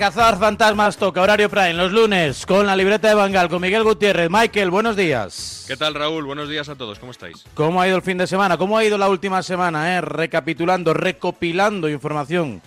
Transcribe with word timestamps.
Cazar 0.00 0.38
fantasmas 0.38 0.96
toca 0.96 1.20
horario 1.20 1.50
prime 1.50 1.74
los 1.74 1.92
lunes 1.92 2.46
con 2.46 2.64
la 2.64 2.74
libreta 2.74 3.08
de 3.08 3.14
Bangal 3.14 3.50
con 3.50 3.60
Miguel 3.60 3.84
Gutiérrez. 3.84 4.30
Michael, 4.30 4.70
buenos 4.70 4.96
días. 4.96 5.66
¿Qué 5.68 5.76
tal 5.76 5.94
Raúl? 5.94 6.24
Buenos 6.24 6.48
días 6.48 6.70
a 6.70 6.74
todos, 6.74 6.98
¿cómo 6.98 7.12
estáis? 7.12 7.44
¿Cómo 7.52 7.82
ha 7.82 7.86
ido 7.86 7.96
el 7.96 8.02
fin 8.02 8.16
de 8.16 8.26
semana? 8.26 8.56
¿Cómo 8.56 8.78
ha 8.78 8.82
ido 8.82 8.96
la 8.96 9.10
última 9.10 9.42
semana? 9.42 9.94
Eh? 9.94 10.00
Recapitulando, 10.00 10.94
recopilando 10.94 11.86
información 11.86 12.62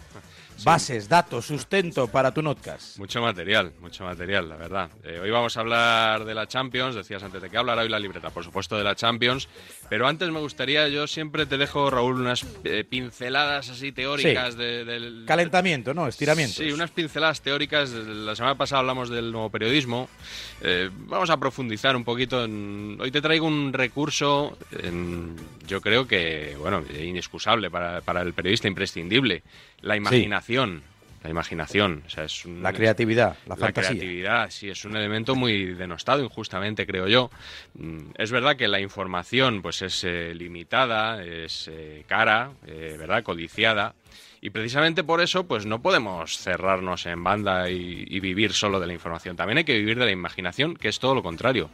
bases, 0.63 1.09
datos, 1.09 1.45
sustento 1.45 2.07
para 2.07 2.33
tu 2.33 2.41
notcast. 2.41 2.97
Mucho 2.97 3.21
material, 3.21 3.73
mucho 3.79 4.03
material, 4.03 4.49
la 4.49 4.55
verdad. 4.55 4.89
Eh, 5.03 5.19
hoy 5.21 5.29
vamos 5.31 5.57
a 5.57 5.61
hablar 5.61 6.25
de 6.25 6.33
la 6.33 6.47
Champions, 6.47 6.95
decías 6.95 7.23
antes 7.23 7.41
de 7.41 7.49
que 7.49 7.57
hablar 7.57 7.77
hoy 7.77 7.89
la 7.89 7.99
libreta, 7.99 8.29
por 8.29 8.43
supuesto 8.43 8.77
de 8.77 8.83
la 8.83 8.95
Champions, 8.95 9.47
pero 9.89 10.07
antes 10.07 10.29
me 10.29 10.39
gustaría, 10.39 10.87
yo 10.87 11.07
siempre 11.07 11.45
te 11.45 11.57
dejo, 11.57 11.89
Raúl, 11.89 12.21
unas 12.21 12.45
eh, 12.63 12.83
pinceladas 12.83 13.69
así 13.69 13.91
teóricas 13.91 14.55
del... 14.55 15.23
Calentamiento, 15.27 15.93
¿no? 15.93 16.07
Estiramiento. 16.07 16.55
Sí, 16.55 16.71
unas 16.71 16.91
pinceladas 16.91 17.41
teóricas. 17.41 17.91
La 17.91 18.35
semana 18.35 18.55
pasada 18.55 18.81
hablamos 18.81 19.09
del 19.09 19.31
nuevo 19.31 19.49
periodismo. 19.49 20.09
Eh, 20.61 20.89
vamos 20.93 21.29
a 21.29 21.37
profundizar 21.37 21.95
un 21.95 22.03
poquito 22.03 22.43
en... 22.43 22.97
Hoy 22.99 23.11
te 23.11 23.21
traigo 23.21 23.47
un 23.47 23.73
recurso, 23.73 24.57
yo 25.67 25.81
creo 25.81 26.07
que, 26.07 26.55
bueno, 26.59 26.83
inexcusable 26.99 27.69
para, 27.69 28.01
para 28.01 28.21
el 28.21 28.33
periodista, 28.33 28.67
imprescindible 28.67 29.43
la 29.81 29.97
imaginación. 29.97 30.42
La 31.23 31.29
imaginación, 31.29 32.03
o 32.05 32.09
sea, 32.09 32.25
es 32.25 32.45
la 32.45 32.73
creatividad, 32.73 33.37
la, 33.47 33.55
la 33.55 33.71
creatividad, 33.71 34.49
sí, 34.49 34.69
es 34.69 34.83
un 34.83 34.97
elemento 34.97 35.35
muy 35.35 35.73
denostado 35.73 36.21
injustamente, 36.21 36.85
creo 36.85 37.07
yo. 37.07 37.31
Mm, 37.75 38.09
es 38.17 38.29
verdad 38.29 38.57
que 38.57 38.67
la 38.67 38.81
información, 38.81 39.61
pues, 39.61 39.81
es 39.83 40.03
eh, 40.03 40.33
limitada, 40.35 41.23
es 41.23 41.69
eh, 41.71 42.03
cara, 42.07 42.51
eh, 42.67 42.97
verdad, 42.99 43.23
codiciada, 43.23 43.95
y 44.43 44.49
precisamente 44.49 45.05
por 45.05 45.21
eso, 45.21 45.47
pues 45.47 45.65
no 45.65 45.81
podemos 45.81 46.37
cerrarnos 46.37 47.05
en 47.05 47.23
banda 47.23 47.69
y, 47.69 48.19
vivir 48.19 48.51
solo 48.51 48.81
de 48.81 48.87
la 48.87 48.91
información. 48.91 49.37
También 49.37 49.59
hay 49.59 49.63
que 49.63 49.77
vivir 49.77 49.97
de 49.97 50.03
la 50.03 50.11
imaginación, 50.11 50.75
que 50.75 50.89
es 50.89 50.99
todo 50.99 51.15
lo 51.15 51.23
contrario. 51.23 51.69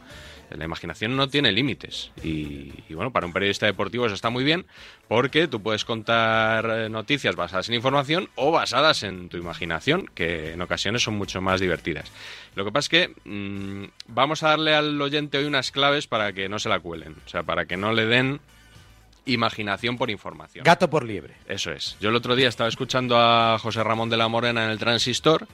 La 0.50 0.66
imaginación 0.66 1.16
no 1.16 1.28
tiene 1.28 1.50
límites. 1.50 2.12
Y, 2.22 2.70
bueno, 2.94 3.10
para 3.10 3.26
un 3.26 3.32
periodista 3.32 3.66
deportivo 3.66 4.06
eso 4.06 4.14
está 4.14 4.30
muy 4.30 4.44
bien, 4.44 4.66
porque 5.08 5.48
tú 5.48 5.60
puedes 5.60 5.84
contar 5.84 6.64
eh, 6.70 6.88
noticias 6.88 7.34
basadas 7.34 7.68
en 7.68 7.74
información 7.74 8.28
o 8.36 8.52
basadas 8.52 9.02
en 9.02 9.28
tu 9.28 9.36
imaginación, 9.36 10.06
que 10.14 10.52
en 10.52 10.62
ocasiones 10.62 11.02
son 11.02 11.14
mucho 11.14 11.40
más 11.40 11.58
divertidas. 11.58 12.12
Lo 12.54 12.64
que 12.64 12.70
pasa 12.70 12.84
es 12.84 12.88
que 12.88 13.14
mm, 13.28 13.90
vamos 14.06 14.44
a 14.44 14.50
darle 14.50 14.76
al 14.76 15.02
oyente 15.02 15.38
hoy 15.38 15.44
unas 15.44 15.72
claves 15.72 16.06
para 16.06 16.32
que 16.32 16.48
no 16.48 16.60
se 16.60 16.68
la 16.68 16.78
cuelen, 16.78 17.16
o 17.26 17.28
sea, 17.28 17.42
para 17.42 17.66
que 17.66 17.76
no 17.76 17.92
le 17.92 18.06
den 18.06 18.40
imaginación 19.26 19.96
por 19.96 20.10
información. 20.10 20.64
Gato 20.64 20.90
por 20.90 21.04
liebre. 21.04 21.34
Eso 21.46 21.72
es. 21.72 21.96
Yo 22.00 22.10
el 22.10 22.16
otro 22.16 22.36
día 22.36 22.48
estaba 22.48 22.68
escuchando 22.68 23.16
a 23.18 23.58
José 23.58 23.82
Ramón 23.82 24.10
de 24.10 24.16
la 24.16 24.28
Morena 24.28 24.64
en 24.64 24.70
el 24.70 24.78
Transistor 24.78 25.46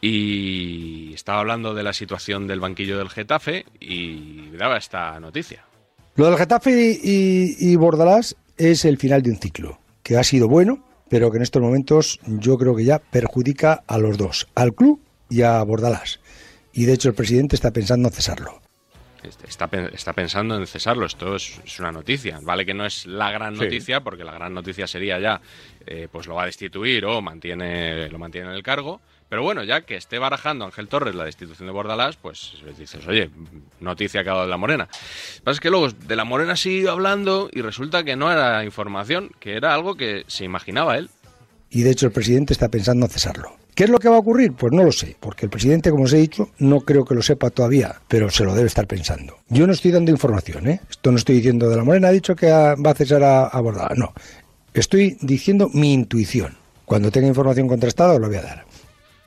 y 0.00 1.12
estaba 1.14 1.40
hablando 1.40 1.74
de 1.74 1.82
la 1.82 1.92
situación 1.92 2.46
del 2.46 2.60
banquillo 2.60 2.98
del 2.98 3.08
Getafe 3.08 3.64
y 3.80 4.50
daba 4.50 4.76
esta 4.76 5.18
noticia. 5.20 5.64
Lo 6.16 6.26
del 6.26 6.38
Getafe 6.38 6.98
y, 7.02 7.76
Bordalás 7.76 8.36
es 8.56 8.84
el 8.84 8.98
final 8.98 9.22
de 9.22 9.30
un 9.30 9.36
ciclo, 9.36 9.78
que 10.02 10.16
ha 10.16 10.24
sido 10.24 10.48
bueno, 10.48 10.82
pero 11.08 11.30
que 11.30 11.36
en 11.36 11.42
estos 11.42 11.62
momentos 11.62 12.20
yo 12.26 12.56
creo 12.56 12.74
que 12.74 12.84
ya 12.84 12.98
perjudica 12.98 13.84
a 13.86 13.98
los 13.98 14.16
dos, 14.16 14.48
al 14.54 14.74
club 14.74 15.00
y 15.28 15.42
a 15.42 15.62
Bordalás. 15.62 16.20
Y 16.72 16.84
de 16.84 16.94
hecho 16.94 17.08
el 17.08 17.14
presidente 17.14 17.56
está 17.56 17.70
pensando 17.70 18.08
en 18.08 18.14
cesarlo. 18.14 18.60
Este, 19.22 19.46
está, 19.46 19.68
está 19.92 20.12
pensando 20.12 20.56
en 20.56 20.66
cesarlo. 20.66 21.06
Esto 21.06 21.36
es, 21.36 21.60
una 21.78 21.92
noticia. 21.92 22.38
Vale 22.42 22.64
que 22.64 22.74
no 22.74 22.86
es 22.86 23.06
la 23.06 23.30
gran 23.30 23.54
noticia, 23.54 24.00
porque 24.00 24.24
la 24.24 24.32
gran 24.32 24.54
noticia 24.54 24.86
sería 24.86 25.18
ya, 25.18 25.40
eh, 25.86 26.08
pues 26.10 26.26
lo 26.26 26.34
va 26.34 26.44
a 26.44 26.46
destituir 26.46 27.04
o 27.04 27.20
mantiene, 27.22 28.08
lo 28.08 28.18
mantiene 28.18 28.48
en 28.48 28.54
el 28.54 28.62
cargo. 28.62 29.00
Pero 29.28 29.42
bueno, 29.42 29.64
ya 29.64 29.80
que 29.80 29.96
esté 29.96 30.18
barajando 30.18 30.64
Ángel 30.64 30.86
Torres 30.86 31.14
la 31.14 31.24
destitución 31.24 31.66
de 31.66 31.72
Bordalás, 31.72 32.16
pues 32.16 32.62
dices, 32.78 33.04
oye, 33.08 33.28
noticia 33.80 34.22
que 34.22 34.30
ha 34.30 34.34
dado 34.34 34.44
de 34.44 34.50
la 34.50 34.56
Morena. 34.56 34.84
Lo 34.84 35.38
que 35.38 35.42
pasa 35.42 35.54
es 35.54 35.60
que 35.60 35.70
luego 35.70 35.88
de 35.88 36.16
la 36.16 36.24
Morena 36.24 36.54
sigue 36.54 36.88
hablando 36.88 37.48
y 37.52 37.60
resulta 37.60 38.04
que 38.04 38.14
no 38.14 38.30
era 38.30 38.64
información, 38.64 39.32
que 39.40 39.56
era 39.56 39.74
algo 39.74 39.96
que 39.96 40.24
se 40.28 40.44
imaginaba 40.44 40.96
él. 40.96 41.10
Y 41.70 41.82
de 41.82 41.90
hecho 41.90 42.06
el 42.06 42.12
presidente 42.12 42.52
está 42.52 42.68
pensando 42.68 43.06
en 43.06 43.10
cesarlo. 43.10 43.56
¿Qué 43.76 43.84
es 43.84 43.90
lo 43.90 43.98
que 43.98 44.08
va 44.08 44.16
a 44.16 44.20
ocurrir? 44.20 44.54
Pues 44.54 44.72
no 44.72 44.84
lo 44.84 44.90
sé, 44.90 45.16
porque 45.20 45.44
el 45.44 45.50
presidente, 45.50 45.90
como 45.90 46.04
os 46.04 46.12
he 46.14 46.16
dicho, 46.16 46.48
no 46.60 46.80
creo 46.80 47.04
que 47.04 47.14
lo 47.14 47.20
sepa 47.20 47.50
todavía, 47.50 48.00
pero 48.08 48.30
se 48.30 48.42
lo 48.42 48.54
debe 48.54 48.68
estar 48.68 48.86
pensando. 48.86 49.36
Yo 49.50 49.66
no 49.66 49.74
estoy 49.74 49.90
dando 49.90 50.10
información, 50.10 50.66
¿eh? 50.66 50.80
Esto 50.88 51.12
no 51.12 51.18
estoy 51.18 51.36
diciendo 51.36 51.68
de 51.68 51.76
la 51.76 51.84
Morena, 51.84 52.08
ha 52.08 52.12
dicho 52.12 52.34
que 52.34 52.50
va 52.50 52.90
a 52.90 52.94
cesar 52.94 53.22
a, 53.22 53.48
a 53.48 53.94
No, 53.94 54.14
estoy 54.72 55.18
diciendo 55.20 55.68
mi 55.74 55.92
intuición. 55.92 56.56
Cuando 56.86 57.10
tenga 57.10 57.28
información 57.28 57.68
contrastada 57.68 58.14
os 58.14 58.20
lo 58.20 58.28
voy 58.28 58.36
a 58.38 58.42
dar. 58.42 58.64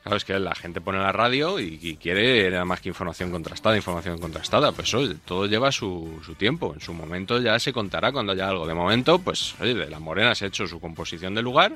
Claro, 0.03 0.17
que 0.25 0.39
la 0.39 0.55
gente 0.55 0.79
pone 0.79 0.97
la 0.97 1.11
radio 1.11 1.59
y, 1.59 1.97
quiere 2.01 2.49
nada 2.49 2.65
más 2.65 2.79
que 2.79 2.89
información 2.89 3.31
contrastada, 3.31 3.75
información 3.75 4.17
contrastada. 4.17 4.71
Pues 4.71 4.93
todo 5.25 5.45
lleva 5.45 5.71
su, 5.71 6.21
su, 6.25 6.35
tiempo. 6.35 6.73
En 6.73 6.79
su 6.79 6.93
momento 6.93 7.39
ya 7.39 7.59
se 7.59 7.73
contará 7.73 8.11
cuando 8.11 8.31
haya 8.31 8.47
algo. 8.47 8.65
De 8.65 8.73
momento, 8.73 9.19
pues, 9.19 9.55
oye, 9.59 9.73
de 9.73 9.89
la 9.89 9.99
Morena 9.99 10.35
se 10.35 10.45
ha 10.45 10.47
hecho 10.47 10.67
su 10.67 10.79
composición 10.79 11.35
de 11.35 11.41
lugar 11.41 11.75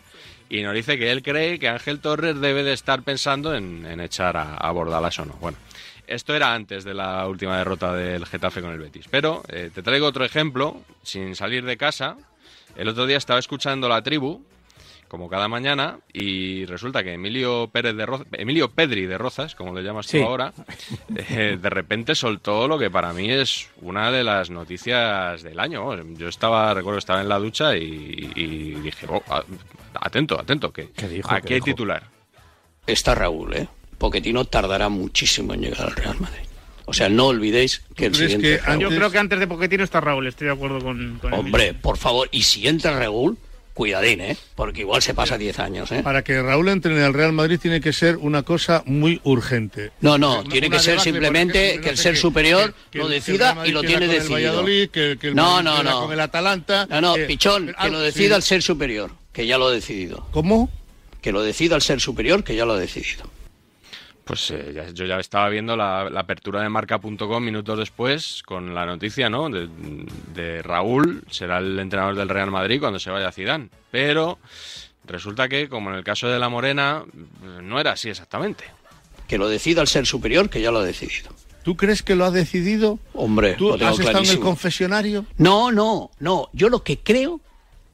y 0.50 0.62
nos 0.62 0.74
dice 0.74 0.98
que 0.98 1.12
él 1.12 1.22
cree 1.22 1.60
que 1.60 1.68
Ángel 1.68 2.00
Torres 2.00 2.40
debe 2.40 2.64
de 2.64 2.74
estar 2.74 3.04
pensando 3.04 3.56
en, 3.56 4.00
echar 4.00 4.38
a, 4.38 4.56
a, 4.56 4.72
Bordalas 4.72 5.20
o 5.20 5.26
no. 5.26 5.34
Bueno, 5.34 5.58
esto 6.08 6.36
era 6.36 6.54
antes 6.54 6.84
de 6.84 6.94
la 6.94 7.28
última 7.28 7.58
derrota 7.58 7.94
del 7.94 8.26
Getafe 8.26 8.62
con 8.62 8.72
el 8.72 8.80
Betis. 8.80 9.08
Pero 9.10 9.44
eh, 9.50 9.70
te 9.74 9.84
traigo 9.84 10.08
otro 10.08 10.24
ejemplo, 10.24 10.82
sin 11.02 11.36
salir 11.36 11.66
de 11.66 11.76
casa. 11.76 12.18
El 12.76 12.88
otro 12.88 13.06
día 13.06 13.18
estaba 13.18 13.40
escuchando 13.40 13.90
la 13.90 14.02
tribu 14.02 14.44
como 15.14 15.30
cada 15.30 15.48
mañana, 15.48 16.00
y 16.12 16.66
resulta 16.66 17.04
que 17.04 17.14
Emilio 17.14 17.70
Pérez 17.72 17.96
de 17.96 18.08
Emilio 18.32 18.72
Pedri 18.72 19.06
de 19.06 19.20
Rozas, 19.20 19.54
como 19.54 19.72
le 19.72 19.84
llamas 19.84 20.08
tú 20.08 20.24
ahora, 20.24 20.52
eh, 21.16 21.60
de 21.62 21.70
repente 21.70 22.16
soltó 22.16 22.68
lo 22.68 22.80
que 22.80 22.90
para 22.90 23.14
mí 23.14 23.30
es 23.30 23.70
una 23.82 24.10
de 24.12 24.24
las 24.24 24.50
noticias 24.50 25.44
del 25.44 25.60
año. 25.60 25.96
Yo 26.16 26.28
estaba, 26.28 26.74
recuerdo, 26.74 26.98
estaba 26.98 27.22
en 27.22 27.30
la 27.30 27.38
ducha 27.38 27.78
y, 27.78 28.80
dije, 28.82 29.06
oh, 29.08 29.22
atento, 30.02 30.40
atento, 30.40 30.74
que 30.74 30.90
aquí 31.30 31.54
hay 31.54 31.62
titular. 31.62 32.02
Está 32.88 33.14
Raúl, 33.14 33.54
¿eh? 33.54 33.68
Poquetino 34.00 34.46
tardará 34.46 34.90
muchísimo 34.90 35.54
en 35.54 35.62
llegar 35.62 35.90
al 35.90 35.96
Real 35.96 36.20
Madrid. 36.20 36.48
O 36.86 36.94
sea, 36.94 37.08
no 37.08 37.28
olvidéis 37.28 37.84
que 37.96 38.08
el 38.08 38.16
siguiente. 38.16 38.62
Yo 38.80 38.90
creo 38.90 39.12
que 39.12 39.20
antes 39.20 39.38
de 39.38 39.46
Poquetino 39.46 39.84
está 39.84 40.02
Raúl, 40.02 40.26
estoy 40.26 40.48
de 40.48 40.54
acuerdo 40.54 40.80
con. 40.80 41.20
con 41.22 41.34
Hombre, 41.34 41.76
por 41.76 41.98
favor, 41.98 42.30
y 42.32 42.42
si 42.42 42.68
entra 42.68 42.98
Raúl, 42.98 43.38
cuidadín, 43.74 44.22
¿eh? 44.22 44.38
Porque 44.56 44.82
igual 44.82 45.02
se 45.02 45.14
pasa 45.14 45.38
10 45.38 45.60
años, 45.60 45.92
¿eh? 45.92 46.02
Para 46.04 46.24
que 46.24 46.42
Raúl 46.42 46.70
entre 46.70 46.96
en 46.96 47.02
el 47.02 47.14
Real 47.14 47.34
Madrid 47.34 47.60
tiene 47.62 47.82
que 47.82 47.94
ser 47.94 48.18
una 48.18 48.44
cosa 48.44 48.84
muy 48.86 49.20
urgente. 49.24 49.92
No, 50.02 50.18
no, 50.18 50.44
tiene 50.44 50.70
que 50.70 50.80
ser 50.80 51.00
simplemente 51.00 51.80
que 51.82 51.90
el 51.90 51.98
ser 51.98 52.18
superior 52.18 52.74
lo 52.94 53.08
decida 53.08 53.64
y 53.66 53.72
lo 53.72 53.82
tiene 53.82 54.08
decidido. 54.08 54.64
no, 55.34 55.62
no, 55.62 55.84
no. 55.84 56.02
Con 56.04 56.14
el 56.14 56.20
Atalanta. 56.20 56.86
No, 56.90 57.02
no, 57.02 57.16
Pichón, 57.28 57.76
que 57.80 57.90
lo 57.90 58.00
decida 58.00 58.36
el 58.36 58.44
ser 58.44 58.62
superior, 58.62 59.12
que 59.32 59.48
ya 59.48 59.58
lo 59.58 59.68
ha 59.68 59.72
decidido. 59.72 60.28
¿Cómo? 60.32 60.70
Que 61.22 61.32
lo 61.32 61.42
decida 61.42 61.76
el 61.76 61.82
ser 61.82 62.00
superior, 62.00 62.44
que 62.44 62.56
ya 62.56 62.66
lo 62.66 62.74
ha 62.74 62.80
decidido. 62.80 63.24
Pues 64.24 64.52
eh, 64.52 64.92
yo 64.94 65.06
ya 65.06 65.20
estaba 65.20 65.50
viendo 65.50 65.76
la, 65.76 66.04
apertura 66.16 66.62
de 66.62 66.70
marca.com 66.70 67.44
minutos 67.44 67.78
después 67.78 68.42
con 68.46 68.74
la 68.74 68.86
noticia, 68.86 69.30
¿no? 69.30 69.50
De, 69.50 70.62
Raúl, 70.62 71.24
será 71.30 71.58
el 71.58 71.78
entrenador 71.78 72.16
del 72.16 72.30
Real 72.30 72.50
Madrid 72.50 72.80
cuando 72.80 73.00
se 73.00 73.12
vaya 73.12 73.28
a 73.28 73.32
Zidane. 73.32 73.70
Pero 73.92 74.40
resulta 75.06 75.50
que, 75.50 75.68
como 75.68 75.90
en 75.90 75.98
el 75.98 76.04
caso 76.04 76.30
de 76.30 76.40
la 76.40 76.48
Morena, 76.48 77.04
no 77.62 77.80
era 77.80 77.92
así 77.92 78.10
exactamente. 78.10 78.64
Que 79.28 79.38
lo 79.38 79.50
decida 79.50 79.82
el 79.82 79.88
ser 79.88 80.06
superior, 80.06 80.50
que 80.50 80.62
ya 80.62 80.72
lo 80.72 80.80
ha 80.80 80.86
decidido. 80.86 81.32
¿Tú 81.64 81.76
crees 81.76 82.02
que 82.04 82.16
lo 82.16 82.26
ha 82.26 82.32
decidido? 82.32 83.00
Hombre, 83.14 83.54
¿tú 83.54 83.74
has 83.74 84.00
estado 84.00 84.24
en 84.24 84.30
el 84.30 84.40
confesionario? 84.40 85.26
No, 85.38 85.72
no, 85.72 86.12
no. 86.20 86.50
Yo 86.54 86.70
lo 86.70 86.84
que 86.84 87.00
creo 87.00 87.42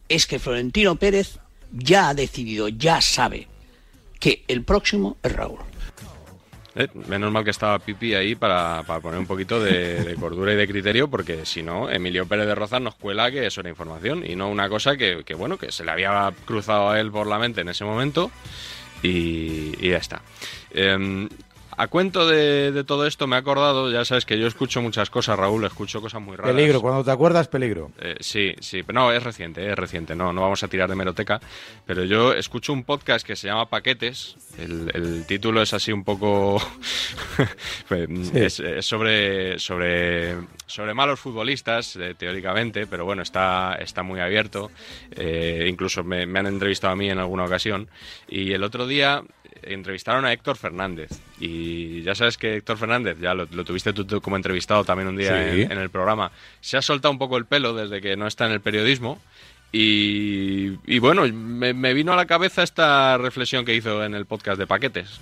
es 0.10 0.26
que 0.26 0.40
Florentino 0.40 0.96
Pérez 0.96 1.40
ya 1.72 2.10
ha 2.10 2.14
decidido, 2.14 2.68
ya 2.68 3.00
sabe 3.02 3.48
que 4.20 4.44
el 4.48 4.64
próximo 4.64 5.18
es 5.24 5.32
Raúl. 5.32 5.69
Eh, 6.76 6.88
menos 7.08 7.32
mal 7.32 7.44
que 7.44 7.50
estaba 7.50 7.80
Pipi 7.80 8.14
ahí 8.14 8.36
para, 8.36 8.84
poner 9.02 9.20
un 9.20 9.26
poquito 9.26 9.62
de, 9.62 10.16
cordura 10.20 10.54
y 10.54 10.56
de 10.56 10.68
criterio, 10.68 11.08
porque 11.10 11.46
si 11.46 11.64
no, 11.64 11.90
Emilio 11.90 12.28
Pérez 12.28 12.46
de 12.46 12.56
Rozas 12.56 12.82
nos 12.82 12.96
cuela 12.96 13.32
que 13.32 13.46
eso 13.48 13.62
era 13.62 13.70
información 13.70 14.24
y 14.26 14.36
no 14.36 14.50
una 14.50 14.70
cosa 14.70 14.96
que, 14.96 15.24
bueno, 15.38 15.58
que 15.58 15.72
se 15.72 15.84
le 15.84 15.92
había 15.92 16.32
cruzado 16.46 16.90
a 16.90 17.00
él 17.00 17.12
por 17.12 17.28
la 17.28 17.40
mente 17.40 17.62
en 17.62 17.70
ese 17.70 17.86
momento 17.86 18.32
y, 19.02 19.90
ya 19.90 19.98
está. 19.98 20.22
Em, 20.72 21.28
a 21.80 21.88
cuento 21.88 22.28
de, 22.28 22.84
todo 22.84 23.08
esto 23.08 23.26
me 23.26 23.38
he 23.38 23.40
acordado, 23.40 23.90
ya 23.90 24.04
sabes 24.04 24.26
que 24.26 24.38
yo 24.38 24.48
escucho 24.48 24.82
muchas 24.82 25.10
cosas, 25.10 25.40
Raúl, 25.40 25.64
escucho 25.64 26.02
cosas 26.02 26.22
muy 26.22 26.36
raras. 26.36 26.54
Peligro, 26.54 26.82
cuando 26.82 27.06
te 27.06 27.12
acuerdas, 27.12 27.48
peligro. 27.48 27.94
Eh, 28.02 28.18
sí, 28.20 28.54
sí, 28.60 28.84
pero 28.84 29.00
no, 29.00 29.14
es 29.14 29.24
reciente, 29.24 29.66
es 29.66 29.78
reciente, 29.78 30.14
no, 30.14 30.34
no 30.34 30.42
vamos 30.42 30.62
a 30.62 30.68
tirar 30.68 30.90
de 30.90 30.98
meroteca, 30.98 31.40
pero 31.86 32.04
yo 32.04 32.34
escucho 32.34 32.74
un 32.74 32.84
podcast 32.84 33.26
que 33.26 33.38
se 33.38 33.48
llama 33.48 33.70
Paquetes, 33.70 34.36
el, 34.58 35.24
título 35.26 35.62
es 35.62 35.74
así 35.74 35.94
un 35.94 36.04
poco... 36.04 36.62
Pues, 37.88 38.08
es, 38.36 38.86
sobre, 38.86 39.58
sobre, 39.58 40.36
sobre 40.68 40.94
malos 40.94 41.20
futbolistas, 41.20 41.96
eh, 41.96 42.14
teóricamente, 42.16 42.86
pero 42.86 43.06
bueno, 43.06 43.24
está, 43.24 43.76
está 43.80 44.04
muy 44.04 44.20
abierto, 44.20 44.70
eh, 45.12 45.66
incluso 45.68 46.04
me, 46.04 46.26
me 46.26 46.40
han 46.40 46.48
entrevistado 46.48 46.94
a 46.94 46.96
mí 46.96 47.10
en 47.10 47.18
alguna 47.18 47.46
ocasión, 47.46 47.90
y 48.28 48.52
el 48.52 48.64
otro 48.64 48.86
día 48.86 49.24
entrevistaron 49.64 50.26
a 50.26 50.34
Héctor 50.34 50.58
Fernández. 50.58 51.10
Y 51.40 52.02
ya 52.04 52.16
sabes 52.16 52.38
que 52.38 52.58
Héctor 52.58 52.78
Fernández, 52.78 53.18
ya 53.20 53.34
lo, 53.34 53.48
lo 53.52 53.64
tuviste 53.64 53.94
tú, 53.94 54.06
tú 54.06 54.22
como 54.22 54.36
entrevistado 54.36 54.84
también 54.84 55.08
un 55.08 55.18
día 55.18 55.30
Sí. 55.54 55.62
en, 55.62 55.72
en 55.72 55.78
el 55.80 55.90
programa, 55.90 56.32
se 56.62 56.78
ha 56.78 56.82
soltado 56.82 57.12
un 57.12 57.18
poco 57.20 57.38
el 57.38 57.46
pelo 57.46 57.74
desde 57.74 58.02
que 58.02 58.16
no 58.18 58.28
está 58.28 58.46
en 58.46 58.52
el 58.54 58.62
periodismo. 58.62 59.22
Y, 59.72 60.72
y 60.88 61.00
bueno, 61.00 61.28
me, 61.32 61.74
me 61.74 61.94
vino 61.94 62.12
a 62.12 62.16
la 62.16 62.26
cabeza 62.26 62.64
esta 62.64 63.18
reflexión 63.18 63.66
que 63.66 63.76
hizo 63.76 64.04
en 64.04 64.16
el 64.16 64.26
podcast 64.26 64.58
de 64.60 64.66
Paquetes. 64.68 65.20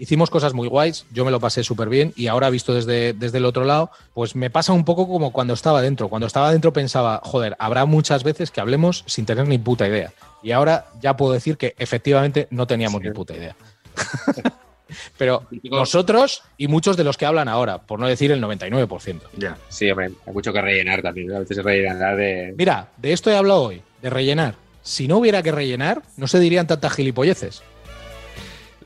Hicimos 0.00 0.30
cosas 0.30 0.54
muy 0.54 0.66
guays, 0.66 1.04
yo 1.12 1.26
me 1.26 1.30
lo 1.30 1.40
pasé 1.40 1.62
súper 1.62 1.90
bien 1.90 2.14
y 2.16 2.28
ahora 2.28 2.48
visto 2.48 2.72
desde, 2.72 3.12
desde 3.12 3.36
el 3.36 3.44
otro 3.44 3.66
lado, 3.66 3.90
pues 4.14 4.34
me 4.34 4.48
pasa 4.48 4.72
un 4.72 4.86
poco 4.86 5.06
como 5.06 5.30
cuando 5.30 5.52
estaba 5.52 5.82
dentro. 5.82 6.08
Cuando 6.08 6.26
estaba 6.26 6.50
dentro 6.52 6.72
pensaba, 6.72 7.20
joder, 7.22 7.54
habrá 7.58 7.84
muchas 7.84 8.24
veces 8.24 8.50
que 8.50 8.62
hablemos 8.62 9.04
sin 9.06 9.26
tener 9.26 9.46
ni 9.46 9.58
puta 9.58 9.86
idea. 9.86 10.10
Y 10.42 10.52
ahora 10.52 10.86
ya 11.02 11.18
puedo 11.18 11.34
decir 11.34 11.58
que 11.58 11.74
efectivamente 11.76 12.48
no 12.50 12.66
teníamos 12.66 13.02
ni 13.02 13.10
puta 13.10 13.36
idea. 13.36 13.54
Pero 15.18 15.46
nosotros 15.64 16.44
y 16.56 16.66
muchos 16.66 16.96
de 16.96 17.04
los 17.04 17.18
que 17.18 17.26
hablan 17.26 17.48
ahora, 17.48 17.82
por 17.82 18.00
no 18.00 18.06
decir 18.06 18.32
el 18.32 18.42
99%. 18.42 19.20
Ya. 19.36 19.58
Sí, 19.68 19.90
hombre, 19.90 20.12
hay 20.26 20.32
mucho 20.32 20.50
que 20.50 20.62
rellenar 20.62 21.02
también. 21.02 21.30
A 21.34 21.40
veces 21.40 21.62
rellenar 21.62 22.16
de. 22.16 22.54
Mira, 22.56 22.88
de 22.96 23.12
esto 23.12 23.30
he 23.30 23.36
hablado 23.36 23.64
hoy, 23.64 23.82
de 24.00 24.08
rellenar. 24.08 24.54
Si 24.82 25.06
no 25.06 25.18
hubiera 25.18 25.42
que 25.42 25.52
rellenar, 25.52 26.00
no 26.16 26.26
se 26.26 26.40
dirían 26.40 26.66
tantas 26.66 26.94
gilipolleces. 26.94 27.62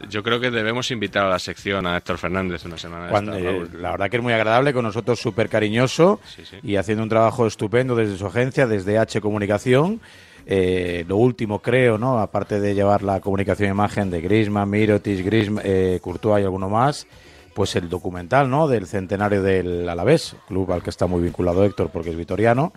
Yo 0.08 0.22
creo 0.22 0.40
que 0.40 0.50
debemos 0.50 0.90
invitar 0.90 1.24
a 1.24 1.28
la 1.28 1.38
sección 1.38 1.86
a 1.86 1.96
Héctor 1.96 2.18
Fernández 2.18 2.64
una 2.64 2.76
semana 2.76 3.08
Cuando, 3.08 3.34
eh, 3.34 3.66
la 3.78 3.92
verdad 3.92 4.10
que 4.10 4.16
es 4.16 4.22
muy 4.22 4.32
agradable, 4.32 4.72
con 4.72 4.84
nosotros 4.84 5.20
súper 5.20 5.48
cariñoso 5.48 6.20
Sí, 6.24 6.42
sí. 6.44 6.56
y 6.62 6.76
haciendo 6.76 7.02
un 7.02 7.08
trabajo 7.08 7.46
estupendo 7.46 7.94
desde 7.94 8.16
su 8.16 8.26
agencia, 8.26 8.66
desde 8.66 8.98
H 8.98 9.20
Comunicación. 9.20 10.00
Eh, 10.46 11.04
lo 11.08 11.16
último, 11.16 11.60
creo, 11.62 11.96
¿no? 11.96 12.18
Aparte 12.18 12.60
de 12.60 12.74
llevar 12.74 13.02
la 13.02 13.20
comunicación 13.20 13.68
e 13.68 13.72
imagen 13.72 14.10
de 14.10 14.20
Griezmann, 14.20 14.68
Mirotic, 14.68 15.24
Griezmann, 15.24 15.62
eh, 15.64 16.00
Courtois 16.02 16.42
y 16.42 16.44
alguno 16.44 16.68
más, 16.68 17.06
pues 17.54 17.76
el 17.76 17.88
documental, 17.88 18.50
¿no? 18.50 18.68
Del 18.68 18.86
centenario 18.86 19.42
del 19.42 19.88
Alavés, 19.88 20.36
club 20.46 20.70
al 20.72 20.82
que 20.82 20.90
está 20.90 21.06
muy 21.06 21.22
vinculado 21.22 21.64
Héctor 21.64 21.88
porque 21.90 22.10
es 22.10 22.16
vitoriano. 22.16 22.72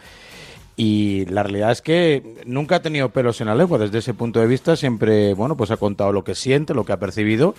Y 0.80 1.26
la 1.26 1.42
realidad 1.42 1.72
es 1.72 1.82
que 1.82 2.36
nunca 2.46 2.76
ha 2.76 2.82
tenido 2.82 3.10
pelos 3.10 3.42
en 3.42 3.48
la 3.48 3.56
lengua. 3.56 3.80
Desde 3.80 3.98
ese 3.98 4.14
punto 4.14 4.40
de 4.40 4.46
vista 4.46 4.76
siempre, 4.76 5.34
bueno, 5.34 5.58
pues 5.58 5.72
ha 5.72 5.78
contado 5.78 6.14
lo 6.14 6.24
que 6.24 6.36
siente, 6.36 6.76
lo 6.76 6.86
que 6.86 6.94
ha 6.94 7.00
percibido 7.00 7.56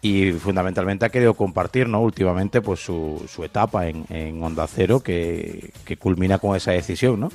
y 0.00 0.32
fundamentalmente 0.32 1.04
ha 1.04 1.10
querido 1.10 1.34
compartir, 1.34 1.88
¿no? 1.88 2.00
Últimamente, 2.00 2.60
pues 2.62 2.80
su, 2.80 3.22
su 3.28 3.44
etapa 3.44 3.88
en, 3.88 4.06
en 4.08 4.42
Onda 4.42 4.66
Cero 4.66 5.00
que, 5.00 5.70
que 5.84 5.96
culmina 5.96 6.38
con 6.38 6.56
esa 6.56 6.72
decisión, 6.72 7.20
¿no? 7.20 7.30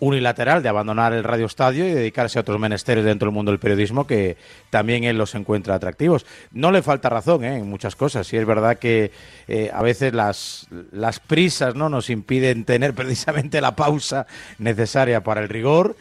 Unilateral 0.00 0.62
de 0.62 0.68
abandonar 0.68 1.12
el 1.12 1.22
Radio 1.24 1.46
Estadio 1.46 1.86
y 1.86 1.92
dedicarse 1.92 2.38
a 2.38 2.42
otros 2.42 2.58
menesteres 2.58 3.04
dentro 3.04 3.26
del 3.26 3.34
mundo 3.34 3.52
del 3.52 3.60
periodismo 3.60 4.06
que 4.06 4.36
también 4.70 5.04
él 5.04 5.16
los 5.18 5.34
encuentra 5.34 5.74
atractivos. 5.74 6.26
No 6.52 6.72
le 6.72 6.82
falta 6.82 7.08
razón 7.10 7.44
¿eh? 7.44 7.58
en 7.58 7.68
muchas 7.68 7.96
cosas. 7.96 8.32
Y 8.32 8.36
es 8.38 8.46
verdad 8.46 8.78
que 8.78 9.12
eh, 9.46 9.70
a 9.72 9.82
veces 9.82 10.12
las, 10.14 10.66
las 10.90 11.20
prisas 11.20 11.74
no 11.74 11.88
nos 11.88 12.10
impiden 12.10 12.64
tener 12.64 12.94
precisamente 12.94 13.60
la 13.60 13.76
pausa 13.76 14.26
necesaria 14.58 15.22
para 15.22 15.42
el 15.42 15.48
rigor. 15.48 15.96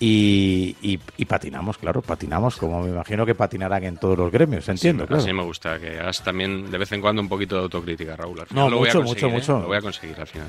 Y, 0.00 0.74
y- 0.82 0.98
y 1.16 1.24
patinamos, 1.24 1.78
claro, 1.78 2.02
patinamos, 2.02 2.56
como 2.56 2.82
me 2.82 2.90
imagino 2.90 3.24
que 3.24 3.36
patinarán 3.36 3.84
en 3.84 3.96
todos 3.96 4.18
los 4.18 4.32
gremios, 4.32 4.68
entiendo, 4.68 5.04
Sí, 5.04 5.06
claro. 5.06 5.22
Así 5.22 5.32
me 5.32 5.44
gusta, 5.44 5.78
que 5.78 6.00
hagas 6.00 6.20
también 6.24 6.68
de 6.68 6.78
vez 6.78 6.90
en 6.90 7.00
cuando 7.00 7.22
un 7.22 7.28
poquito 7.28 7.54
de 7.54 7.62
autocrítica, 7.62 8.16
Raúl. 8.16 8.40
Al 8.40 8.46
No, 8.50 8.66
final 8.66 8.70
lo 8.72 8.78
voy 8.78 8.88
a 8.88 8.94
mucho, 8.94 9.04
conseguir, 9.06 9.32
mucho, 9.32 9.52
¿eh? 9.52 9.54
mucho. 9.54 9.62
Lo 9.62 9.68
voy 9.68 9.76
a 9.76 9.80
conseguir 9.82 10.16
al 10.20 10.26
final. 10.26 10.48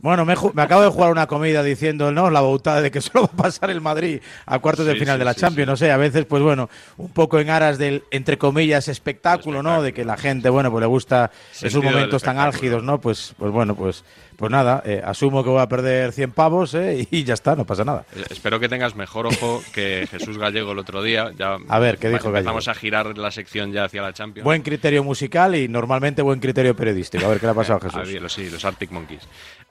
Bueno, 0.00 0.24
me, 0.24 0.34
me 0.54 0.62
acabo 0.62 0.82
de 0.82 0.88
jugar 0.88 1.10
una 1.10 1.26
comida 1.26 1.62
diciendo, 1.62 2.12
¿no? 2.12 2.30
La 2.30 2.40
bautada 2.40 2.80
de 2.80 2.90
que 2.90 3.00
solo 3.02 3.22
va 3.22 3.30
a 3.32 3.36
pasar 3.44 3.70
el 3.70 3.80
Madrid 3.80 4.20
a 4.44 4.58
cuartos 4.58 4.86
de 4.86 4.94
final 4.94 5.16
sí, 5.16 5.18
de 5.18 5.24
la 5.24 5.34
sí, 5.34 5.40
Champions. 5.40 5.68
No 5.68 5.76
sé, 5.76 5.90
a 5.90 5.96
veces, 5.96 6.24
pues 6.26 6.42
bueno, 6.42 6.68
un 6.96 7.10
poco 7.10 7.38
en 7.38 7.50
aras 7.50 7.78
del, 7.78 8.04
entre 8.10 8.38
comillas, 8.38 8.88
espectáculo, 8.88 9.62
¿no? 9.62 9.82
De 9.82 9.92
que 9.92 10.04
la 10.04 10.16
gente, 10.16 10.48
bueno, 10.48 10.70
pues 10.70 10.80
le 10.80 10.86
gusta 10.86 11.30
esos 11.52 11.82
momentos 11.82 12.22
tan 12.22 12.36
espectáculo. 12.36 12.42
álgidos, 12.42 12.82
¿no? 12.82 13.00
Pues, 13.00 13.34
pues 13.38 13.52
bueno, 13.52 13.74
pues, 13.74 14.04
pues 14.36 14.52
nada, 14.52 14.82
eh, 14.84 15.00
asumo 15.04 15.42
que 15.42 15.50
voy 15.50 15.60
a 15.60 15.68
perder 15.68 16.12
100 16.12 16.32
pavos, 16.32 16.74
¿eh? 16.74 17.06
Y 17.10 17.24
ya 17.24 17.34
está, 17.34 17.56
no 17.56 17.64
pasa 17.64 17.84
nada. 17.84 18.04
Eh, 18.14 18.24
Espero 18.30 18.60
que 18.60 18.68
tengas 18.68 18.94
mejor 18.94 19.26
ojo 19.26 19.62
que 19.72 20.06
Jesús 20.10 20.36
Gallego 20.38 20.72
el 20.72 20.78
otro 20.78 21.02
día. 21.02 21.32
Ya 21.38 21.56
A 21.68 21.78
ver, 21.78 21.98
¿qué 21.98 22.10
dijo 22.10 22.30
Gallego? 22.30 22.58
a 22.58 22.74
girar 22.74 23.16
la 23.16 23.30
sección 23.30 23.72
ya 23.72 23.84
hacia 23.84 24.02
la 24.02 24.12
Champions. 24.12 24.44
Buen 24.44 24.62
criterio 24.62 25.02
musical 25.04 25.54
y 25.54 25.68
normalmente 25.68 26.22
buen 26.22 26.40
criterio 26.40 26.74
periodístico. 26.76 27.24
A 27.24 27.28
ver 27.28 27.40
qué 27.40 27.46
le 27.46 27.52
ha 27.52 27.54
pasado 27.54 27.78
a 27.78 27.80
Jesús. 27.80 28.00
Había, 28.00 28.20
los, 28.20 28.32
sí, 28.32 28.50
los 28.50 28.64
Arctic 28.64 28.90
Monkeys. 28.90 29.22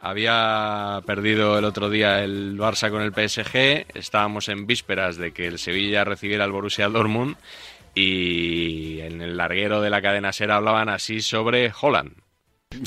Había 0.01 1.01
perdido 1.05 1.57
el 1.59 1.65
otro 1.65 1.89
día 1.89 2.23
el 2.23 2.57
Barça 2.57 2.89
con 2.89 3.01
el 3.01 3.11
PSG. 3.11 3.85
Estábamos 3.97 4.49
en 4.49 4.65
vísperas 4.65 5.17
de 5.17 5.31
que 5.31 5.47
el 5.47 5.59
Sevilla 5.59 6.03
recibiera 6.03 6.43
al 6.43 6.51
Borussia 6.51 6.87
Dortmund. 6.89 7.35
Y 7.93 8.99
en 9.01 9.21
el 9.21 9.37
larguero 9.37 9.81
de 9.81 9.89
la 9.89 10.01
cadena 10.01 10.33
Ser 10.33 10.51
hablaban 10.51 10.89
así 10.89 11.21
sobre 11.21 11.71
Holland. 11.79 12.24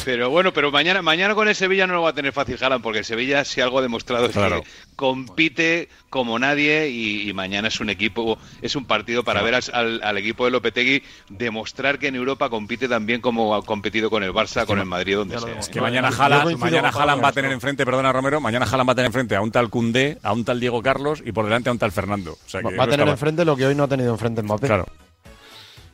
Pero 0.04 0.30
bueno, 0.30 0.52
pero 0.52 0.70
mañana, 0.70 1.02
mañana 1.02 1.34
con 1.34 1.48
el 1.48 1.54
Sevilla 1.54 1.86
no 1.86 1.94
lo 1.94 2.02
va 2.02 2.10
a 2.10 2.14
tener 2.14 2.32
fácil 2.32 2.56
Haaland, 2.60 2.82
porque 2.82 3.00
el 3.00 3.04
Sevilla, 3.04 3.44
si 3.44 3.60
algo 3.60 3.78
ha 3.78 3.82
demostrado, 3.82 4.26
es 4.26 4.32
Claro. 4.32 4.62
que 4.62 4.68
compite 4.96 5.88
como 6.10 6.38
nadie 6.38 6.88
y, 6.88 7.28
y 7.28 7.32
mañana 7.32 7.68
es 7.68 7.80
un 7.80 7.90
equipo, 7.90 8.38
es 8.62 8.76
un 8.76 8.84
partido 8.84 9.24
para 9.24 9.42
ver 9.42 9.54
al, 9.72 10.18
equipo 10.18 10.44
de 10.44 10.50
Lopetegui 10.50 11.02
demostrar 11.28 11.98
que 11.98 12.08
en 12.08 12.16
Europa 12.16 12.48
compite 12.48 12.88
tan 12.88 13.06
bien 13.06 13.20
como 13.20 13.54
ha 13.54 13.64
competido 13.64 14.10
con 14.10 14.22
el 14.22 14.32
Barça, 14.32 14.66
con 14.66 14.78
el 14.78 14.86
Madrid, 14.86 15.16
donde 15.16 15.38
sea. 15.38 15.60
Que 15.72 15.80
mañana 15.80 16.08
Haaland, 16.08 16.56
mañana 16.56 16.88
Haaland 16.88 17.22
va 17.22 17.28
a 17.28 17.32
tener 17.32 17.52
enfrente, 17.52 17.84
perdona 17.84 18.12
Romero, 18.12 18.40
mañana 18.40 18.66
Haaland 18.66 18.88
va 18.88 18.92
a 18.92 18.96
tener 18.96 19.06
enfrente 19.06 19.36
a 19.36 19.40
un 19.40 19.50
tal 19.50 19.70
Cundé, 19.70 20.18
a 20.22 20.32
un 20.32 20.44
tal 20.44 20.60
Diego 20.60 20.82
Carlos 20.82 21.22
y 21.24 21.32
por 21.32 21.44
delante 21.44 21.68
a 21.68 21.72
un 21.72 21.78
tal 21.78 21.92
Fernando. 21.92 22.32
O 22.32 22.48
sea 22.48 22.62
que 22.62 22.76
Va 22.76 22.84
a 22.84 22.88
tener 22.88 23.08
enfrente 23.08 23.44
lo 23.44 23.56
que 23.56 23.66
hoy 23.66 23.74
no 23.74 23.84
ha 23.84 23.88
tenido 23.88 24.12
enfrente 24.12 24.42
Mbappé. 24.42 24.66
Claro. 24.66 24.86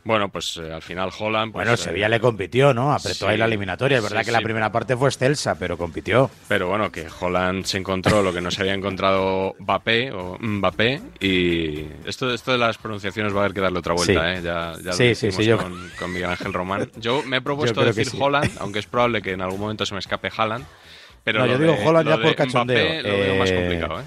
Bueno, 0.05 0.29
pues 0.29 0.59
eh, 0.59 0.71
al 0.73 0.83
final 0.83 1.11
Holland. 1.19 1.51
Pues, 1.53 1.65
Bueno, 1.65 1.75
eh, 1.75 1.77
Sevilla 1.79 2.09
le 2.09 2.21
compitió, 2.21 2.75
¿no? 2.75 2.93
Apretó 2.93 3.15
sí, 3.15 3.25
ahí 3.27 3.37
la 3.39 3.47
eliminatoria. 3.47 3.97
Es 3.99 4.03
verdad 4.05 4.21
sí, 4.21 4.27
que 4.27 4.33
la 4.33 4.39
sí. 4.39 4.45
primera 4.45 4.71
parte 4.71 4.97
fue 4.97 5.09
excelsa, 5.09 5.59
pero 5.59 5.79
compitió. 5.79 6.31
Pero 6.47 6.69
bueno, 6.69 6.93
que 6.93 7.07
Holland 7.21 7.65
se 7.65 7.79
encontró 7.79 8.23
lo 8.23 8.33
que 8.33 8.41
no 8.43 8.51
se 8.51 8.61
había 8.61 8.75
encontrado 8.75 9.55
Mbappé 9.59 10.13
o 10.13 10.37
Mbappé 10.39 11.01
y 11.21 11.87
esto, 12.07 12.33
esto 12.35 12.53
de 12.53 12.59
las 12.59 12.77
pronunciaciones 12.79 13.33
va 13.35 13.39
a 13.39 13.45
haber 13.45 13.55
que 13.55 13.61
darle 13.63 13.79
otra 13.79 13.95
vuelta, 13.95 14.33
Sí. 14.33 14.39
¿eh? 14.39 14.43
Ya, 14.45 14.73
ya 14.79 14.91
lo 14.91 14.93
Sí, 14.93 15.15
sí, 15.15 15.33
sí, 15.33 15.45
yo- 15.45 15.57
con, 15.59 15.91
con 15.99 16.13
Miguel 16.13 16.31
Ángel 16.31 16.53
Román. 16.53 16.91
Yo 16.97 17.23
me 17.23 17.39
he 17.39 17.41
propuesto 17.41 17.83
decir 17.85 18.07
sí. 18.07 18.19
Holland, 18.21 18.51
aunque 18.61 18.81
es 18.81 18.87
probable 18.87 19.23
que 19.23 19.33
en 19.33 19.41
algún 19.41 19.61
momento 19.61 19.87
se 19.87 19.95
me 19.95 20.01
escape 20.01 20.31
Haaland. 20.37 20.65
Pero 21.25 21.39
No, 21.41 21.47
yo 21.47 21.59
digo 21.59 21.73
Holland 21.83 22.05
lo 22.07 22.11
ya 22.11 22.17
por 22.17 22.25
Mbappé 22.27 22.37
cachondeo. 22.37 23.03
lo 23.03 23.09
veo 23.09 23.37
más 23.37 23.51
Eh, 23.51 23.55
complicado, 23.55 24.01
¿eh? 24.01 24.05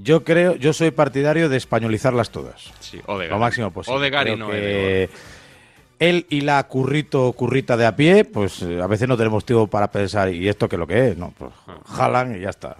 Yo 0.00 0.22
creo, 0.24 0.54
yo 0.56 0.72
soy 0.72 0.92
partidario 0.92 1.48
de 1.48 1.56
españolizarlas 1.56 2.30
todas. 2.30 2.72
Sí, 2.80 3.00
Odegaard. 3.06 3.32
Lo 3.32 3.38
máximo 3.38 3.70
posible. 3.72 3.98
Odegaard 3.98 4.28
y 4.28 4.36
no 4.36 4.48
que 4.50 5.10
él 5.98 6.26
y 6.30 6.42
la 6.42 6.62
currito 6.68 7.32
currita 7.32 7.76
de 7.76 7.84
a 7.84 7.96
pie, 7.96 8.24
pues 8.24 8.62
eh, 8.62 8.80
a 8.80 8.86
veces 8.86 9.08
no 9.08 9.16
tenemos 9.16 9.44
tiempo 9.44 9.66
para 9.66 9.90
pensar, 9.90 10.32
¿y 10.32 10.48
esto 10.48 10.68
qué 10.68 10.76
es 10.76 10.80
lo 10.80 10.86
que 10.86 11.08
es? 11.08 11.16
No, 11.16 11.34
pues 11.36 11.50
Haaland 11.98 12.36
y 12.36 12.40
ya 12.40 12.50
está. 12.50 12.76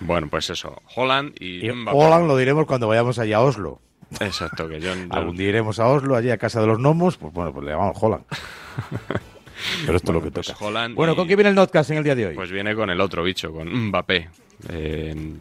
Bueno, 0.00 0.28
pues 0.30 0.48
eso, 0.50 0.80
Holland 0.94 1.34
y, 1.40 1.66
Y. 1.66 1.70
Holland 1.70 2.26
lo 2.26 2.36
diremos 2.36 2.66
cuando 2.66 2.88
vayamos 2.88 3.18
allá 3.18 3.36
a 3.38 3.40
Oslo. 3.42 3.80
Exacto, 4.20 4.68
que 4.68 4.80
yo, 4.80 4.92
Algún 5.10 5.36
día 5.36 5.48
iremos 5.48 5.78
a 5.80 5.88
Oslo, 5.88 6.16
allí 6.16 6.30
a 6.30 6.38
casa 6.38 6.60
de 6.60 6.66
los 6.66 6.78
gnomos, 6.78 7.18
pues 7.18 7.32
bueno, 7.32 7.52
pues 7.52 7.64
le 7.66 7.72
llamamos 7.72 7.96
Holland. 8.00 8.24
Pero 9.86 9.96
esto 9.96 10.10
es 10.12 10.14
lo 10.14 10.22
que 10.22 10.30
pues 10.30 10.46
toca. 10.46 10.64
Holland 10.64 10.94
Bueno, 10.94 11.12
y- 11.14 11.16
¿con 11.16 11.26
qué 11.28 11.34
viene 11.36 11.48
el 11.50 11.56
notcast 11.56 11.90
en 11.90 11.98
el 11.98 12.04
día 12.04 12.14
de 12.14 12.26
hoy? 12.26 12.34
Pues 12.34 12.50
viene 12.50 12.74
con 12.74 12.90
el 12.90 13.00
otro 13.00 13.22
bicho, 13.22 13.52
con 13.52 13.68
Mbappé, 13.88 14.28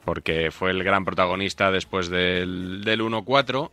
porque 0.04 0.52
fue 0.52 0.72
el 0.72 0.84
gran 0.84 1.06
protagonista 1.06 1.72
después 1.72 2.10
del, 2.10 2.84
del 2.84 3.02
1-4. 3.02 3.72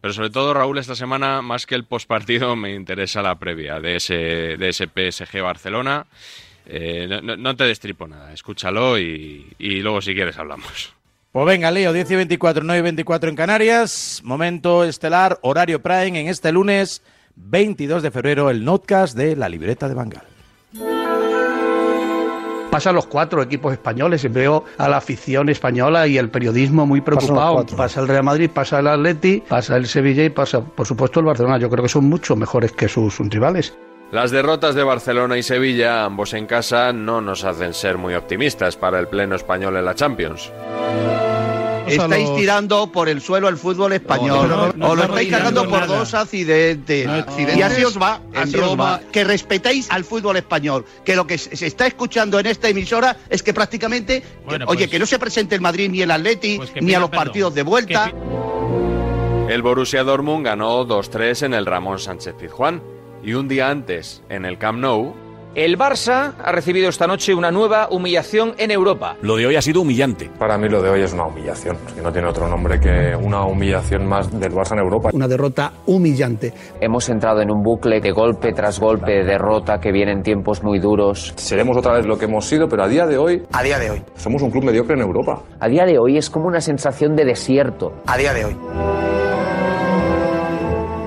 Pero 0.00 0.14
sobre 0.14 0.30
todo, 0.30 0.54
Raúl, 0.54 0.78
esta 0.78 0.94
semana, 0.94 1.42
más 1.42 1.66
que 1.66 1.74
el 1.74 1.84
postpartido, 1.84 2.54
me 2.56 2.74
interesa 2.74 3.22
la 3.22 3.38
previa 3.38 3.80
de 3.80 3.96
ese, 3.96 4.14
de 4.14 4.68
ese 4.68 4.86
PSG 4.86 5.42
Barcelona. 5.42 6.06
Eh, 6.66 7.20
no, 7.22 7.56
te 7.56 7.64
destripo 7.64 8.06
nada, 8.06 8.32
escúchalo 8.32 8.98
y, 8.98 9.46
y 9.58 9.80
luego 9.80 10.02
si 10.02 10.14
quieres 10.14 10.38
hablamos. 10.38 10.92
Pues 11.32 11.46
venga, 11.46 11.70
Leo, 11.70 11.92
10 11.92 12.10
y 12.10 12.16
24, 12.16 12.62
9 12.62 12.78
y 12.78 12.82
24 12.82 13.30
en 13.30 13.36
Canarias. 13.36 14.20
Momento 14.24 14.84
estelar, 14.84 15.38
horario 15.42 15.82
prime 15.82 16.20
en 16.20 16.28
este 16.28 16.52
lunes 16.52 17.02
22 17.36 18.02
de 18.02 18.10
febrero, 18.10 18.50
el 18.50 18.64
notcast 18.64 19.16
de 19.16 19.36
la 19.36 19.48
libreta 19.48 19.88
de 19.88 19.94
Bangal. 19.94 20.37
Pasan 22.70 22.94
los 22.94 23.06
cuatro 23.06 23.42
equipos 23.42 23.72
españoles, 23.72 24.24
y 24.24 24.28
veo 24.28 24.64
a 24.76 24.88
la 24.88 24.98
afición 24.98 25.48
española 25.48 26.06
y 26.06 26.18
el 26.18 26.28
periodismo 26.28 26.86
muy 26.86 27.00
preocupado. 27.00 27.64
Pasa 27.76 28.00
el 28.00 28.08
Real 28.08 28.24
Madrid, 28.24 28.50
pasa 28.52 28.80
el 28.80 28.86
Atleti, 28.86 29.42
pasa 29.48 29.76
el 29.76 29.86
Sevilla 29.86 30.24
y 30.24 30.30
pasa, 30.30 30.60
por 30.60 30.86
supuesto, 30.86 31.20
el 31.20 31.26
Barcelona. 31.26 31.58
Yo 31.58 31.70
creo 31.70 31.82
que 31.82 31.88
son 31.88 32.04
mucho 32.04 32.36
mejores 32.36 32.72
que 32.72 32.88
sus, 32.88 33.14
sus 33.14 33.28
rivales. 33.30 33.76
Las 34.10 34.30
derrotas 34.30 34.74
de 34.74 34.84
Barcelona 34.84 35.36
y 35.36 35.42
Sevilla, 35.42 36.04
ambos 36.04 36.32
en 36.34 36.46
casa, 36.46 36.92
no 36.92 37.20
nos 37.20 37.44
hacen 37.44 37.74
ser 37.74 37.98
muy 37.98 38.14
optimistas 38.14 38.76
para 38.76 38.98
el 38.98 39.08
pleno 39.08 39.34
español 39.34 39.76
en 39.76 39.84
la 39.84 39.94
Champions. 39.94 40.50
Estáis 41.88 42.34
tirando 42.36 42.90
por 42.92 43.08
el 43.08 43.20
suelo 43.20 43.48
el 43.48 43.56
fútbol 43.56 43.92
español. 43.92 44.48
No, 44.48 44.66
no, 44.68 44.72
no 44.74 44.88
os 44.90 44.96
lo 44.98 45.04
estáis 45.04 45.30
cagando 45.30 45.62
tirando 45.62 45.70
por 45.70 45.80
nada. 45.88 45.98
dos 45.98 46.14
accidentes. 46.14 47.06
No, 47.06 47.24
y 47.56 47.62
así 47.62 47.84
os 47.84 48.00
va, 48.00 48.20
así 48.34 48.56
os 48.56 48.78
va. 48.78 49.00
Que 49.12 49.24
respetéis 49.24 49.90
al 49.90 50.04
fútbol 50.04 50.36
español. 50.36 50.84
Que 51.04 51.16
lo 51.16 51.26
que 51.26 51.38
se 51.38 51.66
está 51.66 51.86
escuchando 51.86 52.38
en 52.38 52.46
esta 52.46 52.68
emisora 52.68 53.16
es 53.28 53.42
que 53.42 53.52
prácticamente, 53.54 54.22
Bueno, 54.46 54.64
oye, 54.68 54.78
pues- 54.84 54.90
que 54.90 54.98
no 54.98 55.06
se 55.06 55.18
presente 55.18 55.54
el 55.54 55.60
Madrid 55.60 55.90
ni 55.90 56.02
el 56.02 56.10
Atleti, 56.10 56.56
Pues 56.58 56.72
ni 56.80 56.94
a 56.94 57.00
los 57.00 57.10
perdón. 57.10 57.24
partidos 57.26 57.54
de 57.54 57.62
vuelta. 57.62 58.12
El 59.48 59.62
Borussia 59.62 60.04
Dortmund 60.04 60.44
ganó 60.44 60.84
2-3 60.84 61.42
en 61.42 61.54
el 61.54 61.64
Ramón 61.64 61.98
Sánchez 61.98 62.34
Pizjuán 62.38 62.82
y 63.22 63.32
un 63.32 63.48
día 63.48 63.70
antes, 63.70 64.22
en 64.28 64.44
el 64.44 64.58
Camp 64.58 64.78
Nou, 64.78 65.14
El 65.54 65.76
Barça 65.76 66.34
ha 66.42 66.52
recibido 66.52 66.88
esta 66.88 67.06
noche 67.06 67.34
una 67.34 67.50
nueva 67.50 67.88
humillación 67.90 68.54
en 68.58 68.70
Europa. 68.70 69.16
Lo 69.22 69.36
de 69.36 69.46
hoy 69.46 69.56
ha 69.56 69.62
sido 69.62 69.80
humillante. 69.80 70.30
Para 70.38 70.58
mí 70.58 70.68
lo 70.68 70.82
de 70.82 70.90
hoy 70.90 71.02
es 71.02 71.12
una 71.12 71.24
humillación, 71.26 71.76
que 71.94 72.02
no 72.02 72.12
tiene 72.12 72.28
otro 72.28 72.46
nombre 72.48 72.78
que 72.78 73.16
una 73.16 73.44
humillación 73.44 74.06
más 74.06 74.30
del 74.38 74.52
Barça 74.52 74.72
en 74.72 74.80
Europa. 74.80 75.10
Una 75.12 75.26
derrota 75.26 75.72
humillante. 75.86 76.52
Hemos 76.80 77.08
entrado 77.08 77.40
en 77.40 77.50
un 77.50 77.62
bucle 77.62 78.00
de 78.00 78.12
golpe 78.12 78.52
tras 78.52 78.78
golpe 78.78 79.12
de 79.12 79.24
derrota 79.24 79.80
que 79.80 79.90
vienen 79.90 80.22
tiempos 80.22 80.62
muy 80.62 80.78
duros. 80.78 81.32
Seremos 81.36 81.76
otra 81.76 81.94
vez 81.94 82.06
lo 82.06 82.18
que 82.18 82.26
hemos 82.26 82.44
sido, 82.44 82.68
pero 82.68 82.84
a 82.84 82.88
día 82.88 83.06
de 83.06 83.18
hoy... 83.18 83.42
A 83.52 83.62
día 83.62 83.78
de 83.78 83.90
hoy. 83.90 84.02
Somos 84.16 84.42
un 84.42 84.50
club 84.50 84.64
mediocre 84.64 84.94
en 84.94 85.00
Europa. 85.00 85.42
A 85.58 85.68
día 85.68 85.86
de 85.86 85.98
hoy 85.98 86.18
es 86.18 86.30
como 86.30 86.46
una 86.46 86.60
sensación 86.60 87.16
de 87.16 87.24
desierto. 87.24 87.94
A 88.06 88.16
día 88.16 88.34
de 88.34 88.44
hoy. 88.44 88.56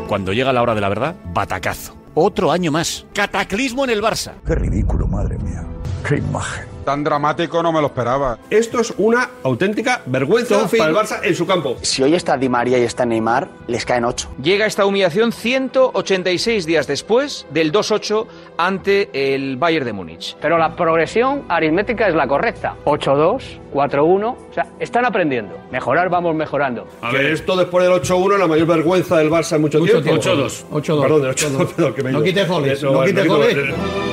Cuando 0.08 0.34
llega 0.34 0.52
la 0.52 0.62
hora 0.62 0.76
de 0.76 0.82
la 0.82 0.90
verdad, 0.90 1.16
batacazo. 1.34 2.01
Otro 2.14 2.52
año 2.52 2.72
más. 2.72 3.06
Cataclismo 3.14 3.84
en 3.84 3.92
el 3.92 4.02
Barça. 4.02 4.34
Qué 4.46 4.56
ridículo, 4.56 5.08
madre 5.08 5.38
mía. 5.40 5.66
Qué 6.08 6.18
imagen. 6.18 6.71
Tan 6.86 7.04
dramático 7.04 7.62
no 7.62 7.72
me 7.72 7.80
lo 7.80 7.88
esperaba. 7.88 8.38
Esto 8.50 8.80
es 8.82 8.94
una 8.98 9.30
auténtica 9.44 10.02
vergüenza 10.06 10.68
para 10.68 10.90
el 10.90 10.96
Barça 10.96 11.20
en 11.24 11.36
su 11.36 11.46
campo. 11.46 11.78
Si 11.82 12.02
hoy 12.02 12.16
está 12.16 12.38
Di 12.38 12.50
María 12.50 12.80
y 12.80 12.84
está 12.84 13.06
Neymar, 13.06 13.48
les 13.68 13.86
caen 13.86 14.06
8. 14.06 14.30
Llega 14.42 14.66
esta 14.66 14.86
humillación 14.86 15.32
186 15.32 16.66
días 16.66 16.88
después 16.88 17.46
del 17.52 17.72
2-8 17.72 18.26
ante 18.58 19.10
el 19.34 19.58
Bayern 19.58 19.86
de 19.86 19.94
Múnich. 19.94 20.36
Pero 20.42 20.58
la 20.58 20.76
progresión 20.76 21.44
aritmética 21.50 22.08
es 22.08 22.16
la 22.16 22.28
correcta. 22.28 22.76
8-2, 22.86 23.60
4-1, 23.74 24.26
o 24.26 24.54
sea, 24.54 24.68
están 24.80 25.06
aprendiendo. 25.06 25.56
Mejorar, 25.72 26.10
vamos 26.10 26.36
mejorando. 26.36 26.88
A 27.02 27.12
ver, 27.12 27.26
esto 27.28 27.56
después 27.56 27.88
del 27.88 28.02
8-1 28.02 28.38
la 28.38 28.48
mayor 28.48 28.68
vergüenza 28.68 29.18
del 29.18 29.30
Barça 29.30 29.56
en 29.56 29.62
mucho, 29.62 29.80
Mucho 29.80 30.02
tiempo. 30.02 30.22
tiempo. 30.22 30.44
8-2. 30.44 30.66
8-2. 30.72 31.02
Perdón, 31.02 31.22
8-2. 31.24 31.68
perdón, 31.74 31.94
que 31.94 32.04
me 32.04 32.10
he 32.10 32.14
No 32.14 32.48
goles, 32.48 32.74
Eso, 32.74 32.92
no 32.92 32.98
vale, 33.00 33.12
quites 33.14 34.11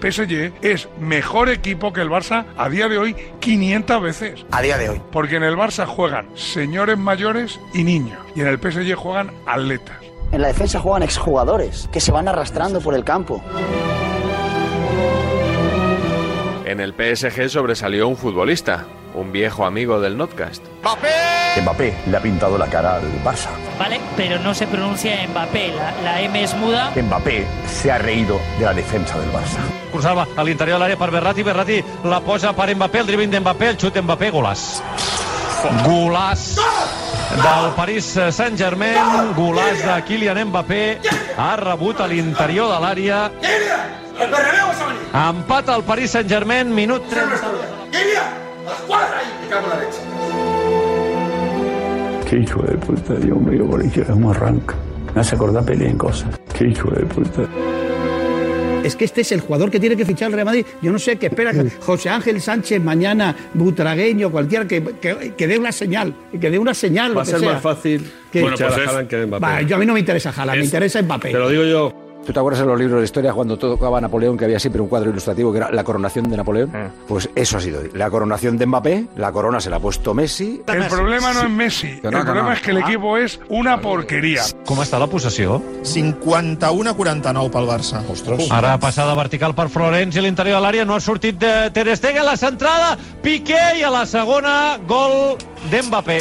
PSG 0.00 0.52
es 0.62 0.88
mejor 1.00 1.48
equipo 1.48 1.92
que 1.92 2.00
el 2.00 2.08
Barça 2.08 2.46
a 2.56 2.68
día 2.68 2.88
de 2.88 2.98
hoy 2.98 3.16
500 3.40 4.02
veces. 4.02 4.46
A 4.50 4.62
día 4.62 4.78
de 4.78 4.88
hoy. 4.90 5.02
Porque 5.12 5.36
en 5.36 5.42
el 5.42 5.56
Barça 5.56 5.86
juegan 5.86 6.28
señores 6.36 6.98
mayores 6.98 7.60
y 7.74 7.84
niños. 7.84 8.18
Y 8.34 8.40
en 8.40 8.48
el 8.48 8.58
PSG 8.58 8.94
juegan 8.94 9.32
atletas. 9.46 9.96
En 10.32 10.42
la 10.42 10.48
defensa 10.48 10.78
juegan 10.78 11.02
exjugadores 11.02 11.88
que 11.92 12.00
se 12.00 12.12
van 12.12 12.28
arrastrando 12.28 12.80
por 12.80 12.94
el 12.94 13.04
campo. 13.04 13.42
en 16.78 16.80
el 16.80 16.92
PSG 16.92 17.48
sobresalió 17.48 18.06
un 18.06 18.16
futbolista, 18.16 18.86
un 19.14 19.32
viejo 19.32 19.64
amigo 19.64 20.00
del 20.00 20.16
Notcast. 20.16 20.62
Mbappé 21.62 21.94
le 22.06 22.16
ha 22.16 22.20
pintado 22.20 22.56
la 22.58 22.66
cara 22.66 22.96
al 22.96 23.02
Barça. 23.24 23.50
Vale, 23.78 24.00
pero 24.16 24.38
no 24.38 24.54
se 24.54 24.66
pronuncia 24.66 25.26
Mbappé, 25.28 25.72
la, 25.74 25.92
la 26.02 26.20
M 26.20 26.42
es 26.42 26.54
muda. 26.54 26.90
Mbappé 26.94 27.46
se 27.66 27.90
ha 27.90 27.98
reído 27.98 28.40
de 28.58 28.64
la 28.64 28.74
defensa 28.74 29.18
del 29.18 29.30
Barça. 29.32 29.58
Cursava 29.92 30.26
a 30.36 30.44
l'interior 30.44 30.78
de 30.78 30.84
l'àrea 30.84 30.98
per 30.98 31.10
Berrati, 31.10 31.42
Berrati 31.42 31.82
la 32.04 32.20
posa 32.20 32.52
per 32.52 32.68
Mbappé, 32.74 33.00
el 33.00 33.06
dribbling 33.06 33.30
d'Mbappé, 33.32 33.68
el 33.74 33.78
xut 33.80 33.94
d'Mbappé, 33.94 34.30
golàs. 34.30 34.66
Golàs 35.84 36.44
del 37.42 37.72
Paris 37.76 38.12
Saint-Germain, 38.30 39.32
golàs 39.36 39.82
de 39.82 39.96
Kylian 40.06 40.44
Mbappé, 40.52 40.82
ha 41.36 41.56
rebut 41.58 42.00
a 42.00 42.06
l'interior 42.06 42.70
de 42.70 42.78
l'àrea. 42.84 43.24
A. 45.12 45.28
Empat 45.30 45.68
al 45.68 45.82
Paris 45.84 46.10
Saint-Germain, 46.14 46.70
minut 46.74 47.08
30. 47.10 47.50
Kilia, 47.90 48.22
a 48.22 48.68
la 48.68 48.76
escuadra 48.76 49.18
ahí, 49.18 49.32
me 49.42 49.48
cago 49.48 49.64
en 49.64 49.70
la 49.70 49.76
leche. 49.84 50.07
Qué 52.28 52.38
hijo 52.38 52.62
de 52.62 52.76
puta, 52.76 53.14
Dios 53.14 53.40
mío, 53.40 53.64
por 53.66 53.80
ahí 53.80 53.90
cómo 54.06 54.30
arranca. 54.30 54.74
Me 55.14 55.20
hace 55.20 55.34
acordar 55.34 55.64
en 55.70 55.96
cosas. 55.96 56.38
Qué 56.56 56.66
hijo 56.68 56.90
de 56.90 57.04
puta. 57.06 57.42
Es 58.84 58.94
que 58.96 59.04
este 59.04 59.22
es 59.22 59.32
el 59.32 59.40
jugador 59.40 59.70
que 59.70 59.80
tiene 59.80 59.96
que 59.96 60.04
fichar 60.04 60.28
el 60.28 60.34
Real 60.34 60.44
Madrid. 60.46 60.64
Yo 60.80 60.92
no 60.92 60.98
sé 60.98 61.16
qué 61.16 61.26
espera 61.26 61.52
que 61.52 61.68
José 61.80 62.10
Ángel 62.10 62.40
Sánchez 62.40 62.80
mañana, 62.82 63.34
Butragueño, 63.54 64.30
cualquiera, 64.30 64.66
que, 64.68 64.82
que, 65.00 65.34
que 65.36 65.46
dé 65.46 65.58
una 65.58 65.72
señal. 65.72 66.14
Que 66.40 66.50
dé 66.50 66.58
una 66.58 66.74
señal. 66.74 67.10
Va 67.10 67.14
lo 67.16 67.20
a 67.20 67.24
ser 67.24 67.40
sea. 67.40 67.52
más 67.54 67.62
fácil 67.62 68.08
Que- 68.32 68.46
fichar 68.48 68.72
a 68.72 68.76
Haaland 68.76 69.08
que 69.08 69.16
a 69.16 69.26
Mbappé. 69.26 69.44
Va, 69.44 69.62
yo 69.62 69.76
a 69.76 69.78
mí 69.78 69.86
no 69.86 69.94
me 69.94 70.00
interesa 70.00 70.30
Haaland, 70.30 70.58
me 70.58 70.60
Es- 70.60 70.66
interesa 70.66 71.02
Mbappé. 71.02 71.32
Te 71.32 71.38
lo 71.38 71.48
digo 71.50 71.64
yo. 71.64 71.97
¿Tú 72.28 72.34
te 72.34 72.40
acuerdas 72.40 72.60
en 72.60 72.68
los 72.68 72.78
libros 72.78 73.00
de 73.00 73.06
historia 73.06 73.32
cuando 73.32 73.56
tocaba 73.56 74.02
Napoleón 74.02 74.36
que 74.36 74.44
había 74.44 74.58
siempre 74.60 74.82
un 74.82 74.88
cuadro 74.88 75.08
ilustrativo 75.08 75.50
que 75.50 75.56
era 75.60 75.70
la 75.70 75.82
coronación 75.82 76.28
de 76.28 76.36
Napoleón? 76.36 76.70
Pues 77.08 77.30
eso 77.34 77.56
ha 77.56 77.60
sido. 77.62 77.80
La 77.94 78.10
coronación 78.10 78.58
de 78.58 78.66
Mbappé, 78.66 79.06
la 79.16 79.32
corona 79.32 79.62
se 79.62 79.70
la 79.70 79.76
ha 79.76 79.80
puesto 79.80 80.12
Messi. 80.12 80.60
El 80.66 80.84
problema 80.88 81.32
no 81.32 81.44
es 81.44 81.48
Messi. 81.48 82.00
No, 82.02 82.10
el 82.10 82.16
que 82.16 82.24
problema 82.24 82.48
no. 82.48 82.52
es 82.52 82.60
que 82.60 82.72
el 82.72 82.76
equipo 82.76 83.16
es 83.16 83.40
una 83.48 83.80
porquería. 83.80 84.42
Com 84.68 84.82
està 84.84 85.00
la 85.00 85.08
possessió? 85.08 85.56
51 85.88 86.92
a 86.92 86.94
49 87.00 87.48
pel 87.48 87.64
Barça. 87.64 88.04
Ostres. 88.12 88.44
Ara 88.52 88.76
passada 88.76 89.16
vertical 89.16 89.56
per 89.56 89.70
Florenzi 89.72 90.20
a 90.20 90.26
l'interior 90.28 90.60
de 90.60 90.66
l'àrea, 90.66 90.84
no 90.84 90.98
ha 90.98 91.00
sortit 91.00 91.40
de 91.40 91.70
Ter 91.72 91.88
Stegen, 91.96 92.28
la 92.28 92.36
centrada, 92.36 92.98
Piqué 93.24 93.80
i 93.80 93.86
a 93.88 93.94
la 93.94 94.04
segona, 94.04 94.76
gol 94.84 95.38
d'Mbappé. 95.72 96.20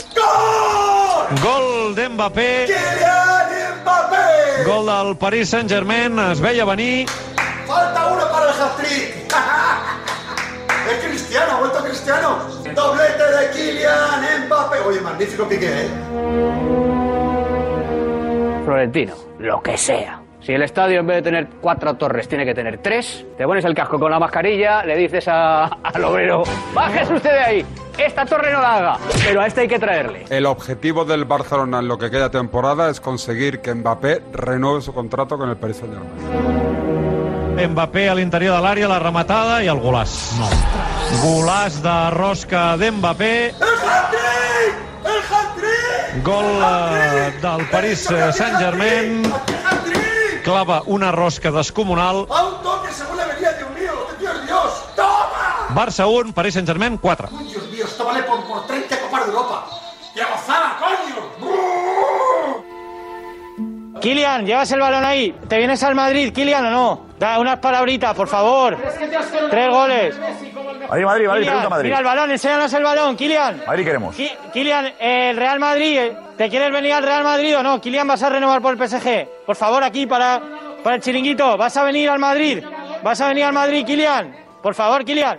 Gol 1.43 1.99
d'Mbappé. 1.99 2.49
Kylian 2.71 3.51
Mbappé. 3.83 4.25
Gol 4.67 4.85
del 4.87 5.15
Paris 5.17 5.49
Saint-Germain, 5.49 5.96
es 6.05 6.41
veia 6.41 6.65
venir. 6.65 7.07
Falta 7.65 8.07
uno 8.07 8.21
para 8.31 8.45
el 8.51 8.61
hat-trick. 8.61 9.15
Es 10.87 11.03
Cristiano, 11.05 11.51
ha 11.51 11.59
vuelto 11.59 11.83
Cristiano. 11.83 12.37
Doblete 12.73 13.23
de 13.23 13.51
Kylian 13.51 14.45
Mbappé. 14.45 14.79
Oye, 14.87 15.01
magnífico 15.01 15.45
Piqué, 15.45 15.81
¿eh? 15.81 15.89
Florentino, 18.63 19.13
lo 19.39 19.61
que 19.61 19.77
sea. 19.77 20.21
Si 20.39 20.53
el 20.53 20.61
estadio 20.63 21.01
en 21.01 21.07
vez 21.07 21.17
de 21.17 21.21
tener 21.23 21.47
cuatro 21.59 21.95
torres 21.95 22.29
tiene 22.29 22.45
que 22.45 22.53
tener 22.53 22.77
tres, 22.77 23.25
te 23.37 23.43
pones 23.45 23.65
el 23.65 23.73
casco 23.73 23.99
con 23.99 24.09
la 24.11 24.17
mascarilla, 24.19 24.85
le 24.85 24.95
dices 24.95 25.27
a- 25.27 25.65
al 25.65 26.03
obrero, 26.05 26.43
bájese 26.73 27.13
usted 27.15 27.31
de 27.33 27.39
ahí, 27.39 27.65
esta 27.97 28.25
torre 28.25 28.51
no 28.51 28.61
la 28.61 28.75
haga, 28.75 28.97
pero 29.25 29.41
a 29.41 29.47
este 29.47 29.61
hay 29.61 29.67
que 29.67 29.79
traerle. 29.79 30.25
El 30.29 30.45
objetivo 30.45 31.05
del 31.05 31.25
Barcelona 31.25 31.79
en 31.79 31.87
lo 31.87 31.97
que 31.97 32.09
queda 32.09 32.23
de 32.23 32.29
temporada 32.31 32.89
es 32.89 32.99
conseguir 32.99 33.61
que 33.61 33.73
Mbappé 33.73 34.23
renueve 34.33 34.81
su 34.81 34.93
contrato 34.93 35.37
con 35.37 35.49
el 35.49 35.57
Paris 35.57 35.77
Saint-Germain. 35.77 36.67
Mbappé 37.57 38.09
a 38.09 38.13
l'interior 38.13 38.53
de 38.55 38.61
l'àrea, 38.61 38.87
la 38.87 38.99
rematada 39.01 39.63
i 39.65 39.67
el 39.71 39.79
golàs. 39.81 40.13
No. 40.37 40.49
Golàs 41.23 41.81
de 41.81 41.95
rosca 42.13 42.77
d'Mbappé. 42.77 43.33
¡El 43.57 43.79
hat-trick! 43.89 44.87
Gol 46.23 46.45
eh, 46.45 47.33
del 47.41 47.65
Paris 47.69 48.07
Saint-Germain. 48.07 49.23
Clava 50.43 50.83
una 50.85 51.11
rosca 51.11 51.51
descomunal. 51.51 52.25
A 52.29 52.43
un 52.45 52.61
toque 52.63 52.91
según 52.91 53.17
la 53.17 53.25
venía, 53.25 53.51
Dios 53.53 53.69
mío. 53.71 53.91
¡Dios, 54.19 54.45
Dios! 54.45 54.83
¡Toma! 54.95 55.67
Barça 55.69 56.07
1, 56.07 56.33
Paris 56.33 56.53
Saint-Germain 56.53 56.97
4. 56.97 57.29
Kilian, 64.07 64.45
llevas 64.45 64.71
el 64.71 64.79
balón 64.79 65.03
ahí, 65.03 65.35
¿te 65.49 65.57
vienes 65.57 65.83
al 65.83 65.93
Madrid, 65.93 66.31
Kilian 66.31 66.65
o 66.67 66.71
no? 66.71 67.05
Da 67.19 67.37
unas 67.41 67.59
palabritas, 67.59 68.15
por 68.15 68.29
favor. 68.29 68.77
Tres 69.51 69.69
goles. 69.69 70.17
Madrid, 70.87 71.03
Madrid, 71.03 71.27
Madrid, 71.27 71.45
pregunta 71.45 71.69
Madrid. 71.69 71.89
Mira 71.89 71.97
el 71.99 72.05
balón, 72.05 72.31
enséñanos 72.31 72.71
el 72.71 72.83
balón, 72.85 73.17
Kilian. 73.17 73.63
Madrid 73.67 73.83
queremos. 73.83 74.15
Ki- 74.15 74.31
Kilian, 74.53 74.93
el 74.97 75.35
Real 75.35 75.59
Madrid, 75.59 75.97
eh, 75.97 76.17
¿te 76.37 76.47
quieres 76.49 76.71
venir 76.71 76.93
al 76.93 77.03
Real 77.03 77.25
Madrid 77.25 77.57
o 77.57 77.63
no? 77.63 77.81
Kilian, 77.81 78.07
vas 78.07 78.23
a 78.23 78.29
renovar 78.29 78.61
por 78.61 78.71
el 78.71 78.77
PSG. 78.87 79.27
Por 79.45 79.57
favor, 79.57 79.83
aquí 79.83 80.05
para, 80.07 80.41
para 80.81 80.95
el 80.95 81.01
chiringuito, 81.01 81.57
¿vas 81.57 81.75
a 81.75 81.83
venir 81.83 82.09
al 82.09 82.19
Madrid? 82.19 82.63
¿Vas 83.03 83.19
a 83.19 83.27
venir 83.27 83.43
al 83.43 83.51
Madrid, 83.51 83.85
Kilian? 83.85 84.33
Por 84.63 84.73
favor, 84.73 85.03
Kilian. 85.03 85.37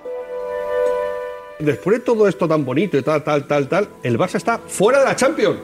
Después 1.59 2.01
de 2.01 2.05
todo 2.05 2.29
esto 2.29 2.47
tan 2.47 2.67
bonito 2.67 2.99
y 2.99 3.03
tal, 3.03 3.25
tal, 3.25 3.47
tal, 3.47 3.67
tal, 3.67 3.89
el 4.03 4.19
Barça 4.19 4.35
está 4.35 4.59
fuera 4.59 4.99
de 4.99 5.07
la 5.07 5.17
Champions. 5.17 5.57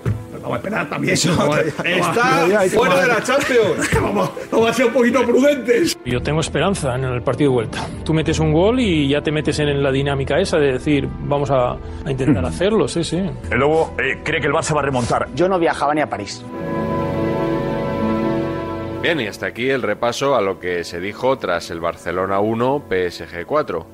Vamos 0.45 0.57
a 0.57 0.59
esperar 0.59 0.89
también. 0.91 1.15
Eso, 1.15 1.35
Vamos, 1.35 1.59
está 1.59 2.69
fuera 2.69 3.01
de 3.01 3.09
la 3.09 3.23
Champions. 3.23 3.91
vamos, 4.03 4.31
vamos 4.53 4.71
a 4.71 4.73
ser 4.75 4.87
un 4.87 4.93
poquito 4.93 5.25
prudentes. 5.25 5.99
Yo 6.05 6.21
tengo 6.21 6.41
esperanza 6.41 6.95
en 6.97 7.05
el 7.05 7.23
partido 7.23 7.51
de 7.51 7.55
vuelta. 7.55 7.87
Tú 8.05 8.13
metes 8.13 8.39
un 8.41 8.53
gol 8.53 8.79
y 8.79 9.09
ya 9.09 9.23
te 9.23 9.33
metes 9.33 9.59
en 9.61 9.83
la 9.83 9.91
dinámica 9.91 10.39
esa 10.39 10.59
de 10.59 10.73
decir, 10.73 11.09
vamos 11.21 11.51
a, 11.51 11.73
a 12.05 12.11
intentar 12.11 12.45
hacerlo, 12.45 12.87
sí, 12.89 13.03
sí. 13.03 13.23
El 13.51 13.59
Lobo 13.59 13.95
eh, 13.99 14.21
cree 14.23 14.39
que 14.39 14.47
el 14.49 14.53
Barça 14.53 14.75
va 14.75 14.81
a 14.81 14.85
remontar. 14.85 15.29
Yo 15.35 15.49
no 15.49 15.59
viajaba 15.59 15.95
ni 15.95 16.03
a 16.03 16.11
París. 16.11 16.45
Bien, 19.01 19.19
y 19.21 19.27
hasta 19.27 19.47
aquí 19.47 19.71
el 19.71 19.81
repaso 19.81 20.35
a 20.35 20.43
lo 20.43 20.59
que 20.59 20.85
se 20.85 21.01
dijo 21.01 21.39
tras 21.39 21.71
el 21.71 21.81
Barcelona 21.81 22.41
1 22.41 22.85
PSG 22.89 23.47
4. 23.47 23.87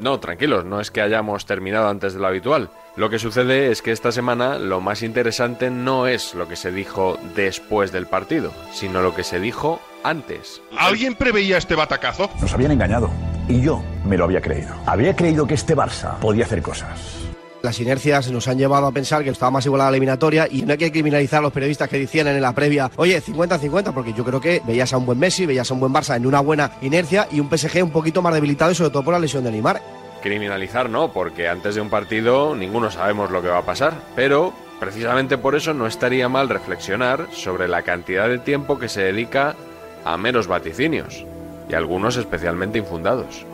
No, 0.00 0.20
tranquilos, 0.20 0.66
no 0.66 0.80
es 0.80 0.90
que 0.90 1.00
hayamos 1.00 1.46
terminado 1.46 1.88
antes 1.88 2.12
de 2.12 2.20
lo 2.20 2.26
habitual. 2.26 2.68
Lo 2.96 3.10
que 3.10 3.18
sucede 3.18 3.72
es 3.72 3.82
que 3.82 3.90
esta 3.90 4.12
semana 4.12 4.56
lo 4.56 4.80
más 4.80 5.02
interesante 5.02 5.68
no 5.68 6.06
es 6.06 6.32
lo 6.34 6.46
que 6.46 6.54
se 6.54 6.70
dijo 6.70 7.18
después 7.34 7.90
del 7.90 8.06
partido, 8.06 8.52
sino 8.72 9.02
lo 9.02 9.16
que 9.16 9.24
se 9.24 9.40
dijo 9.40 9.80
antes. 10.04 10.62
¿Alguien 10.78 11.16
preveía 11.16 11.58
este 11.58 11.74
batacazo? 11.74 12.30
Nos 12.40 12.54
habían 12.54 12.70
engañado. 12.70 13.10
Y 13.48 13.62
yo 13.62 13.82
me 14.04 14.16
lo 14.16 14.22
había 14.22 14.40
creído. 14.40 14.76
Había 14.86 15.16
creído 15.16 15.44
que 15.44 15.54
este 15.54 15.74
Barça 15.74 16.20
podía 16.20 16.44
hacer 16.44 16.62
cosas. 16.62 17.24
Las 17.62 17.80
inercias 17.80 18.30
nos 18.30 18.46
han 18.46 18.58
llevado 18.58 18.86
a 18.86 18.92
pensar 18.92 19.24
que 19.24 19.30
estaba 19.30 19.50
más 19.50 19.66
igualada 19.66 19.90
la 19.90 19.96
eliminatoria 19.96 20.46
y 20.48 20.62
no 20.62 20.72
hay 20.72 20.78
que 20.78 20.92
criminalizar 20.92 21.40
a 21.40 21.42
los 21.42 21.52
periodistas 21.52 21.88
que 21.88 21.98
decían 21.98 22.28
en 22.28 22.40
la 22.40 22.52
previa, 22.52 22.92
oye, 22.94 23.20
50-50, 23.20 23.92
porque 23.92 24.12
yo 24.12 24.24
creo 24.24 24.40
que 24.40 24.62
veías 24.64 24.92
a 24.92 24.98
un 24.98 25.06
buen 25.06 25.18
Messi, 25.18 25.46
veías 25.46 25.68
a 25.68 25.74
un 25.74 25.80
buen 25.80 25.92
Barça 25.92 26.14
en 26.14 26.26
una 26.26 26.38
buena 26.38 26.70
inercia 26.80 27.26
y 27.32 27.40
un 27.40 27.50
PSG 27.50 27.82
un 27.82 27.90
poquito 27.90 28.22
más 28.22 28.34
debilitado 28.34 28.70
y 28.70 28.76
sobre 28.76 28.90
todo 28.90 29.02
por 29.02 29.14
la 29.14 29.18
lesión 29.18 29.42
de 29.42 29.50
Neymar. 29.50 30.03
Criminalizar 30.24 30.88
no, 30.88 31.12
porque 31.12 31.50
antes 31.50 31.74
de 31.74 31.82
un 31.82 31.90
partido 31.90 32.54
ninguno 32.56 32.90
sabemos 32.90 33.30
lo 33.30 33.42
que 33.42 33.48
va 33.48 33.58
a 33.58 33.66
pasar, 33.66 33.92
pero 34.16 34.54
precisamente 34.80 35.36
por 35.36 35.54
eso 35.54 35.74
no 35.74 35.86
estaría 35.86 36.30
mal 36.30 36.48
reflexionar 36.48 37.26
sobre 37.30 37.68
la 37.68 37.82
cantidad 37.82 38.26
de 38.26 38.38
tiempo 38.38 38.78
que 38.78 38.88
se 38.88 39.02
dedica 39.02 39.54
a 40.02 40.16
meros 40.16 40.46
vaticinios, 40.46 41.26
y 41.68 41.74
algunos 41.74 42.16
especialmente 42.16 42.78
infundados. 42.78 43.44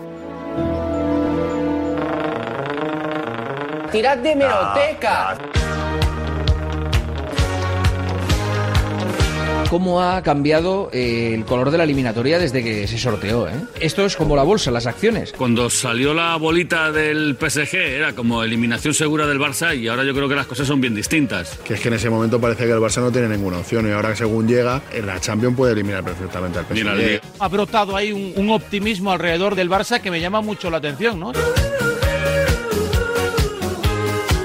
¡Tirad 3.90 4.18
de 4.18 4.36
meroteca! 4.36 5.38
¿Cómo 9.70 10.02
ha 10.02 10.20
cambiado 10.24 10.90
eh, 10.92 11.30
el 11.32 11.44
color 11.44 11.70
de 11.70 11.78
la 11.78 11.84
eliminatoria 11.84 12.40
desde 12.40 12.64
que 12.64 12.88
se 12.88 12.98
sorteó? 12.98 13.46
eh? 13.46 13.52
Esto 13.78 14.04
es 14.04 14.16
como 14.16 14.34
la 14.34 14.42
bolsa, 14.42 14.72
las 14.72 14.86
acciones. 14.88 15.32
Cuando 15.32 15.70
salió 15.70 16.12
la 16.12 16.34
bolita 16.34 16.90
del 16.90 17.36
PSG 17.38 17.76
era 17.76 18.12
como 18.12 18.42
eliminación 18.42 18.94
segura 18.94 19.28
del 19.28 19.38
Barça 19.38 19.78
y 19.78 19.86
ahora 19.86 20.02
yo 20.02 20.12
creo 20.12 20.28
que 20.28 20.34
las 20.34 20.48
cosas 20.48 20.66
son 20.66 20.80
bien 20.80 20.96
distintas. 20.96 21.56
Que 21.64 21.74
es 21.74 21.80
que 21.80 21.86
en 21.86 21.94
ese 21.94 22.10
momento 22.10 22.40
parece 22.40 22.64
que 22.66 22.72
el 22.72 22.80
Barça 22.80 23.00
no 23.00 23.12
tiene 23.12 23.28
ninguna 23.28 23.58
opción 23.58 23.86
y 23.86 23.92
ahora 23.92 24.16
según 24.16 24.48
llega, 24.48 24.82
en 24.92 25.06
la 25.06 25.20
Champions 25.20 25.56
puede 25.56 25.74
eliminar 25.74 26.02
perfectamente 26.02 26.58
al 26.58 26.66
PSG. 26.66 27.20
Ha 27.38 27.46
brotado 27.46 27.94
ahí 27.94 28.10
un, 28.10 28.32
un 28.34 28.50
optimismo 28.50 29.12
alrededor 29.12 29.54
del 29.54 29.70
Barça 29.70 30.00
que 30.00 30.10
me 30.10 30.20
llama 30.20 30.40
mucho 30.40 30.68
la 30.68 30.78
atención, 30.78 31.20
¿no? 31.20 31.30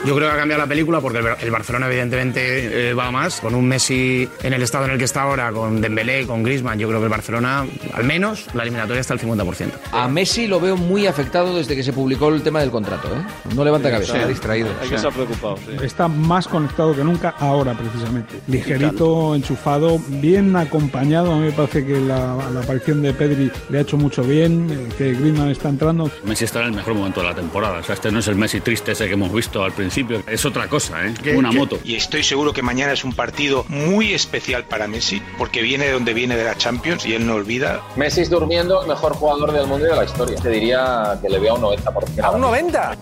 Yo 0.06 0.16
creo 0.16 0.30
que 0.30 0.36
ha 0.36 0.38
cambiado 0.38 0.62
la 0.62 0.68
película 0.68 1.02
porque 1.02 1.20
el, 1.20 1.26
el 1.42 1.52
Barcelona 1.52 1.88
evidentemente 1.88 2.90
eh, 2.90 2.94
va 2.94 3.12
más. 3.12 3.40
Con 3.42 3.56
un 3.56 3.68
Messi 3.68 4.28
en 4.44 4.54
el 4.54 4.62
estado 4.62 4.86
en 4.86 4.92
el 4.92 4.98
que 4.98 5.06
está 5.06 5.24
ahora, 5.24 5.52
con 5.52 5.82
Dembélé, 5.82 6.26
con 6.28 6.44
Griezmann, 6.44 6.78
yo 6.80 6.88
creo 6.88 7.00
que 7.00 7.06
el 7.06 7.10
Barcelona, 7.12 7.66
al 7.94 8.04
menos, 8.04 8.46
la 8.54 8.64
eliminatoria 8.64 9.02
está 9.02 9.14
al 9.14 9.20
50%. 9.20 9.70
A 9.92 10.08
Messi 10.08 10.48
lo 10.48 10.60
veo 10.60 10.78
muy 10.78 11.08
afectado 11.08 11.56
desde 11.56 11.76
que 11.76 11.84
se 11.84 11.94
publicó 11.94 12.30
el 12.30 12.42
tema 12.44 12.60
del 12.60 12.72
contrato. 12.72 13.08
¿eh? 13.08 13.26
No 13.56 13.64
levanta 13.66 13.90
cabeza, 13.92 14.14
Sí, 14.22 14.28
distraído. 14.30 14.70
hay 14.82 14.90
que 14.90 14.96
estar 14.96 15.12
preocupado. 15.12 15.58
Está 15.82 16.08
más 16.08 16.48
conectado 16.48 16.96
que 16.96 17.04
nunca 17.04 17.36
ahora, 17.40 17.74
precisamente. 17.74 18.36
Ligerito, 18.48 19.36
enchufado, 19.36 20.00
bien 20.08 20.56
acompañado. 20.56 21.32
A 21.34 21.38
mí 21.38 21.44
me 21.48 21.52
parece 21.52 21.86
que 21.86 22.00
la, 22.00 22.38
la 22.54 22.60
aparición 22.62 23.02
de 23.02 23.14
Pedri 23.14 23.52
le 23.70 23.78
ha 23.78 23.82
hecho 23.82 23.98
mucho 23.98 24.24
bien, 24.24 24.68
eh, 24.72 24.90
que 24.98 25.14
Griezmann 25.14 25.50
está 25.50 25.70
entrando. 25.70 26.10
Messi 26.24 26.46
está 26.46 26.62
en 26.62 26.68
el 26.68 26.74
mejor 26.74 26.94
momento 26.94 27.22
de 27.22 27.28
la 27.28 27.36
temporada. 27.36 27.80
O 27.80 27.84
sea, 27.84 27.96
este 27.96 28.12
no 28.12 28.20
es 28.20 28.28
el 28.28 28.36
Messi 28.36 28.60
triste 28.62 28.92
ese 28.92 29.08
que 29.08 29.14
hemos 29.14 29.34
visto 29.34 29.64
al 29.64 29.72
principio. 29.72 29.95
Es 30.28 30.46
otra 30.46 30.68
cosa, 30.68 31.06
¿eh? 31.06 31.14
Una 31.36 31.52
moto. 31.52 31.80
Y 31.84 31.96
estoy 31.96 32.24
seguro 32.24 32.52
que 32.52 32.62
mañana 32.62 32.92
es 32.92 33.06
un 33.06 33.14
partido 33.14 33.66
muy 33.70 34.14
especial 34.14 34.66
para 34.66 34.88
Messi, 34.88 35.22
porque 35.38 35.62
viene 35.62 35.86
de 35.86 35.94
donde 35.94 36.14
viene 36.14 36.36
de 36.36 36.44
la 36.44 36.56
Champions 36.58 37.06
y 37.06 37.14
él 37.14 37.26
no 37.26 37.36
olvida. 37.36 37.82
Messi 37.96 38.22
es 38.22 38.30
durmiendo 38.30 38.82
el 38.82 38.88
mejor 38.88 39.14
jugador 39.14 39.54
del 39.54 39.68
mundo 39.68 39.86
y 39.86 39.90
de 39.90 39.96
la 39.96 40.04
historia. 40.04 40.36
Te 40.36 40.50
diría 40.50 41.18
que 41.22 41.30
le 41.30 41.40
veo 41.40 41.54
a 41.54 41.56
un 41.56 41.62
90%. 41.62 42.24
¿A 42.24 42.32
un 42.32 42.42
90? 42.42 42.98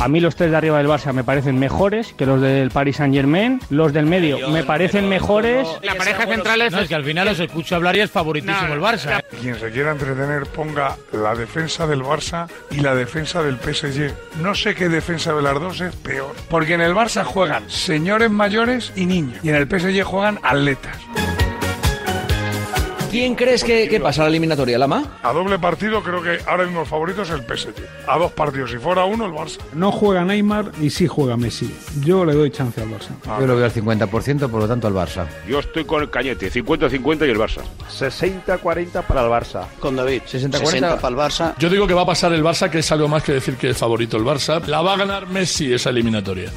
A 0.00 0.06
mí 0.06 0.20
los 0.20 0.36
tres 0.36 0.52
de 0.52 0.56
arriba 0.56 0.78
del 0.78 0.86
Barça 0.86 1.12
me 1.12 1.24
parecen 1.24 1.58
mejores 1.58 2.14
que 2.16 2.24
los 2.24 2.40
del 2.40 2.70
Paris 2.70 2.96
Saint 2.96 3.12
Germain. 3.12 3.60
Los 3.68 3.92
del 3.92 4.06
medio 4.06 4.48
me 4.50 4.62
parecen 4.62 5.08
mejores. 5.08 5.66
La 5.82 5.96
pareja 5.96 6.24
central 6.24 6.62
es... 6.62 6.72
No, 6.72 6.78
es 6.80 6.88
que 6.88 6.94
al 6.94 7.04
final 7.04 7.26
os 7.26 7.40
escucho 7.40 7.74
hablar 7.74 7.96
y 7.96 8.00
es 8.00 8.10
favoritísimo 8.10 8.74
el 8.74 8.80
Barça. 8.80 9.22
Quien 9.40 9.58
se 9.58 9.70
quiera 9.70 9.90
entretener 9.90 10.46
ponga 10.46 10.96
la 11.12 11.34
defensa 11.34 11.86
del 11.88 12.02
Barça 12.02 12.48
y 12.70 12.76
la 12.76 12.94
defensa 12.94 13.42
del 13.42 13.56
PSG. 13.56 14.12
No 14.40 14.54
sé 14.54 14.76
qué 14.76 14.88
defensa 14.88 15.34
de 15.34 15.42
las 15.42 15.54
dos 15.54 15.80
es 15.80 15.94
peor. 15.96 16.34
Porque 16.48 16.74
en 16.74 16.80
el 16.80 16.94
Barça 16.94 17.24
juegan 17.24 17.68
señores 17.68 18.30
mayores 18.30 18.92
y 18.94 19.04
niños. 19.04 19.38
Y 19.42 19.48
en 19.48 19.56
el 19.56 19.66
PSG 19.66 20.02
juegan 20.04 20.38
atletas. 20.44 20.96
¿Quién 23.10 23.34
crees 23.34 23.64
que, 23.64 23.88
que 23.88 24.00
pasa 24.00 24.22
la 24.22 24.28
eliminatoria, 24.28 24.78
Lama? 24.78 25.18
A 25.22 25.32
doble 25.32 25.58
partido 25.58 26.02
creo 26.02 26.22
que 26.22 26.38
ahora 26.46 26.64
mismo 26.64 26.80
el 26.82 26.86
favorito 26.86 27.22
es 27.22 27.30
el 27.30 27.40
PSG. 27.42 27.74
A 28.06 28.18
dos 28.18 28.32
partidos. 28.32 28.70
Si 28.70 28.76
fuera 28.78 29.04
uno, 29.04 29.24
el 29.26 29.32
Barça. 29.32 29.58
No 29.72 29.90
juega 29.90 30.24
Neymar 30.24 30.72
y 30.80 30.90
sí 30.90 31.06
juega 31.06 31.36
Messi. 31.36 31.74
Yo 32.04 32.24
le 32.24 32.34
doy 32.34 32.50
chance 32.50 32.80
al 32.82 32.88
Barça. 32.88 33.10
Yo 33.40 33.46
lo 33.46 33.56
veo 33.56 33.64
al 33.64 33.72
50%, 33.72 34.48
por 34.50 34.60
lo 34.60 34.68
tanto 34.68 34.86
al 34.86 34.94
Barça. 34.94 35.26
Yo 35.48 35.58
estoy 35.60 35.84
con 35.84 36.02
el 36.02 36.10
cañete, 36.10 36.50
50-50 36.52 37.26
y 37.26 37.30
el 37.30 37.38
Barça. 37.38 37.62
60-40 37.90 39.02
para 39.04 39.22
el 39.22 39.28
Barça. 39.30 39.66
Con 39.80 39.96
David. 39.96 40.22
60-40 40.30 41.00
para 41.00 41.08
el 41.08 41.16
Barça. 41.16 41.54
Yo 41.58 41.70
digo 41.70 41.86
que 41.86 41.94
va 41.94 42.02
a 42.02 42.06
pasar 42.06 42.32
el 42.32 42.44
Barça, 42.44 42.68
que 42.68 42.80
es 42.80 42.92
algo 42.92 43.08
más 43.08 43.22
que 43.22 43.32
decir 43.32 43.56
que 43.56 43.70
es 43.70 43.76
favorito 43.76 44.16
el 44.16 44.24
Barça. 44.24 44.62
La 44.66 44.82
va 44.82 44.94
a 44.94 44.96
ganar 44.96 45.26
Messi 45.26 45.72
esa 45.72 45.90
eliminatoria. 45.90 46.50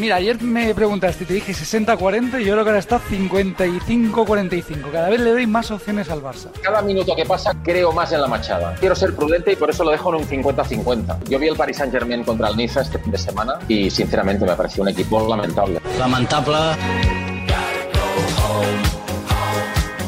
Mira, 0.00 0.16
ayer 0.16 0.40
me 0.40 0.74
preguntaste 0.74 1.24
y 1.24 1.26
te 1.26 1.34
dije 1.34 1.52
60-40 1.52 2.40
y 2.40 2.44
yo 2.46 2.52
creo 2.54 2.64
que 2.64 2.70
ahora 2.70 2.78
está 2.78 2.98
55-45. 2.98 4.90
Cada 4.90 5.10
vez 5.10 5.20
le 5.20 5.30
doy 5.30 5.46
más 5.46 5.70
opciones 5.70 6.08
al 6.08 6.22
Barça. 6.22 6.50
Cada 6.62 6.80
minuto 6.80 7.14
que 7.14 7.26
pasa 7.26 7.52
creo 7.62 7.92
más 7.92 8.10
en 8.12 8.22
la 8.22 8.26
machada. 8.26 8.74
Quiero 8.80 8.96
ser 8.96 9.14
prudente 9.14 9.52
y 9.52 9.56
por 9.56 9.68
eso 9.68 9.84
lo 9.84 9.90
dejo 9.90 10.08
en 10.14 10.22
un 10.22 10.26
50-50. 10.26 11.24
Yo 11.24 11.38
vi 11.38 11.48
el 11.48 11.56
Paris 11.56 11.76
Saint 11.76 11.92
Germain 11.92 12.24
contra 12.24 12.48
el 12.48 12.56
Niza 12.56 12.80
este 12.80 12.98
fin 12.98 13.12
de 13.12 13.18
semana 13.18 13.58
y 13.68 13.90
sinceramente 13.90 14.46
me 14.46 14.56
pareció 14.56 14.82
un 14.82 14.88
equipo 14.88 15.28
lamentable. 15.28 15.82
Lamentable. 15.98 16.56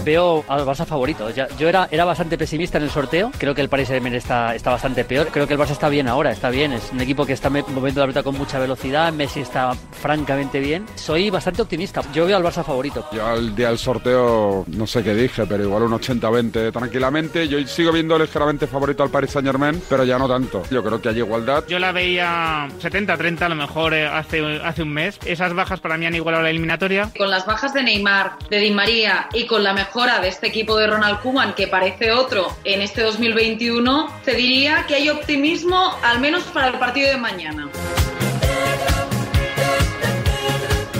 Veo 0.04 0.44
al 0.48 0.64
Barça 0.64 0.84
favorito. 0.86 1.30
Ya- 1.30 1.48
yo 1.58 1.68
era, 1.68 1.88
era 1.90 2.04
bastante 2.04 2.36
pesimista 2.38 2.78
en 2.78 2.84
el 2.84 2.90
sorteo. 2.90 3.30
Creo 3.38 3.54
que 3.54 3.60
el 3.60 3.68
Paris 3.68 3.88
Saint-Germain 3.88 4.14
está, 4.14 4.54
está 4.54 4.70
bastante 4.70 5.04
peor. 5.04 5.28
Creo 5.32 5.46
que 5.46 5.54
el 5.54 5.60
Barça 5.60 5.70
está 5.72 5.88
bien 5.88 6.08
ahora, 6.08 6.30
está 6.32 6.50
bien. 6.50 6.72
Es 6.72 6.90
un 6.92 7.00
equipo 7.00 7.24
que 7.26 7.32
está 7.32 7.50
moviendo 7.50 8.00
la 8.00 8.06
pelota 8.06 8.22
con 8.22 8.36
mucha 8.36 8.58
velocidad. 8.58 9.12
Messi 9.12 9.40
está 9.40 9.72
francamente 10.00 10.60
bien. 10.60 10.86
Soy 10.94 11.30
bastante 11.30 11.62
optimista. 11.62 12.02
Yo 12.12 12.26
veo 12.26 12.36
al 12.36 12.42
Barça 12.42 12.64
favorito. 12.64 13.06
Yo 13.12 13.26
al 13.26 13.54
día 13.54 13.68
del 13.68 13.78
sorteo 13.78 14.64
no 14.68 14.86
sé 14.86 15.02
qué 15.02 15.14
dije, 15.14 15.46
pero 15.46 15.62
igual 15.62 15.82
un 15.84 15.92
80-20 15.92 16.72
tranquilamente. 16.72 17.48
Yo 17.48 17.58
sigo 17.66 17.92
viendo 17.92 18.18
ligeramente 18.18 18.66
favorito 18.66 19.02
al 19.02 19.10
Paris 19.10 19.30
Saint 19.30 19.46
Germain, 19.46 19.80
pero 19.88 20.04
ya 20.04 20.18
no 20.18 20.28
tanto. 20.28 20.62
Yo 20.70 20.82
creo 20.82 21.00
que 21.00 21.08
hay 21.10 21.18
igualdad. 21.18 21.64
Yo 21.68 21.78
la 21.78 21.92
veía 21.92 22.68
70-30 22.80 23.42
a 23.42 23.48
lo 23.48 23.54
mejor 23.54 23.94
eh, 23.94 24.06
hace, 24.06 24.40
hace 24.64 24.82
un 24.82 24.90
mes. 24.92 25.18
Esas 25.24 25.54
bajas 25.54 25.80
para 25.80 25.96
mí 25.96 26.06
han 26.06 26.14
igualado 26.14 26.42
la 26.44 26.50
eliminatoria. 26.50 27.10
Con 27.16 27.30
las 27.30 27.46
bajas 27.46 27.72
de 27.74 27.82
Neymar, 27.82 28.32
de 28.50 28.58
Di 28.58 28.70
María 28.70 29.28
y 29.32 29.46
con 29.46 29.62
la 29.62 29.72
mejora 29.94 30.20
de 30.20 30.28
este 30.28 30.46
equipo 30.46 30.74
de 30.78 30.86
Ronald 30.86 31.20
Koeman, 31.20 31.52
que 31.54 31.66
parece 31.66 32.12
otro 32.12 32.46
en 32.64 32.80
este 32.80 33.02
2021, 33.02 34.08
te 34.24 34.34
diría 34.34 34.86
que 34.88 34.94
hay 34.94 35.10
optimismo 35.10 35.92
al 36.02 36.18
menos 36.18 36.44
para 36.44 36.68
el 36.68 36.78
partido 36.78 37.10
de 37.10 37.18
mañana. 37.18 37.68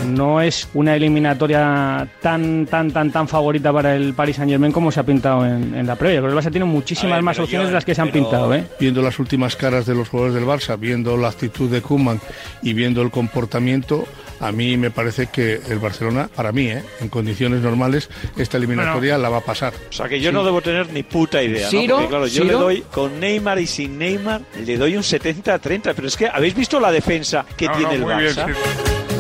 No 0.08 0.42
es 0.42 0.68
una 0.74 0.94
eliminatoria 0.94 2.06
tan, 2.20 2.66
tan, 2.66 2.90
tan, 2.90 3.10
tan 3.10 3.26
favorita 3.28 3.72
para 3.72 3.96
el 3.96 4.12
Paris 4.12 4.36
Saint 4.36 4.50
Germain 4.50 4.70
como 4.70 4.92
se 4.92 5.00
ha 5.00 5.04
pintado 5.04 5.46
en, 5.46 5.74
en 5.74 5.86
la 5.86 5.96
previa. 5.96 6.20
Que 6.20 6.26
el 6.26 6.34
Barça 6.34 6.50
tiene 6.50 6.66
muchísimas 6.66 7.14
ver, 7.16 7.22
más 7.22 7.36
pero 7.36 7.44
opciones 7.44 7.64
yo- 7.64 7.68
de 7.70 7.74
las 7.74 7.84
que 7.86 7.94
se 7.94 8.02
han 8.02 8.08
pero 8.10 8.24
pintado. 8.24 8.54
¿eh? 8.54 8.66
Viendo 8.78 9.00
las 9.00 9.18
últimas 9.18 9.56
caras 9.56 9.86
de 9.86 9.94
los 9.94 10.10
jugadores 10.10 10.34
del 10.34 10.44
Barça, 10.44 10.78
viendo 10.78 11.16
la 11.16 11.28
actitud 11.28 11.70
de 11.70 11.80
Koeman 11.80 12.20
y 12.60 12.74
viendo 12.74 13.00
el 13.00 13.10
comportamiento, 13.10 14.04
a 14.42 14.52
mí 14.52 14.76
me 14.76 14.90
parece 14.90 15.28
que 15.28 15.60
el 15.70 15.78
Barcelona, 15.78 16.28
para 16.34 16.52
mí, 16.52 16.66
¿eh? 16.66 16.82
en 17.00 17.08
condiciones 17.08 17.60
normales, 17.62 18.10
esta 18.36 18.56
eliminatoria 18.58 19.16
la 19.16 19.28
va 19.28 19.38
a 19.38 19.40
pasar. 19.40 19.72
O 19.88 19.92
sea 19.92 20.08
que 20.08 20.20
yo 20.20 20.32
no 20.32 20.44
debo 20.44 20.60
tener 20.60 20.92
ni 20.92 21.02
puta 21.04 21.42
idea, 21.42 21.64
¿no? 21.66 21.70
Ciro, 21.70 21.94
Porque, 21.96 22.08
claro, 22.10 22.26
yo 22.26 22.44
le 22.44 22.52
doy 22.52 22.84
con 22.92 23.20
Neymar 23.20 23.58
y 23.60 23.66
sin 23.66 23.96
Neymar, 23.98 24.42
le 24.66 24.76
doy 24.76 24.96
un 24.96 25.02
70-30, 25.02 25.92
pero 25.94 26.08
es 26.08 26.16
que 26.16 26.26
¿habéis 26.26 26.54
visto 26.54 26.80
la 26.80 26.90
defensa 26.90 27.46
que 27.56 27.66
No, 27.66 27.72
tiene 27.76 27.98
no, 27.98 28.10
el 28.10 28.16
muy 28.16 28.24
bien, 28.24 28.34
Barça? 28.36 28.46
sí. 28.46 29.11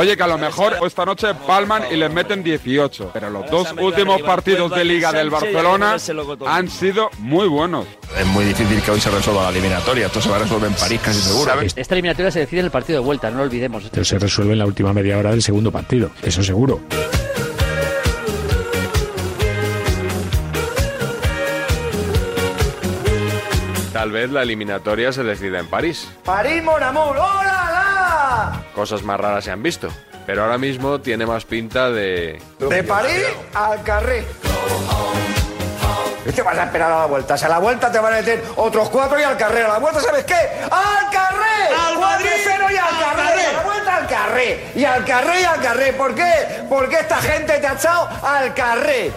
Oye, 0.00 0.16
que 0.16 0.22
a 0.22 0.26
lo 0.26 0.38
mejor 0.38 0.78
esta 0.86 1.04
noche 1.04 1.34
palman 1.46 1.82
y 1.90 1.96
les 1.96 2.10
meten 2.10 2.42
18. 2.42 3.10
Pero 3.12 3.28
los 3.28 3.50
dos 3.50 3.74
últimos 3.78 4.22
partidos 4.22 4.70
de 4.70 4.82
Liga 4.82 5.12
del 5.12 5.28
Barcelona 5.28 5.98
han 6.46 6.70
sido 6.70 7.10
muy 7.18 7.46
buenos. 7.46 7.84
Es 8.18 8.26
muy 8.28 8.46
difícil 8.46 8.80
que 8.80 8.92
hoy 8.92 8.98
se 8.98 9.10
resuelva 9.10 9.42
la 9.42 9.50
eliminatoria. 9.50 10.06
Esto 10.06 10.22
se 10.22 10.30
va 10.30 10.36
a 10.36 10.38
resolver 10.38 10.70
en 10.70 10.74
París 10.74 11.02
casi 11.04 11.20
seguro. 11.20 11.52
Esta 11.60 11.94
eliminatoria 11.94 12.30
se 12.30 12.38
decide 12.38 12.60
en 12.60 12.64
el 12.64 12.72
partido 12.72 13.00
de 13.00 13.04
vuelta, 13.04 13.30
no 13.30 13.36
lo 13.36 13.42
olvidemos. 13.42 13.90
Pero 13.92 14.04
se 14.06 14.18
resuelve 14.18 14.54
en 14.54 14.60
la 14.60 14.64
última 14.64 14.94
media 14.94 15.18
hora 15.18 15.32
del 15.32 15.42
segundo 15.42 15.70
partido, 15.70 16.10
eso 16.22 16.42
seguro. 16.42 16.80
Tal 23.92 24.12
vez 24.12 24.30
la 24.30 24.44
eliminatoria 24.44 25.12
se 25.12 25.22
decida 25.24 25.58
en 25.58 25.66
París. 25.66 26.10
París, 26.24 26.62
mon 26.62 26.82
amour, 26.82 27.18
¡hola! 27.18 27.59
Cosas 28.80 29.02
más 29.02 29.20
raras 29.20 29.44
se 29.44 29.50
han 29.50 29.62
visto. 29.62 29.90
Pero 30.24 30.42
ahora 30.42 30.56
mismo 30.56 31.02
tiene 31.02 31.26
más 31.26 31.44
pinta 31.44 31.90
de... 31.90 32.40
De 32.58 32.82
París 32.82 33.26
al 33.52 33.82
Carré. 33.82 34.24
¿Qué 36.34 36.40
vas 36.40 36.56
a 36.56 36.64
esperar 36.64 36.90
a 36.90 37.00
la 37.00 37.04
vuelta? 37.04 37.36
Si 37.36 37.44
a 37.44 37.50
la 37.50 37.58
vuelta 37.58 37.92
te 37.92 37.98
van 37.98 38.14
a 38.14 38.16
meter 38.16 38.42
otros 38.56 38.88
cuatro 38.88 39.20
y 39.20 39.22
al 39.22 39.36
carré. 39.36 39.64
A 39.64 39.68
la 39.68 39.78
vuelta, 39.80 40.00
¿sabes 40.00 40.24
qué? 40.24 40.32
¡Al 40.34 41.10
carré! 41.12 41.74
¡Al 41.78 41.98
Madrid! 41.98 42.30
y 42.38 42.76
al 42.78 42.98
carré! 42.98 43.42
¡A 43.44 43.52
la 43.52 43.62
vuelta 43.64 43.96
al 43.96 44.06
carré! 44.06 44.56
carré. 44.56 44.58
Y 44.74 44.84
al 44.84 45.04
carré 45.04 45.42
y 45.42 45.44
al 45.44 45.60
carré. 45.60 45.92
¿Por 45.92 46.14
qué? 46.14 46.32
Porque 46.70 47.00
esta 47.00 47.16
gente 47.16 47.58
te 47.58 47.66
ha 47.66 47.74
echado 47.74 48.08
al 48.22 48.54
carré. 48.54 49.12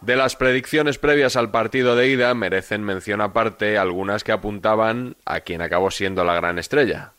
De 0.00 0.14
las 0.14 0.36
predicciones 0.36 0.98
previas 0.98 1.34
al 1.34 1.50
partido 1.50 1.96
de 1.96 2.06
ida 2.06 2.32
merecen 2.34 2.84
mención 2.84 3.20
aparte 3.20 3.78
algunas 3.78 4.22
que 4.22 4.30
apuntaban 4.30 5.16
a 5.24 5.40
quien 5.40 5.60
acabó 5.60 5.90
siendo 5.90 6.22
la 6.22 6.34
gran 6.34 6.60
estrella, 6.60 7.14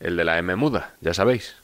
el 0.00 0.16
de 0.16 0.24
la 0.24 0.38
M 0.38 0.56
muda, 0.56 0.94
ya 1.00 1.14
sabéis. 1.14 1.56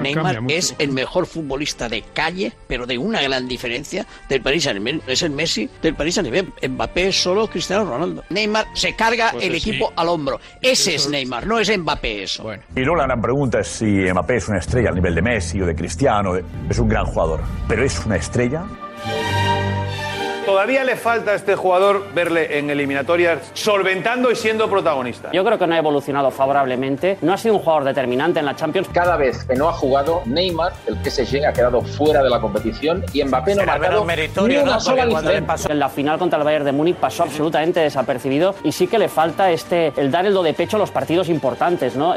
Neymar 0.00 0.38
es 0.48 0.74
el 0.78 0.92
mejor 0.92 1.26
futbolista 1.26 1.88
de 1.88 2.02
calle, 2.02 2.52
pero 2.68 2.86
de 2.86 2.98
una 2.98 3.20
gran 3.22 3.48
diferencia 3.48 4.06
del 4.28 4.42
Paris 4.42 4.64
Saint-Germain. 4.64 5.02
Es 5.06 5.22
el 5.22 5.30
Messi 5.30 5.68
del 5.82 5.94
Paris 5.94 6.14
Saint-Germain. 6.16 6.52
Mbappé 6.74 7.08
es 7.08 7.20
solo 7.22 7.48
Cristiano 7.48 7.84
Ronaldo. 7.84 8.22
Neymar 8.30 8.66
se 8.74 8.94
carga 8.94 9.30
Pues 9.32 9.44
el 9.44 9.58
sí. 9.60 9.70
equipo 9.70 9.92
al 9.96 10.08
hombro. 10.08 10.38
Ese 10.60 10.94
es 10.94 11.08
Neymar, 11.08 11.46
no 11.46 11.58
es 11.58 11.76
Mbappé 11.76 12.22
eso. 12.24 12.44
Y 12.74 12.80
luego 12.80 12.96
la 12.96 13.04
gran 13.04 13.20
pregunta 13.20 13.60
es 13.60 13.68
si 13.68 13.84
Mbappé 13.86 14.36
es 14.36 14.48
una 14.48 14.58
estrella 14.58 14.90
al 14.90 14.94
nivel 14.94 15.14
de 15.14 15.22
Messi 15.22 15.60
o 15.60 15.66
de 15.66 15.74
Cristiano. 15.74 16.32
Es 16.68 16.78
un 16.78 16.88
gran 16.88 17.06
jugador, 17.06 17.40
pero 17.66 17.84
¿es 17.84 18.04
una 18.04 18.16
estrella? 18.16 18.64
Todavía 20.46 20.84
le 20.84 20.94
falta 20.94 21.32
a 21.32 21.34
este 21.34 21.56
jugador 21.56 22.06
verle 22.14 22.58
en 22.58 22.70
eliminatorias 22.70 23.50
solventando 23.52 24.30
y 24.30 24.36
siendo 24.36 24.70
protagonista. 24.70 25.30
Yo 25.32 25.44
creo 25.44 25.58
que 25.58 25.66
no 25.66 25.74
ha 25.74 25.78
evolucionado 25.78 26.30
favorablemente. 26.30 27.18
No 27.20 27.32
ha 27.32 27.36
sido 27.36 27.56
un 27.56 27.60
jugador 27.60 27.82
determinante 27.82 28.38
en 28.38 28.46
la 28.46 28.54
Champions. 28.54 28.88
Cada 28.92 29.16
vez 29.16 29.44
que 29.44 29.56
no 29.56 29.68
ha 29.68 29.72
jugado, 29.72 30.22
Neymar, 30.24 30.72
el 30.86 30.96
PSG, 30.96 31.44
ha 31.46 31.52
quedado 31.52 31.82
fuera 31.82 32.22
de 32.22 32.30
la 32.30 32.40
competición 32.40 33.04
y 33.12 33.24
Mbappé 33.24 33.56
no 33.56 33.62
ha 33.62 33.66
marcado 33.66 34.04
menos 34.04 34.06
meritorio, 34.06 34.58
ni 34.58 34.62
una 34.62 34.74
¿no? 34.74 34.80
sola 34.80 35.42
pasó 35.46 35.70
en 35.70 35.78
la 35.80 35.88
final 35.88 36.18
contra 36.18 36.38
el 36.38 36.44
Bayern 36.44 36.64
de 36.64 36.72
Múnich 36.72 36.96
pasó 36.96 37.24
absolutamente 37.24 37.80
desapercibido 37.80 38.54
y 38.62 38.72
sí 38.72 38.86
que 38.86 38.98
le 38.98 39.08
falta 39.08 39.50
este 39.50 39.92
el 39.96 40.10
dar 40.10 40.26
el 40.26 40.34
do 40.34 40.42
de 40.42 40.54
pecho 40.54 40.76
a 40.76 40.80
los 40.80 40.90
partidos 40.90 41.28
importantes, 41.28 41.96
¿no? 41.96 42.14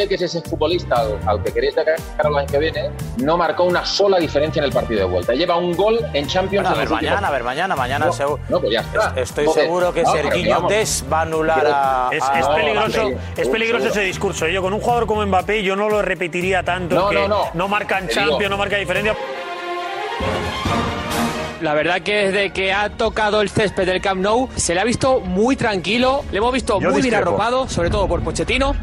Mbappé, 0.00 0.08
que 0.08 0.14
es 0.16 0.22
ese 0.22 0.40
futbolista 0.42 0.96
al, 0.96 1.18
al 1.26 1.42
que 1.42 1.52
queréis 1.52 1.74
sacar 1.74 1.96
el 2.24 2.34
año 2.36 2.46
que 2.46 2.58
viene, 2.58 2.90
no 3.18 3.36
marcó 3.36 3.64
una 3.64 3.84
sola 3.84 4.18
diferencia 4.18 4.60
en 4.60 4.64
el 4.66 4.72
partido 4.72 5.00
de 5.00 5.06
vuelta. 5.06 5.32
Lleva 5.34 5.56
un 5.56 5.76
gol 5.76 5.98
en 6.12 6.26
Champions. 6.26 6.68
Bueno, 6.68 6.76
a 6.76 6.78
ver, 6.78 6.88
mañana, 6.90 7.28
a 7.28 7.30
ver, 7.30 7.44
mañana, 7.44 7.76
mañana 7.76 8.06
No, 8.06 8.12
seguro. 8.12 8.42
no, 8.48 8.60
pues 8.60 8.72
ya 8.72 8.80
está. 8.80 9.12
Estoy 9.16 9.46
Joder, 9.46 9.64
seguro 9.64 9.92
que 9.92 10.02
no, 10.02 10.12
vamos. 10.50 10.70
Des 10.70 11.04
va 11.12 11.18
a 11.18 11.22
anular 11.22 11.66
a. 11.66 12.08
Es, 12.12 12.18
es 12.18 12.46
a 12.46 12.54
peligroso, 12.54 13.10
Mbappé. 13.10 13.42
es 13.42 13.48
peligroso 13.48 13.88
ese 13.88 14.00
discurso. 14.02 14.48
Yo 14.48 14.62
con 14.62 14.72
un 14.72 14.80
jugador 14.80 15.06
como 15.06 15.24
Mbappé 15.26 15.62
yo 15.62 15.76
no 15.76 15.88
lo 15.88 16.02
repetiría 16.02 16.62
tanto. 16.62 16.94
No, 16.94 17.08
que 17.08 17.28
no, 17.28 17.46
no. 17.54 17.68
marca 17.68 17.98
en 17.98 18.06
digo. 18.06 18.20
Champions, 18.20 18.50
no 18.50 18.56
marca 18.56 18.76
diferencia. 18.76 19.14
La 21.60 21.74
verdad 21.74 22.00
que 22.00 22.30
desde 22.30 22.50
que 22.54 22.72
ha 22.72 22.88
tocado 22.88 23.42
el 23.42 23.50
césped 23.50 23.84
del 23.84 24.00
Camp 24.00 24.22
Nou 24.22 24.48
se 24.56 24.72
le 24.74 24.80
ha 24.80 24.84
visto 24.84 25.20
muy 25.20 25.56
tranquilo, 25.56 26.24
le 26.32 26.38
hemos 26.38 26.52
visto 26.54 26.80
Yo 26.80 26.90
muy 26.90 27.02
bien 27.02 27.14
arropado, 27.14 27.68
sobre 27.68 27.90
todo 27.90 28.08
por 28.08 28.22
Pochettino. 28.22 28.74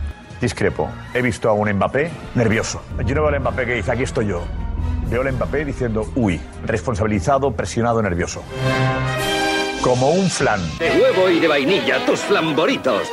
Discrepo. 0.42 0.90
He 1.14 1.22
visto 1.22 1.50
a 1.50 1.54
un 1.54 1.72
Mbappé 1.72 2.12
nervioso. 2.36 2.82
Yo 3.06 3.16
no 3.16 3.22
veo 3.24 3.34
al 3.34 3.40
Mbappé 3.40 3.66
que 3.66 3.74
dice, 3.76 3.92
aquí 3.92 4.04
estoy 4.04 4.28
yo. 4.28 4.44
Veo 5.10 5.22
al 5.22 5.32
Mbappé 5.34 5.66
diciendo, 5.66 6.08
uy, 6.16 6.40
responsabilizado, 6.66 7.52
presionado, 7.52 8.02
nervioso. 8.02 8.44
Como 9.82 10.10
un 10.10 10.30
flan. 10.30 10.60
De 10.80 10.90
huevo 10.90 11.30
y 11.30 11.40
de 11.40 11.48
vainilla, 11.48 12.06
tus 12.06 12.20
flamboritos. 12.20 13.08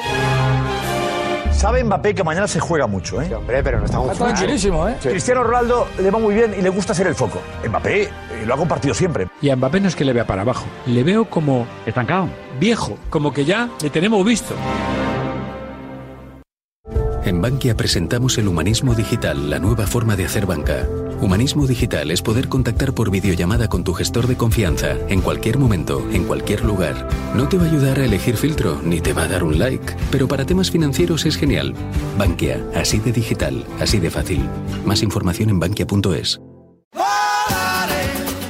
Sabe 1.53 1.83
Mbappé 1.83 2.15
que 2.15 2.25
mañana 2.25 2.47
se 2.47 2.61
juega 2.61 2.87
mucho, 2.87 3.23
¿eh? 3.23 3.35
hombre, 3.35 3.63
pero 3.63 3.79
no 3.79 3.87
estamos 3.87 4.11
Está 4.11 4.27
tranquilísimo, 4.27 4.87
¿eh? 4.87 4.97
Cristiano 5.01 5.45
Ronaldo 5.45 5.89
le 5.99 6.11
va 6.11 6.19
muy 6.19 6.35
bien 6.35 6.55
y 6.59 6.61
le 6.61 6.69
gusta 6.69 6.93
ser 6.93 7.07
el 7.07 7.15
foco. 7.15 7.41
Mbappé 7.67 8.03
eh, 8.03 8.11
lo 8.45 8.55
ha 8.55 8.57
compartido 8.57 8.93
siempre. 8.93 9.29
Y 9.41 9.49
a 9.49 9.57
Mbappé 9.57 9.81
no 9.81 9.89
es 9.89 9.97
que 9.97 10.05
le 10.05 10.13
vea 10.13 10.27
para 10.27 10.43
abajo, 10.43 10.67
le 10.87 11.03
veo 11.05 11.25
como... 11.25 11.67
Estancado. 11.87 12.29
Viejo, 12.61 12.99
como 13.09 13.33
que 13.33 13.45
ya 13.45 13.71
le 13.81 13.89
tenemos 13.89 14.23
visto. 14.27 14.55
En 17.25 17.41
Bankia 17.41 17.75
presentamos 17.75 18.37
el 18.37 18.49
humanismo 18.49 18.95
digital, 18.95 19.49
la 19.49 19.59
nueva 19.59 19.87
forma 19.87 20.15
de 20.15 20.27
hacer 20.27 20.45
banca. 20.45 20.87
Humanismo 21.23 21.67
digital 21.67 22.11
es 22.11 22.21
poder 22.21 22.49
contactar 22.49 22.93
por 22.93 23.11
videollamada 23.11 23.67
con 23.67 23.83
tu 23.83 23.95
gestor 23.95 24.27
de 24.27 24.37
confianza, 24.37 24.99
en 25.09 25.23
cualquier 25.23 25.57
momento, 25.59 26.07
en 26.13 26.25
cualquier 26.25 26.63
lugar. 26.67 27.09
No 27.35 27.49
te 27.49 27.57
va 27.57 27.65
a 27.65 27.71
ayudar 27.71 27.99
a 27.99 28.05
elegir 28.05 28.37
filtro, 28.37 28.79
ni 28.85 29.01
te 29.01 29.15
va 29.15 29.23
a 29.23 29.29
dar 29.29 29.43
un 29.43 29.59
like, 29.59 29.97
pero 30.11 30.29
para 30.29 30.45
temas 30.45 30.71
financieros 30.71 31.25
es 31.25 31.37
genial. 31.37 31.73
Bankia, 32.19 32.63
así 32.75 32.99
de 32.99 33.13
digital, 33.13 33.65
así 33.81 34.01
de 34.01 34.11
fácil. 34.11 34.47
Más 34.85 35.03
información 35.03 35.49
en 35.49 35.61
bankia.es. 35.61 36.41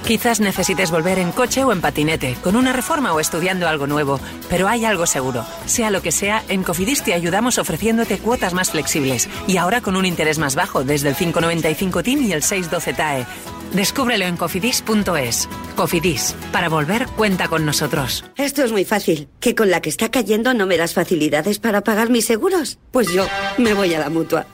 Quizás 0.07 0.39
necesites 0.39 0.91
volver 0.91 1.19
en 1.19 1.33
coche 1.33 1.65
o 1.65 1.73
en 1.73 1.81
patinete, 1.81 2.37
con 2.43 2.57
una 2.57 2.75
reforma 2.75 3.15
o 3.15 3.21
estudiando 3.21 3.67
algo 3.67 3.87
nuevo, 3.87 4.21
pero 4.51 4.69
hay 4.69 4.85
algo 4.85 5.07
seguro. 5.07 5.47
Sea 5.65 5.91
lo 5.91 6.03
que 6.03 6.13
sea, 6.13 6.45
en 6.49 6.63
Cofidis 6.63 7.03
te 7.03 7.15
ayudamos 7.15 7.57
ofreciéndote 7.57 8.19
cuotas 8.19 8.53
más 8.53 8.71
flexibles 8.71 9.31
y 9.47 9.57
ahora 9.57 9.81
con 9.81 9.97
un 9.97 10.05
interés 10.05 10.39
más 10.39 10.57
bajo 10.57 10.85
desde 10.85 11.09
el 11.09 11.15
595 11.15 12.03
TIN 12.03 12.23
y 12.23 12.33
el 12.33 12.43
612 12.43 12.93
TAE. 12.93 13.27
Descúbrelo 13.73 14.27
en 14.27 14.37
cofidis.es. 14.37 15.49
Cofidis, 15.75 16.37
para 16.53 16.69
volver 16.69 17.07
cuenta 17.07 17.49
con 17.49 17.65
nosotros. 17.65 18.25
Esto 18.37 18.63
es 18.63 18.73
muy 18.73 18.85
fácil. 18.85 19.29
¿Que 19.41 19.55
con 19.55 19.71
la 19.71 19.81
que 19.81 19.89
está 19.89 20.11
cayendo 20.11 20.53
no 20.53 20.67
me 20.67 20.77
das 20.77 20.93
facilidades 20.93 21.59
para 21.59 21.81
pagar 21.81 22.11
mis 22.11 22.27
seguros? 22.27 22.79
Pues 22.93 23.11
yo 23.11 23.27
me 23.57 23.73
voy 23.73 23.95
a 23.95 24.01
la 24.01 24.11
mutua. 24.11 24.47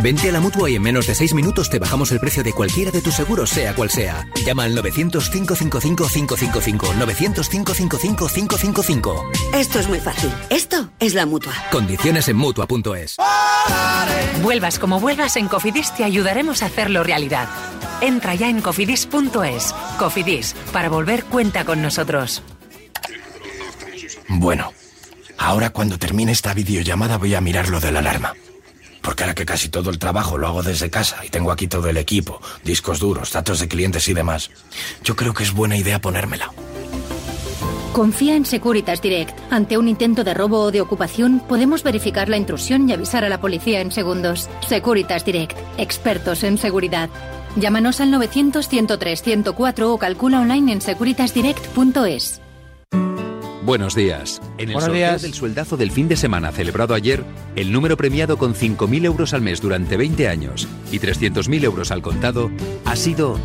Vente 0.00 0.28
a 0.28 0.32
la 0.32 0.40
mutua 0.40 0.70
y 0.70 0.76
en 0.76 0.82
menos 0.82 1.06
de 1.06 1.14
6 1.14 1.34
minutos 1.34 1.68
te 1.70 1.78
bajamos 1.78 2.10
el 2.12 2.20
precio 2.20 2.42
de 2.42 2.52
cualquiera 2.52 2.90
de 2.90 3.00
tus 3.02 3.14
seguros, 3.14 3.50
sea 3.50 3.74
cual 3.74 3.90
sea. 3.90 4.26
Llama 4.44 4.64
al 4.64 4.76
900-555-555. 4.76 6.78
900-555-555. 6.78 9.54
Esto 9.54 9.78
es 9.78 9.88
muy 9.88 10.00
fácil. 10.00 10.30
Esto 10.50 10.90
es 10.98 11.14
la 11.14 11.24
mutua. 11.26 11.52
Condiciones 11.70 12.26
en 12.28 12.36
mutua.es. 12.36 13.16
Vuelvas 14.42 14.78
como 14.78 14.98
vuelvas 14.98 15.36
en 15.36 15.48
Cofidis 15.48 15.94
te 15.94 16.04
ayudaremos 16.04 16.62
a 16.62 16.66
hacerlo 16.66 17.04
realidad. 17.04 17.48
Entra 18.00 18.34
ya 18.34 18.48
en 18.48 18.60
cofidis.es. 18.60 19.74
Cofidis, 19.98 20.54
para 20.72 20.88
volver 20.88 21.24
cuenta 21.24 21.64
con 21.64 21.82
nosotros. 21.82 22.42
Bueno, 24.28 24.72
ahora 25.38 25.70
cuando 25.70 25.98
termine 25.98 26.32
esta 26.32 26.54
videollamada 26.54 27.18
voy 27.18 27.34
a 27.34 27.40
mirar 27.40 27.68
lo 27.68 27.78
de 27.78 27.92
la 27.92 28.00
alarma. 28.00 28.34
Porque 29.02 29.24
ahora 29.24 29.34
que 29.34 29.44
casi 29.44 29.68
todo 29.68 29.90
el 29.90 29.98
trabajo 29.98 30.38
lo 30.38 30.46
hago 30.46 30.62
desde 30.62 30.90
casa 30.90 31.24
y 31.24 31.28
tengo 31.28 31.52
aquí 31.52 31.66
todo 31.66 31.88
el 31.88 31.96
equipo, 31.96 32.40
discos 32.64 33.00
duros, 33.00 33.32
datos 33.32 33.58
de 33.60 33.68
clientes 33.68 34.08
y 34.08 34.14
demás, 34.14 34.50
yo 35.02 35.16
creo 35.16 35.34
que 35.34 35.42
es 35.42 35.52
buena 35.52 35.76
idea 35.76 36.00
ponérmela. 36.00 36.52
Confía 37.92 38.36
en 38.36 38.46
Securitas 38.46 39.02
Direct. 39.02 39.38
Ante 39.50 39.76
un 39.76 39.86
intento 39.86 40.24
de 40.24 40.32
robo 40.32 40.60
o 40.60 40.70
de 40.70 40.80
ocupación, 40.80 41.40
podemos 41.46 41.82
verificar 41.82 42.30
la 42.30 42.38
intrusión 42.38 42.88
y 42.88 42.94
avisar 42.94 43.22
a 43.22 43.28
la 43.28 43.40
policía 43.40 43.82
en 43.82 43.92
segundos. 43.92 44.48
Securitas 44.66 45.26
Direct. 45.26 45.58
Expertos 45.76 46.42
en 46.42 46.56
seguridad. 46.56 47.10
Llámanos 47.56 48.00
al 48.00 48.10
900-103-104 48.12 49.82
o 49.82 49.98
calcula 49.98 50.40
online 50.40 50.72
en 50.72 50.80
securitasdirect.es. 50.80 52.40
Buenos 53.64 53.94
días. 53.94 54.42
En 54.58 54.70
el 54.70 54.74
Buenos 54.74 54.82
sorteo 54.84 54.94
días. 54.94 55.22
del 55.22 55.34
sueldazo 55.34 55.76
del 55.76 55.92
fin 55.92 56.08
de 56.08 56.16
semana 56.16 56.50
celebrado 56.50 56.94
ayer, 56.94 57.22
el 57.54 57.70
número 57.70 57.96
premiado 57.96 58.36
con 58.36 58.54
5.000 58.54 59.04
euros 59.04 59.34
al 59.34 59.42
mes 59.42 59.60
durante 59.60 59.96
20 59.96 60.26
años 60.26 60.66
y 60.90 60.98
300.000 60.98 61.62
euros 61.62 61.92
al 61.92 62.02
contado 62.02 62.50
ha 62.84 62.96
sido 62.96 63.38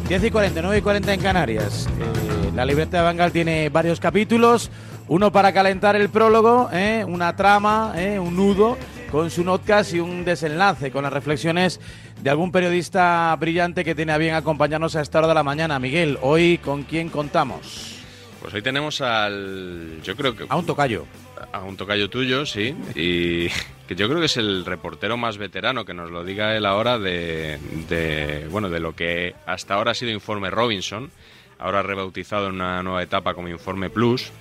10 0.07 0.23
y 0.23 0.31
40, 0.31 0.61
9 0.61 0.77
y 0.77 0.81
40 0.81 1.13
en 1.13 1.19
Canarias. 1.19 1.87
Eh, 1.87 2.51
la 2.55 2.63
libreta 2.63 2.99
de 2.99 3.03
Bangal 3.03 3.33
tiene 3.33 3.67
varios 3.67 3.99
capítulos. 3.99 4.71
Uno 5.07 5.31
para 5.31 5.53
calentar 5.53 5.95
el 5.95 6.09
prólogo, 6.09 6.69
¿eh? 6.73 7.05
una 7.07 7.35
trama, 7.35 7.93
¿eh? 7.95 8.17
un 8.17 8.35
nudo 8.35 8.75
con 9.11 9.29
su 9.29 9.43
notcast 9.43 9.93
y 9.93 9.99
un 9.99 10.25
desenlace 10.25 10.91
con 10.91 11.03
las 11.03 11.13
reflexiones 11.13 11.79
de 12.21 12.29
algún 12.31 12.51
periodista 12.51 13.35
brillante 13.39 13.83
que 13.85 13.93
tiene 13.93 14.13
a 14.13 14.17
bien 14.17 14.33
acompañarnos 14.33 14.95
a 14.95 15.01
esta 15.01 15.19
hora 15.19 15.27
de 15.27 15.35
la 15.35 15.43
mañana. 15.43 15.77
Miguel, 15.77 16.17
hoy 16.21 16.57
con 16.57 16.83
quién 16.83 17.09
contamos? 17.09 17.99
Pues 18.41 18.53
hoy 18.55 18.63
tenemos 18.63 18.99
al. 19.01 20.01
Yo 20.03 20.15
creo 20.15 20.35
que. 20.35 20.45
A 20.49 20.55
un 20.55 20.65
tocayo. 20.65 21.05
A 21.51 21.61
un 21.61 21.77
tocayo 21.77 22.09
tuyo, 22.09 22.45
sí. 22.47 22.75
Y 22.95 23.47
que 23.87 23.95
yo 23.95 24.07
creo 24.07 24.19
que 24.19 24.25
es 24.25 24.37
el 24.37 24.65
reportero 24.65 25.17
más 25.17 25.37
veterano, 25.37 25.85
que 25.85 25.93
nos 25.93 26.09
lo 26.09 26.23
diga 26.23 26.57
él 26.57 26.65
ahora, 26.65 26.97
de, 26.97 27.59
de, 27.89 28.47
bueno, 28.49 28.69
de 28.69 28.79
lo 28.79 28.95
que 28.95 29.35
hasta 29.45 29.75
ahora 29.75 29.91
ha 29.91 29.95
sido 29.95 30.11
Informe 30.11 30.49
Robinson. 30.49 31.11
ahora 31.59 31.83
rebautizado 31.83 32.47
en 32.47 32.55
una 32.55 32.81
nueva 32.81 33.03
etapa 33.03 33.35
como 33.35 33.49
Informe 33.49 33.91
Plus. 33.91 34.31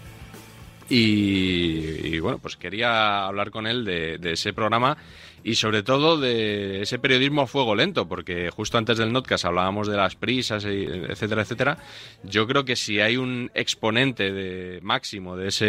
Y, 0.89 2.19
bueno, 2.21 2.39
pues 2.39 2.57
quería 2.57 3.27
hablar 3.27 3.51
con 3.51 3.67
él 3.67 3.85
de, 3.85 4.19
de 4.19 4.33
ese 4.33 4.53
programa 4.53 4.97
y 5.45 5.57
sobre 5.57 5.83
todo 5.83 6.19
de 6.19 6.81
ese 6.81 6.99
periodismo 6.99 7.43
a 7.43 7.47
fuego 7.47 7.75
lento, 7.75 8.09
porque 8.09 8.51
justo 8.51 8.79
antes 8.79 8.97
del 8.97 9.13
notcast 9.13 9.45
hablábamos 9.45 9.87
de 9.87 9.97
las 9.97 10.17
prisas, 10.17 10.65
y 10.65 10.85
etcétera, 10.85 11.43
etcétera. 11.43 11.79
Yo 12.23 12.47
creo 12.47 12.65
que 12.65 12.77
si 12.77 13.01
hay 13.01 13.19
un 13.19 13.51
exponente 13.55 14.33
de 14.33 14.81
máximo 14.83 15.37
de 15.37 15.49
ese, 15.49 15.67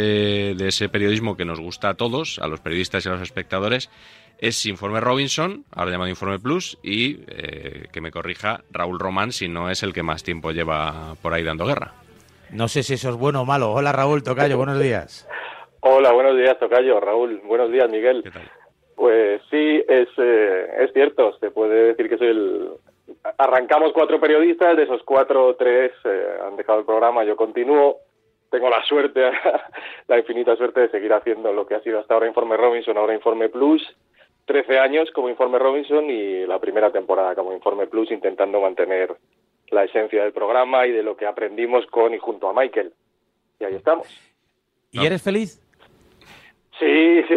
de 0.55 0.67
ese 0.69 0.87
periodismo 0.87 1.35
que 1.35 1.43
nos 1.43 1.59
gusta 1.59 1.89
a 1.89 1.93
todos, 1.95 2.39
a 2.39 2.47
los 2.47 2.61
periodistas 2.61 3.05
y 3.05 3.09
a 3.09 3.11
los 3.11 3.21
espectadores, 3.21 3.89
es 4.37 4.65
Informe 4.65 5.01
Robinson, 5.01 5.65
ahora 5.71 5.91
llamado 5.91 6.09
Informe 6.09 6.39
Plus, 6.39 6.77
y 6.81 7.19
eh, 7.27 7.87
que 7.91 7.99
me 7.99 8.11
corrija 8.11 8.63
Raúl 8.71 8.97
Román 8.97 9.33
si 9.33 9.49
no 9.49 9.69
es 9.69 9.83
el 9.83 9.93
que 9.93 10.03
más 10.03 10.23
tiempo 10.23 10.51
lleva 10.51 11.15
por 11.21 11.33
ahí 11.33 11.43
dando 11.43 11.65
guerra. 11.65 12.04
No 12.51 12.67
sé 12.67 12.83
si 12.83 12.93
eso 12.93 13.09
es 13.09 13.15
bueno 13.15 13.41
o 13.41 13.45
malo. 13.45 13.71
Hola 13.71 13.91
Raúl 13.91 14.23
Tocayo, 14.23 14.57
buenos 14.57 14.79
días. 14.79 15.27
Hola, 15.81 16.11
buenos 16.13 16.37
días 16.37 16.57
Tocayo, 16.59 16.99
Raúl. 16.99 17.41
Buenos 17.45 17.71
días 17.71 17.89
Miguel. 17.89 18.23
¿Qué 18.23 18.31
tal? 18.31 18.49
Pues 18.95 19.41
sí, 19.51 19.83
es, 19.87 20.07
eh, 20.17 20.67
es 20.79 20.93
cierto, 20.93 21.37
se 21.39 21.51
puede 21.51 21.87
decir 21.87 22.09
que 22.09 22.17
soy 22.17 22.27
el... 22.27 22.69
Arrancamos 23.37 23.91
cuatro 23.93 24.19
periodistas, 24.19 24.77
de 24.77 24.83
esos 24.83 25.03
cuatro, 25.03 25.55
tres 25.55 25.91
eh, 26.05 26.37
han 26.45 26.55
dejado 26.55 26.79
el 26.79 26.85
programa, 26.85 27.23
yo 27.23 27.35
continúo. 27.35 27.97
Tengo 28.49 28.69
la 28.69 28.83
suerte, 28.85 29.21
la 30.07 30.17
infinita 30.17 30.55
suerte 30.55 30.81
de 30.81 30.89
seguir 30.89 31.13
haciendo 31.13 31.51
lo 31.51 31.65
que 31.65 31.75
ha 31.75 31.81
sido 31.81 31.99
hasta 31.99 32.13
ahora 32.13 32.27
Informe 32.27 32.57
Robinson, 32.57 32.97
ahora 32.97 33.13
Informe 33.13 33.49
Plus. 33.49 33.83
13 34.45 34.79
años 34.79 35.09
como 35.11 35.29
Informe 35.29 35.59
Robinson 35.59 36.09
y 36.09 36.45
la 36.45 36.59
primera 36.59 36.91
temporada 36.91 37.35
como 37.35 37.53
Informe 37.53 37.87
Plus 37.87 38.11
intentando 38.11 38.61
mantener 38.61 39.15
la 39.71 39.83
esencia 39.83 40.23
del 40.23 40.33
programa 40.33 40.85
y 40.87 40.91
de 40.91 41.03
lo 41.03 41.15
que 41.17 41.25
aprendimos 41.25 41.85
con 41.87 42.13
y 42.13 42.17
junto 42.17 42.49
a 42.49 42.53
Michael. 42.53 42.93
Y 43.59 43.65
ahí 43.65 43.75
estamos. 43.75 44.07
¿Y 44.91 45.05
eres 45.05 45.23
feliz? 45.23 45.61
Sí, 46.79 47.23
sí. 47.27 47.35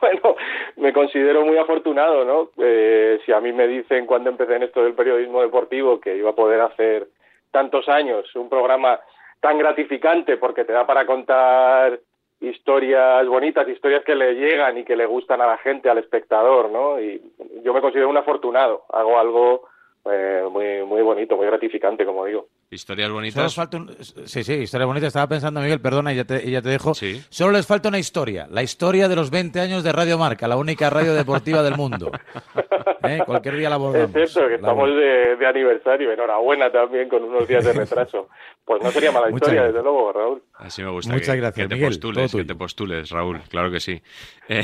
bueno, 0.00 0.36
me 0.76 0.92
considero 0.92 1.44
muy 1.44 1.56
afortunado, 1.56 2.24
¿no? 2.24 2.50
Eh, 2.62 3.20
si 3.24 3.32
a 3.32 3.40
mí 3.40 3.52
me 3.52 3.68
dicen 3.68 4.06
cuando 4.06 4.30
empecé 4.30 4.56
en 4.56 4.64
esto 4.64 4.82
del 4.82 4.94
periodismo 4.94 5.42
deportivo 5.42 6.00
que 6.00 6.16
iba 6.16 6.30
a 6.30 6.34
poder 6.34 6.60
hacer 6.60 7.08
tantos 7.50 7.88
años 7.88 8.34
un 8.34 8.48
programa 8.48 8.98
tan 9.40 9.58
gratificante 9.58 10.36
porque 10.38 10.64
te 10.64 10.72
da 10.72 10.86
para 10.86 11.06
contar 11.06 12.00
historias 12.40 13.26
bonitas, 13.26 13.68
historias 13.68 14.04
que 14.04 14.14
le 14.14 14.34
llegan 14.34 14.78
y 14.78 14.84
que 14.84 14.96
le 14.96 15.06
gustan 15.06 15.40
a 15.40 15.46
la 15.46 15.58
gente, 15.58 15.88
al 15.88 15.98
espectador, 15.98 16.70
¿no? 16.70 17.00
Y 17.00 17.22
yo 17.62 17.72
me 17.72 17.80
considero 17.80 18.08
un 18.08 18.16
afortunado. 18.16 18.84
Hago 18.90 19.18
algo 19.18 19.68
eh, 20.06 20.44
muy, 20.50 20.84
muy 20.84 21.02
bonito, 21.02 21.36
muy 21.36 21.46
gratificante, 21.46 22.04
como 22.04 22.24
digo. 22.24 22.48
Historias 22.74 23.06
Solo 23.08 23.14
bonitas. 23.16 23.42
les 23.44 23.54
falta 23.54 23.76
un- 23.76 23.96
Sí, 24.26 24.44
sí, 24.44 24.52
historia 24.54 24.86
bonita. 24.86 25.06
Estaba 25.06 25.28
pensando, 25.28 25.60
Miguel, 25.60 25.80
perdona, 25.80 26.12
y 26.12 26.16
ya 26.16 26.24
te, 26.24 26.46
y 26.46 26.50
ya 26.50 26.60
te 26.62 26.68
dejo. 26.68 26.92
Solo 26.94 27.52
les 27.52 27.66
falta 27.66 27.88
una 27.88 27.98
historia. 27.98 28.46
La 28.50 28.62
historia 28.62 29.08
de 29.08 29.16
los 29.16 29.30
20 29.30 29.60
años 29.60 29.82
de 29.84 29.92
Radio 29.92 30.18
Marca, 30.18 30.48
la 30.48 30.56
única 30.56 30.90
radio 30.90 31.14
deportiva 31.14 31.62
del 31.62 31.76
mundo. 31.76 32.10
¿Eh? 33.04 33.20
Cualquier 33.26 33.56
día 33.56 33.68
la 33.68 33.76
Es 33.76 33.80
abordamos. 33.80 34.12
cierto 34.12 34.40
que 34.40 34.48
La 34.48 34.54
estamos 34.56 34.88
de, 34.88 35.36
de 35.36 35.46
aniversario. 35.46 36.10
Enhorabuena 36.12 36.72
también 36.72 37.08
con 37.08 37.22
unos 37.22 37.46
días 37.46 37.64
de 37.64 37.72
retraso. 37.74 38.28
Pues 38.64 38.82
no 38.82 38.90
sería 38.90 39.12
mala 39.12 39.28
historia, 39.30 39.64
desde 39.64 39.82
luego, 39.82 40.10
Raúl. 40.10 40.42
Así 40.54 40.82
me 40.82 40.88
gusta. 40.90 41.12
Muchas 41.12 41.34
que, 41.34 41.40
gracias, 41.40 41.64
que 41.64 41.68
te 41.68 41.74
Miguel, 41.74 41.90
postules, 41.90 42.32
que 42.34 42.44
te 42.44 42.54
postules, 42.54 43.10
Raúl. 43.10 43.40
Claro 43.50 43.70
que 43.70 43.80
sí. 43.80 44.00
Eh, 44.46 44.62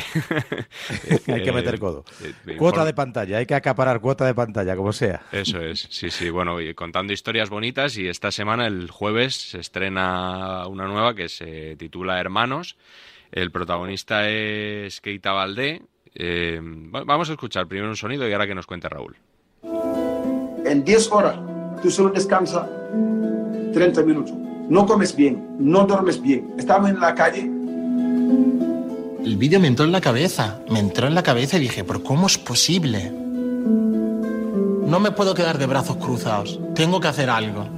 Hay 1.28 1.42
que 1.42 1.48
eh, 1.48 1.52
meter 1.52 1.78
codo. 1.78 2.04
eh, 2.46 2.56
Cuota 2.56 2.84
de 2.84 2.92
pantalla, 2.92 3.38
hay 3.38 3.46
que 3.46 3.54
acaparar 3.54 3.98
cuota 4.00 4.26
de 4.26 4.34
pantalla, 4.34 4.76
como 4.76 4.92
sea. 4.92 5.22
Eso 5.32 5.58
es, 5.58 5.86
sí, 5.90 6.10
sí. 6.10 6.28
Bueno, 6.28 6.60
y 6.60 6.74
contando 6.74 7.14
historias 7.14 7.48
bonitas 7.48 7.96
y 8.00 8.08
esta 8.08 8.30
semana, 8.30 8.66
el 8.66 8.90
jueves, 8.90 9.34
se 9.50 9.58
estrena 9.60 10.66
una 10.66 10.86
nueva 10.86 11.14
que 11.14 11.28
se 11.28 11.76
titula 11.76 12.20
Hermanos. 12.20 12.76
El 13.32 13.50
protagonista 13.50 14.28
es 14.28 15.00
Keita 15.00 15.32
Valdé. 15.32 15.82
Eh, 16.14 16.60
va- 16.62 17.04
vamos 17.04 17.28
a 17.30 17.32
escuchar 17.32 17.66
primero 17.66 17.88
un 17.90 17.96
sonido 17.96 18.28
y 18.28 18.32
ahora 18.32 18.46
que 18.46 18.54
nos 18.54 18.66
cuente 18.66 18.88
Raúl. 18.88 19.16
En 20.64 20.84
10 20.84 21.10
horas, 21.12 21.36
tú 21.82 21.90
solo 21.90 22.10
descansas 22.10 22.66
30 23.72 24.02
minutos. 24.02 24.34
No 24.68 24.86
comes 24.86 25.14
bien, 25.16 25.56
no 25.58 25.84
duermes 25.86 26.20
bien. 26.20 26.54
Estamos 26.58 26.90
en 26.90 27.00
la 27.00 27.14
calle. 27.14 27.42
El 29.24 29.36
vídeo 29.36 29.60
me 29.60 29.68
entró 29.68 29.84
en 29.84 29.92
la 29.92 30.00
cabeza, 30.00 30.60
me 30.70 30.78
entró 30.80 31.06
en 31.06 31.14
la 31.14 31.22
cabeza 31.22 31.56
y 31.56 31.60
dije, 31.60 31.84
¿pero 31.84 32.02
cómo 32.02 32.26
es 32.26 32.38
posible? 32.38 33.10
No 33.10 34.98
me 34.98 35.12
puedo 35.12 35.34
quedar 35.34 35.58
de 35.58 35.66
brazos 35.66 35.96
cruzados, 35.98 36.58
tengo 36.74 37.00
que 37.00 37.08
hacer 37.08 37.30
algo. 37.30 37.68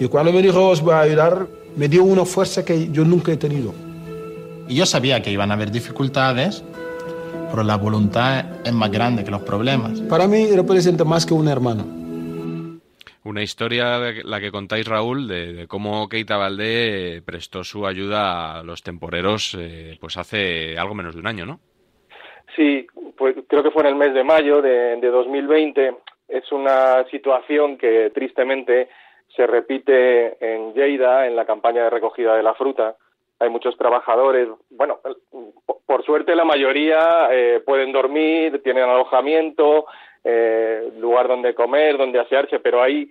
Y 0.00 0.08
cuando 0.08 0.32
me 0.32 0.42
dijo 0.42 0.68
os 0.68 0.80
voy 0.80 0.94
a 0.94 1.00
ayudar, 1.00 1.46
me 1.76 1.88
dio 1.88 2.04
una 2.04 2.24
fuerza 2.24 2.64
que 2.64 2.90
yo 2.90 3.04
nunca 3.04 3.32
he 3.32 3.36
tenido. 3.36 3.72
Y 4.68 4.76
yo 4.76 4.86
sabía 4.86 5.22
que 5.22 5.30
iban 5.30 5.50
a 5.50 5.54
haber 5.54 5.70
dificultades, 5.70 6.64
pero 7.50 7.62
la 7.62 7.76
voluntad 7.76 8.44
es 8.64 8.72
más 8.72 8.90
grande 8.90 9.24
que 9.24 9.30
los 9.30 9.42
problemas. 9.42 10.00
Para 10.02 10.26
mí 10.26 10.46
representa 10.54 11.04
más 11.04 11.26
que 11.26 11.34
un 11.34 11.48
hermano. 11.48 12.02
Una 13.24 13.42
historia, 13.42 13.98
la 14.24 14.40
que 14.40 14.50
contáis, 14.50 14.86
Raúl, 14.88 15.28
de, 15.28 15.52
de 15.52 15.66
cómo 15.68 16.08
Keita 16.08 16.36
Valdé 16.36 17.22
prestó 17.24 17.62
su 17.62 17.86
ayuda 17.86 18.58
a 18.58 18.62
los 18.64 18.82
temporeros 18.82 19.56
eh, 19.60 19.96
pues 20.00 20.16
hace 20.16 20.76
algo 20.76 20.94
menos 20.94 21.14
de 21.14 21.20
un 21.20 21.28
año, 21.28 21.46
¿no? 21.46 21.60
Sí, 22.56 22.86
pues 23.16 23.36
creo 23.46 23.62
que 23.62 23.70
fue 23.70 23.82
en 23.82 23.88
el 23.90 23.94
mes 23.94 24.12
de 24.12 24.24
mayo 24.24 24.60
de, 24.60 24.96
de 24.96 25.08
2020. 25.08 25.94
Es 26.28 26.50
una 26.50 27.04
situación 27.10 27.78
que 27.78 28.10
tristemente 28.12 28.88
se 29.36 29.46
repite 29.46 30.36
en 30.40 30.74
Lleida, 30.74 31.26
en 31.26 31.36
la 31.36 31.44
campaña 31.46 31.84
de 31.84 31.90
recogida 31.90 32.36
de 32.36 32.42
la 32.42 32.54
fruta. 32.54 32.96
Hay 33.38 33.48
muchos 33.48 33.76
trabajadores, 33.76 34.48
bueno, 34.70 35.00
por- 35.86 36.04
suerte 36.04 36.34
la 36.34 36.44
mayoría 36.44 37.28
eh, 37.30 37.60
pueden 37.64 37.92
dormir, 37.92 38.60
tienen 38.62 38.84
alojamiento, 38.84 39.86
eh, 40.24 40.92
lugar 40.98 41.28
donde 41.28 41.54
comer, 41.54 41.96
donde 41.96 42.18
asearse, 42.18 42.58
pero 42.60 42.82
hay 42.82 43.08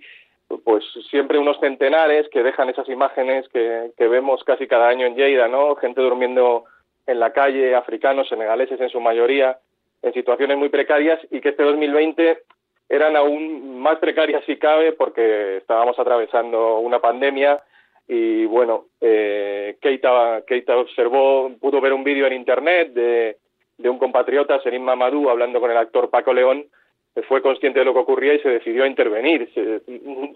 pues 0.64 0.84
siempre 1.10 1.38
unos 1.38 1.58
centenares 1.60 2.28
que 2.28 2.42
dejan 2.42 2.68
esas 2.68 2.86
imágenes 2.90 3.48
que, 3.48 3.92
que 3.96 4.08
vemos 4.08 4.44
casi 4.44 4.66
cada 4.66 4.88
año 4.88 5.06
en 5.06 5.14
Lleida, 5.16 5.48
¿no? 5.48 5.74
Gente 5.76 6.02
durmiendo 6.02 6.64
en 7.06 7.18
la 7.20 7.32
calle, 7.32 7.74
africanos, 7.74 8.28
senegaleses 8.28 8.78
en 8.80 8.90
su 8.90 9.00
mayoría, 9.00 9.58
en 10.02 10.12
situaciones 10.12 10.58
muy 10.58 10.68
precarias 10.68 11.18
y 11.30 11.40
que 11.40 11.50
este 11.50 11.62
2020 11.62 12.42
eran 12.88 13.16
aún 13.16 13.80
más 13.80 13.98
precarias 13.98 14.44
si 14.44 14.56
cabe 14.56 14.92
porque 14.92 15.58
estábamos 15.58 15.98
atravesando 15.98 16.78
una 16.78 17.00
pandemia 17.00 17.62
y 18.08 18.44
bueno, 18.46 18.86
eh, 19.00 19.76
Keita, 19.80 20.42
observó, 20.76 21.50
pudo 21.60 21.80
ver 21.80 21.92
un 21.92 22.04
vídeo 22.04 22.26
en 22.26 22.34
internet 22.34 22.92
de, 22.92 23.38
de 23.78 23.88
un 23.88 23.98
compatriota, 23.98 24.60
Serim 24.60 24.82
Mamadou, 24.82 25.30
hablando 25.30 25.60
con 25.60 25.70
el 25.70 25.76
actor 25.76 26.10
Paco 26.10 26.32
León, 26.32 26.66
fue 27.28 27.42
consciente 27.42 27.78
de 27.78 27.84
lo 27.84 27.92
que 27.92 28.00
ocurría 28.00 28.34
y 28.34 28.40
se 28.40 28.48
decidió 28.48 28.84
a 28.84 28.88
intervenir. 28.88 29.50
Se, 29.52 29.82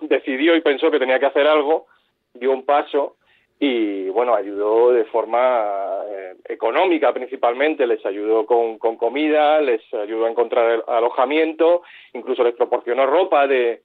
decidió 0.07 0.55
y 0.57 0.61
pensó 0.61 0.91
que 0.91 0.99
tenía 0.99 1.19
que 1.19 1.27
hacer 1.27 1.47
algo, 1.47 1.87
dio 2.35 2.53
un 2.53 2.65
paso 2.65 3.17
y 3.59 4.09
bueno, 4.11 4.35
ayudó 4.35 4.93
de 4.93 5.05
forma 5.05 6.03
eh, 6.09 6.35
económica 6.45 7.13
principalmente, 7.13 7.87
les 7.87 8.05
ayudó 8.05 8.45
con, 8.45 8.79
con 8.79 8.97
comida, 8.97 9.61
les 9.61 9.83
ayudó 9.95 10.27
a 10.27 10.31
encontrar 10.31 10.85
alojamiento, 10.87 11.83
incluso 12.13 12.45
les 12.45 12.55
proporcionó 12.55 13.07
ropa 13.07 13.47
de 13.47 13.81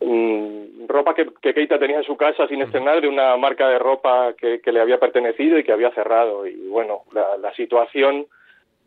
mm, 0.00 0.86
ropa 0.86 1.14
que, 1.14 1.28
que 1.42 1.52
Keita 1.52 1.78
tenía 1.78 1.98
en 1.98 2.04
su 2.04 2.16
casa 2.16 2.48
sin 2.48 2.62
estrenar 2.62 3.02
de 3.02 3.08
una 3.08 3.36
marca 3.36 3.68
de 3.68 3.78
ropa 3.78 4.32
que, 4.38 4.60
que 4.62 4.72
le 4.72 4.80
había 4.80 4.98
pertenecido 4.98 5.58
y 5.58 5.64
que 5.64 5.72
había 5.72 5.90
cerrado. 5.90 6.46
Y 6.46 6.68
bueno, 6.68 7.02
la, 7.12 7.36
la 7.36 7.52
situación 7.54 8.26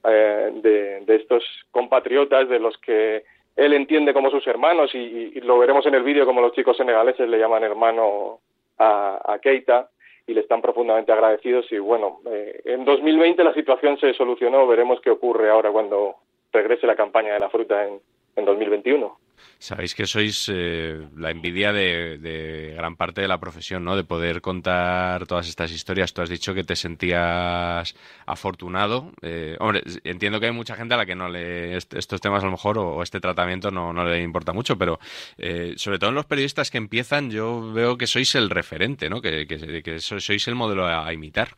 eh, 0.04 0.52
de, 0.56 1.02
de 1.02 1.16
estos 1.16 1.44
compatriotas 1.70 2.50
de 2.50 2.60
los 2.60 2.76
que 2.80 3.24
él 3.56 3.74
entiende 3.74 4.16
como 4.16 4.32
sus 4.32 4.48
hermanos 4.48 4.96
y 4.96 5.40
lo 5.42 5.60
veremos 5.60 5.86
en 5.86 5.94
el 5.94 6.02
vídeo 6.02 6.26
como 6.26 6.42
los 6.42 6.54
chicos 6.54 6.76
senegaleses 6.76 7.30
le 7.30 7.38
llaman 7.38 7.64
hermano 7.64 8.40
a, 8.80 9.22
a 9.32 9.38
Keita 9.38 9.90
y 10.26 10.34
le 10.34 10.42
están 10.42 10.62
profundamente 10.62 11.12
agradecidos 11.12 11.70
y 11.72 11.80
bueno, 11.80 12.20
eh, 12.32 12.62
en 12.66 12.86
2020 12.86 13.44
la 13.44 13.54
situación 13.54 13.98
se 13.98 14.14
solucionó, 14.14 14.66
veremos 14.68 15.02
qué 15.02 15.10
ocurre 15.10 15.50
ahora 15.50 15.72
cuando 15.72 16.16
regrese 16.52 16.88
la 16.88 16.96
campaña 16.96 17.34
de 17.34 17.40
la 17.40 17.50
fruta 17.50 17.86
en, 17.86 18.00
en 18.36 18.46
2021. 18.46 19.18
Sabéis 19.60 19.96
que 19.96 20.06
sois 20.06 20.50
eh, 20.52 21.08
la 21.16 21.32
envidia 21.32 21.72
de, 21.72 22.74
gran 22.76 22.96
parte 22.96 23.22
de 23.22 23.28
la 23.28 23.40
profesión, 23.40 23.84
¿no? 23.84 23.96
De 23.96 24.04
poder 24.04 24.42
contar 24.42 25.26
todas 25.26 25.48
estas 25.48 25.72
historias. 25.72 26.14
Tú 26.14 26.22
has 26.22 26.30
dicho 26.30 26.54
que 26.54 26.64
te 26.64 26.76
sentías 26.76 27.96
afortunado. 28.26 29.12
Eh, 29.22 29.56
hombre, 29.60 29.84
entiendo 30.04 30.40
que 30.40 30.48
hay 30.48 30.52
mucha 30.52 30.76
gente 30.76 30.94
a 30.94 30.98
la 30.98 31.06
que 31.06 31.16
no 31.16 31.30
le 31.30 31.78
est- 31.78 31.94
estos 31.94 32.20
temas 32.22 32.44
a 32.44 32.46
lo 32.48 32.52
mejor 32.52 32.78
o, 32.78 33.02
este 33.04 33.20
tratamiento 33.20 33.72
no, 33.72 33.94
le 34.06 34.22
importa 34.22 34.54
mucho, 34.54 34.78
pero 34.78 35.00
eh, 35.38 35.74
sobre 35.78 36.00
todo 36.00 36.10
en 36.10 36.16
los 36.16 36.26
periodistas 36.26 36.70
que 36.72 36.78
empiezan, 36.78 37.32
yo 37.32 37.72
veo 37.74 37.98
que 37.98 38.08
sois 38.08 38.36
el 38.36 38.50
referente, 38.50 39.10
¿no? 39.10 39.22
Que, 39.22 39.48
que, 39.48 39.82
que 39.84 40.00
so- 40.00 40.20
sois 40.20 40.48
el 40.48 40.56
modelo 40.56 40.86
a 40.88 41.12
imitar. 41.14 41.56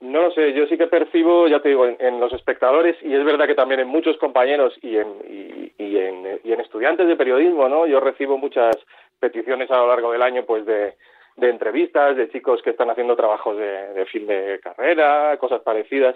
No 0.00 0.22
lo 0.22 0.30
sé, 0.30 0.52
yo 0.52 0.66
sí 0.66 0.78
que 0.78 0.86
percibo, 0.86 1.48
ya 1.48 1.60
te 1.60 1.70
digo, 1.70 1.86
en, 1.86 2.20
los 2.20 2.32
espectadores 2.32 2.96
y 3.02 3.12
es 3.14 3.24
verdad 3.24 3.46
que 3.46 3.56
también 3.56 3.80
en 3.80 3.88
muchos 3.88 4.16
compañeros 4.18 4.72
y 4.80 4.96
en, 4.96 5.08
y, 5.28 5.72
y 5.76 5.98
en, 5.98 6.40
y 6.44 6.52
en 6.52 6.60
estudiantes 6.60 7.08
de 7.08 7.16
periodismo, 7.16 7.68
¿no? 7.68 7.84
Yo 7.84 7.98
recibo 7.98 8.38
muchas 8.38 8.76
peticiones 9.18 9.68
a 9.72 9.78
lo 9.78 9.88
largo 9.88 10.12
del 10.12 10.22
año, 10.22 10.44
pues 10.44 10.64
de, 10.66 10.94
de 11.36 11.50
entrevistas, 11.50 12.16
de 12.16 12.30
chicos 12.30 12.62
que 12.62 12.70
están 12.70 12.90
haciendo 12.90 13.16
trabajos 13.16 13.56
de, 13.56 13.94
de 13.94 14.06
fin 14.06 14.26
de 14.26 14.60
carrera, 14.62 15.36
cosas 15.38 15.62
parecidas. 15.62 16.14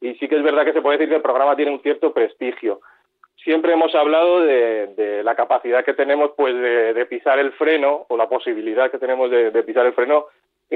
Y 0.00 0.14
sí 0.14 0.26
que 0.26 0.36
es 0.36 0.42
verdad 0.42 0.64
que 0.64 0.72
se 0.72 0.82
puede 0.82 0.98
decir 0.98 1.08
que 1.08 1.16
el 1.16 1.22
programa 1.22 1.54
tiene 1.54 1.70
un 1.70 1.82
cierto 1.82 2.12
prestigio. 2.12 2.80
Siempre 3.36 3.72
hemos 3.72 3.94
hablado 3.94 4.40
de, 4.40 4.88
de 4.96 5.22
la 5.22 5.36
capacidad 5.36 5.84
que 5.84 5.94
tenemos 5.94 6.32
pues 6.36 6.54
de, 6.54 6.92
de 6.94 7.06
pisar 7.06 7.38
el 7.38 7.52
freno 7.52 8.06
o 8.08 8.16
la 8.16 8.28
posibilidad 8.28 8.90
que 8.90 8.98
tenemos 8.98 9.30
de, 9.30 9.50
de 9.50 9.62
pisar 9.62 9.86
el 9.86 9.94
freno 9.94 10.26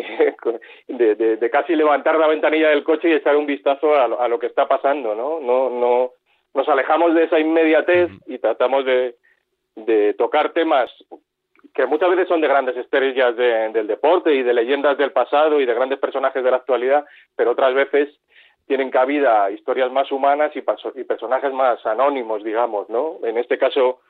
de, 0.88 1.14
de, 1.14 1.36
de 1.36 1.50
casi 1.50 1.74
levantar 1.74 2.18
la 2.18 2.26
ventanilla 2.28 2.68
del 2.70 2.84
coche 2.84 3.08
y 3.08 3.12
echar 3.14 3.36
un 3.36 3.46
vistazo 3.46 3.94
a 3.94 4.08
lo, 4.08 4.20
a 4.20 4.28
lo 4.28 4.38
que 4.38 4.46
está 4.46 4.66
pasando, 4.68 5.14
¿no? 5.14 5.40
No, 5.40 5.70
no, 5.70 6.10
nos 6.54 6.68
alejamos 6.68 7.14
de 7.14 7.24
esa 7.24 7.38
inmediatez 7.38 8.10
y 8.26 8.38
tratamos 8.38 8.84
de, 8.84 9.16
de 9.74 10.14
tocar 10.14 10.52
temas 10.52 10.90
que 11.74 11.86
muchas 11.86 12.08
veces 12.10 12.28
son 12.28 12.40
de 12.40 12.48
grandes 12.48 12.76
estrellas 12.76 13.36
de- 13.36 13.68
del 13.70 13.86
deporte 13.86 14.32
y 14.34 14.42
de 14.42 14.54
leyendas 14.54 14.96
del 14.96 15.12
pasado 15.12 15.60
y 15.60 15.66
de 15.66 15.74
grandes 15.74 15.98
personajes 15.98 16.42
de 16.42 16.50
la 16.50 16.56
actualidad, 16.58 17.04
pero 17.36 17.50
otras 17.50 17.74
veces 17.74 18.08
tienen 18.66 18.90
cabida 18.90 19.50
historias 19.50 19.92
más 19.92 20.10
humanas 20.10 20.50
y, 20.56 20.62
paso- 20.62 20.92
y 20.94 21.04
personajes 21.04 21.52
más 21.52 21.84
anónimos, 21.84 22.42
digamos, 22.42 22.88
¿no? 22.88 23.18
En 23.24 23.36
este 23.38 23.58
caso 23.58 24.00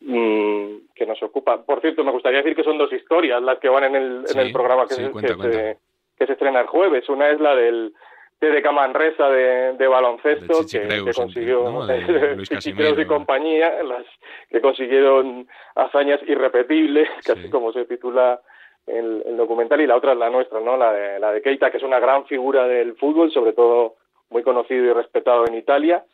mm, 0.00 0.94
que 0.94 1.06
nos 1.06 1.22
ocupa. 1.22 1.62
Por 1.64 1.80
cierto, 1.80 2.04
me 2.04 2.12
gustaría 2.12 2.38
decir 2.38 2.56
que 2.56 2.64
son 2.64 2.78
dos 2.78 2.92
historias 2.92 3.42
las 3.42 3.58
que 3.58 3.68
van 3.68 3.84
en 3.84 3.96
el, 3.96 4.26
Sí, 4.26 4.38
en 4.38 4.46
el 4.46 4.52
programa 4.52 4.86
que, 4.86 4.94
sí, 4.94 5.04
se, 5.04 5.10
cuenta, 5.10 5.28
que, 5.28 5.36
cuenta. 5.36 5.58
Se, 5.58 5.78
que 6.18 6.26
se 6.26 6.32
estrena 6.32 6.60
el 6.60 6.66
jueves. 6.66 7.08
Una 7.08 7.30
es 7.30 7.40
la 7.40 7.54
del 7.54 7.92
TDK 8.38 8.70
Manresa 8.72 9.28
de, 9.30 9.72
de 9.74 9.86
baloncesto, 9.86 10.66
que, 10.70 11.12
consiguió 11.14 11.70
¿no? 11.70 11.86
De 11.86 12.36
Luis 12.36 12.50
y 12.52 13.04
compañía, 13.06 13.82
las 13.82 14.04
que 14.50 14.60
consiguieron 14.60 15.48
hazañas 15.74 16.20
irrepetibles, 16.26 17.08
casi 17.24 17.48
como 17.48 17.72
se 17.72 17.86
titula 17.86 18.40
el, 18.86 19.22
el 19.24 19.36
documental, 19.36 19.80
y 19.80 19.86
la 19.86 19.96
otra 19.96 20.12
es 20.12 20.18
la 20.18 20.28
nuestra, 20.28 20.60
¿no? 20.60 20.76
La 20.76 20.92
de, 20.92 21.18
la 21.18 21.32
de 21.32 21.40
Keita, 21.40 21.70
que 21.70 21.78
es 21.78 21.82
una 21.82 21.98
gran 21.98 22.26
figura 22.26 22.66
del 22.66 22.94
fútbol, 22.96 23.32
sobre 23.32 23.54
todo 23.54 23.96
muy 24.28 24.42
conocido 24.42 24.84
y 24.84 24.92
respetado 24.92 25.46
en 25.46 25.54
Italia, 25.54 26.04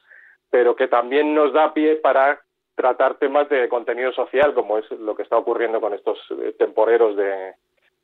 pero 0.48 0.76
que 0.76 0.86
también 0.86 1.34
nos 1.34 1.52
da 1.52 1.74
pie 1.74 1.96
para 1.96 2.40
tratar 2.82 3.14
temas 3.14 3.48
de 3.48 3.68
contenido 3.68 4.12
social, 4.12 4.52
como 4.52 4.76
es 4.76 4.90
lo 4.90 5.14
que 5.14 5.22
está 5.22 5.38
ocurriendo 5.38 5.80
con 5.80 5.94
estos 5.94 6.18
eh, 6.42 6.52
temporeros 6.58 7.16
de, 7.16 7.54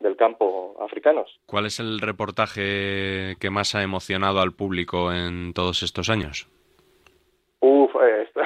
del 0.01 0.17
campo 0.17 0.77
africanos. 0.81 1.39
¿Cuál 1.47 1.67
es 1.67 1.79
el 1.81 2.01
reportaje 2.01 3.35
que 3.41 3.51
más 3.51 3.75
ha 3.75 3.83
emocionado 3.83 4.41
al 4.41 4.53
público 4.53 5.13
en 5.13 5.53
todos 5.53 5.83
estos 5.83 6.09
años? 6.09 6.49
Uf, 7.61 7.95
eh, 8.01 8.23
está, 8.29 8.43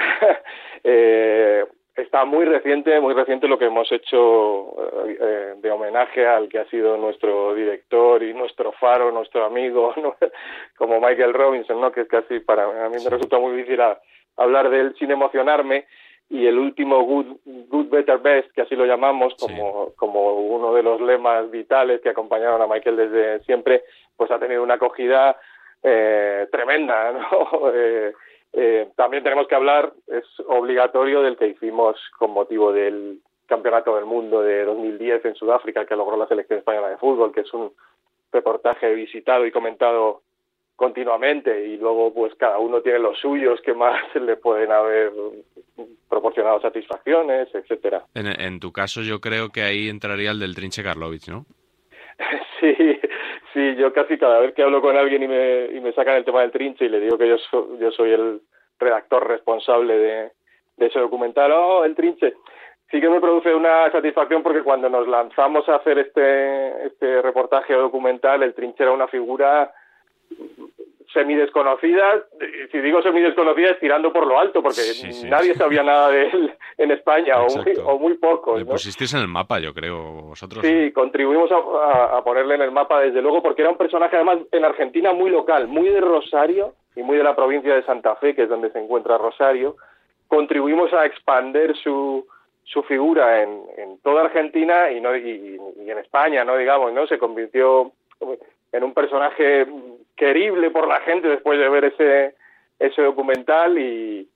eh, 0.85 1.65
está 1.97 2.25
muy 2.25 2.45
reciente, 2.47 2.99
muy 3.01 3.15
reciente 3.15 3.47
lo 3.47 3.59
que 3.59 3.67
hemos 3.67 3.91
hecho 3.93 4.75
eh, 5.07 5.55
de 5.59 5.71
homenaje 5.71 6.27
al 6.27 6.49
que 6.49 6.59
ha 6.59 6.65
sido 6.71 6.97
nuestro 6.97 7.55
director 7.55 8.23
y 8.23 8.33
nuestro 8.35 8.73
faro, 8.73 9.13
nuestro 9.13 9.45
amigo, 9.45 9.93
¿no? 10.03 10.17
como 10.77 11.01
Michael 11.01 11.35
Robinson, 11.35 11.81
¿no? 11.81 11.93
Que 11.93 12.03
es 12.03 12.09
casi 12.09 12.41
para 12.41 12.65
a 12.87 12.89
mí 12.89 12.97
me 13.05 13.11
resulta 13.11 13.39
muy 13.39 13.53
difícil 13.57 13.81
a- 13.83 14.01
hablar 14.39 14.71
de 14.71 14.81
él 14.81 14.95
sin 14.99 15.11
emocionarme 15.11 15.85
y 16.33 16.47
el 16.47 16.59
último 16.59 17.05
good, 17.05 17.27
good 17.45 17.91
better 17.91 18.19
best 18.19 18.51
que 18.53 18.63
así 18.63 18.75
lo 18.75 18.87
llamamos 18.87 19.35
como 19.39 19.93
como 19.97 20.33
uno 20.33 20.73
de 20.73 20.83
los 20.83 20.99
lemas 21.03 21.51
vitales 21.51 22.01
que 22.01 22.09
acompañaron 22.09 22.63
a 22.63 22.67
Michael 22.67 22.97
desde 22.97 23.41
siempre 23.41 23.85
pues 24.17 24.31
ha 24.31 24.39
tenido 24.39 24.63
una 24.63 24.75
acogida 24.75 25.37
eh, 25.83 26.49
tremenda 26.51 27.13
¿no? 27.31 27.71
Eh, 27.75 28.15
eh, 28.55 28.89
también 28.97 29.23
tenemos 29.23 29.47
que 29.47 29.55
hablar 29.55 29.93
es 30.07 30.25
obligatorio 30.49 31.21
del 31.21 31.37
que 31.37 31.49
hicimos 31.49 31.99
con 32.19 32.31
motivo 32.31 32.73
del 32.73 33.19
campeonato 33.47 33.95
del 33.97 34.07
mundo 34.07 34.41
de 34.41 34.65
2010 34.65 35.27
en 35.27 35.35
Sudáfrica 35.35 35.85
que 35.85 35.97
logró 35.97 36.17
la 36.17 36.29
selección 36.29 36.61
española 36.61 36.89
de 36.89 36.97
fútbol 36.97 37.33
que 37.33 37.43
es 37.43 37.53
un 37.53 37.73
reportaje 38.33 38.95
visitado 38.95 39.45
y 39.45 39.53
comentado 39.53 40.23
continuamente 40.83 41.65
y 41.69 41.77
luego 41.77 42.13
pues 42.13 42.35
cada 42.35 42.59
uno 42.59 42.81
tiene 42.81 42.99
los 42.99 43.17
suyos 43.21 43.61
que 43.63 43.73
más 43.73 44.03
le 44.17 44.35
pueden 44.37 44.73
haber 44.73 45.13
proporcionado 46.09 46.61
satisfacciones, 46.61 47.55
etcétera. 47.55 48.03
En, 48.15 48.27
en 48.27 48.59
tu 48.59 48.73
caso 48.73 49.01
yo 49.01 49.21
creo 49.21 49.51
que 49.51 49.63
ahí 49.63 49.89
entraría 49.89 50.33
el 50.33 50.41
del 50.41 50.57
Trinche 50.57 50.83
Karlovic, 50.83 51.29
¿no? 51.29 51.45
Sí, 52.61 52.75
sí, 53.53 53.75
yo 53.77 53.93
casi 53.93 54.17
cada 54.19 54.39
vez 54.41 54.55
que 54.55 54.63
hablo 54.63 54.81
con 54.81 54.97
alguien 54.97 55.23
y 55.23 55.29
me, 55.29 55.67
y 55.73 55.81
me 55.81 55.93
sacan 55.93 56.17
el 56.17 56.25
tema 56.25 56.41
del 56.43 56.53
trinche 56.53 56.85
y 56.85 56.89
le 56.89 57.01
digo 57.01 57.19
que 57.19 57.29
yo, 57.29 57.37
so- 57.39 57.77
yo 57.79 57.91
soy 57.91 58.13
el 58.13 58.41
redactor 58.79 59.27
responsable 59.27 59.97
de, 59.99 60.31
de 60.77 60.87
ese 60.87 61.01
documental, 61.01 61.51
oh, 61.53 61.85
el 61.85 61.97
trinche, 61.97 62.35
sí 62.91 63.01
que 63.01 63.09
me 63.09 63.21
produce 63.21 63.53
una 63.53 63.91
satisfacción 63.91 64.45
porque 64.45 64.63
cuando 64.63 64.89
nos 64.89 65.09
lanzamos 65.09 65.69
a 65.69 65.77
hacer 65.77 65.99
este, 65.99 66.87
este 66.87 67.21
reportaje 67.23 67.75
documental, 67.75 68.43
el 68.45 68.55
trinche 68.55 68.85
era 68.85 68.93
una 68.93 69.09
figura 69.09 69.73
semidesconocida, 71.13 72.25
si 72.71 72.79
digo 72.81 73.03
semidesconocida 73.03 73.71
es 73.73 73.81
tirando 73.81 74.13
por 74.13 74.27
lo 74.27 74.39
alto, 74.39 74.63
porque 74.63 74.81
nadie 75.29 75.55
sabía 75.55 75.83
nada 75.83 76.09
de 76.09 76.29
él 76.29 76.55
en 76.79 76.91
España, 76.91 77.39
o 77.43 77.49
muy, 77.55 77.73
o 77.85 77.99
muy 77.99 78.15
pocos, 78.15 78.59
Le 78.59 78.65
¿no? 78.65 78.71
pusisteis 78.71 79.13
en 79.15 79.21
el 79.21 79.29
mapa, 79.29 79.59
yo 79.61 79.75
creo, 79.75 80.01
vosotros. 80.29 80.65
Sí, 80.65 80.91
contribuimos 80.93 81.51
a, 81.53 81.57
a- 81.57 82.19
a 82.19 82.25
ponerle 82.25 82.55
en 82.55 82.63
el 82.63 82.71
mapa 82.73 83.01
desde 83.01 83.21
luego 83.21 83.43
porque 83.43 83.61
era 83.63 83.71
un 83.71 83.77
personaje 83.77 84.17
además 84.17 84.39
en 84.53 84.65
Argentina 84.65 85.13
muy 85.13 85.31
local, 85.31 85.69
muy 85.69 85.89
de 85.91 86.01
Rosario 86.01 86.73
y 86.97 87.03
muy 87.03 87.19
de 87.19 87.25
la 87.25 87.37
provincia 87.37 87.75
de 87.75 87.83
Santa 87.85 88.17
Fe, 88.17 88.35
que 88.35 88.45
es 88.45 88.49
donde 88.49 88.71
se 88.71 88.79
encuentra 88.79 89.19
Rosario. 89.19 89.77
Contribuimos 90.29 90.93
a 90.95 91.05
expander 91.05 91.77
su, 91.77 92.27
su 92.65 92.83
figura 92.85 93.43
en, 93.43 93.63
en 93.77 93.99
toda 93.99 94.23
Argentina 94.23 94.91
y, 94.91 95.01
no, 95.01 95.15
y, 95.15 95.59
y 95.85 95.91
en 95.91 95.99
España, 95.99 96.43
no 96.43 96.57
digamos, 96.57 96.91
¿no? 96.95 97.07
Se 97.07 97.19
convirtió 97.19 97.93
en 98.73 98.83
un 98.85 98.95
personaje 98.95 99.67
querible 100.17 100.71
por 100.71 100.87
la 100.89 101.01
gente 101.01 101.29
después 101.29 101.59
de 101.59 101.69
ver 101.69 101.85
ese, 101.87 102.35
ese 102.79 103.03
documental 103.03 103.79
y, 103.79 104.29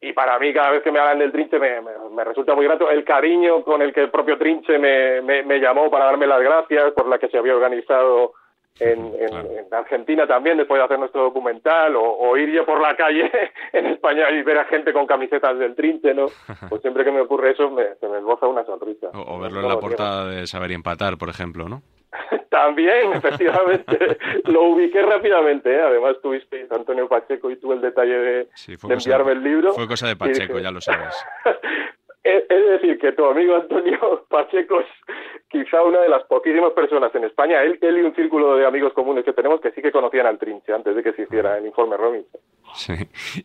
y 0.00 0.12
para 0.12 0.38
mí 0.38 0.52
cada 0.52 0.70
vez 0.70 0.82
que 0.82 0.90
me 0.92 0.98
hablan 0.98 1.18
del 1.20 1.32
Trinche 1.32 1.58
me, 1.58 1.80
me- 1.80 1.92
me 2.14 2.24
resulta 2.24 2.54
muy 2.54 2.64
grato 2.66 2.90
el 2.90 3.04
cariño 3.04 3.62
con 3.64 3.82
el 3.82 3.92
que 3.92 4.00
el 4.02 4.10
propio 4.10 4.36
Trinche 4.38 4.78
me, 4.78 5.22
me, 5.22 5.58
llamó 5.60 5.90
para 5.90 6.06
darme 6.06 6.26
las 6.26 6.40
gracias 6.42 6.92
por 6.92 7.06
la 7.08 7.18
que 7.18 7.28
se 7.28 7.38
había 7.38 7.54
organizado 7.54 8.32
en, 8.80 8.98
en- 9.14 9.58
en 9.58 9.74
Argentina 9.74 10.26
también 10.26 10.56
después 10.56 10.78
de 10.80 10.84
hacer 10.86 10.98
nuestro 10.98 11.22
documental 11.22 11.94
o, 11.94 12.02
o 12.02 12.36
ir 12.36 12.50
yo 12.50 12.64
por 12.66 12.80
la 12.80 12.96
calle 12.96 13.30
en 13.72 13.86
España 13.86 14.28
y 14.30 14.42
ver 14.42 14.58
a 14.58 14.64
gente 14.64 14.92
con 14.92 15.06
camisetas 15.06 15.58
del 15.58 15.74
Trinche, 15.76 16.14
¿no? 16.14 16.26
Pues 16.68 16.82
siempre 16.82 17.04
que 17.04 17.12
me 17.12 17.20
ocurre 17.20 17.50
eso 17.52 17.70
me, 17.70 17.94
se 18.00 18.08
me 18.08 18.18
esboza 18.18 18.46
una 18.48 18.64
sonrisa. 18.64 19.08
O, 19.14 19.36
o 19.36 19.38
verlo 19.38 19.60
No 19.60 19.68
en 19.68 19.74
la 19.74 19.80
portada 19.80 20.26
de 20.26 20.46
Saber 20.46 20.70
y 20.72 20.74
Empatar, 20.74 21.16
por 21.16 21.28
ejemplo, 21.28 21.68
¿no? 21.68 21.82
También, 22.52 23.12
efectivamente, 23.14 24.18
lo 24.44 24.64
ubiqué 24.64 25.00
rápidamente. 25.02 25.74
¿eh? 25.74 25.80
Además, 25.80 26.16
tuvisteis, 26.22 26.70
Antonio 26.70 27.08
Pacheco, 27.08 27.50
y 27.50 27.56
tú 27.56 27.72
el 27.72 27.80
detalle 27.80 28.12
de, 28.18 28.48
enviarme 28.90 29.30
de- 29.30 29.36
el 29.38 29.42
libro. 29.42 29.72
Fue 29.72 29.88
cosa 29.88 30.06
de 30.06 30.16
Pacheco, 30.16 30.52
dije, 30.54 30.62
ya 30.62 30.70
lo 30.70 30.80
sabes. 30.82 31.16
Es, 32.24 32.46
decir, 32.48 32.98
que 33.00 33.12
tu 33.12 33.24
amigo 33.24 33.56
Antonio 33.56 34.24
Pacheco 34.28 34.80
es 34.80 34.86
quizá 35.48 35.82
una 35.82 36.00
de 36.02 36.08
las 36.08 36.22
poquísimas 36.24 36.72
personas 36.72 37.12
en 37.16 37.24
España, 37.24 37.62
él, 37.62 37.78
él 37.80 37.98
y 37.98 38.02
un 38.02 38.14
círculo 38.14 38.56
de 38.56 38.64
amigos 38.64 38.92
comunes 38.92 39.24
que 39.24 39.32
tenemos 39.32 39.60
que 39.60 39.72
sí 39.72 39.82
que 39.82 39.90
conocían 39.90 40.26
al 40.26 40.38
Trinche 40.38 40.72
antes 40.72 40.94
de 40.94 41.02
que 41.02 41.12
se 41.14 41.22
hiciera 41.22 41.58
el 41.58 41.66
informe 41.66 41.96
Robinson. 41.96 42.40
Sí. 42.74 42.92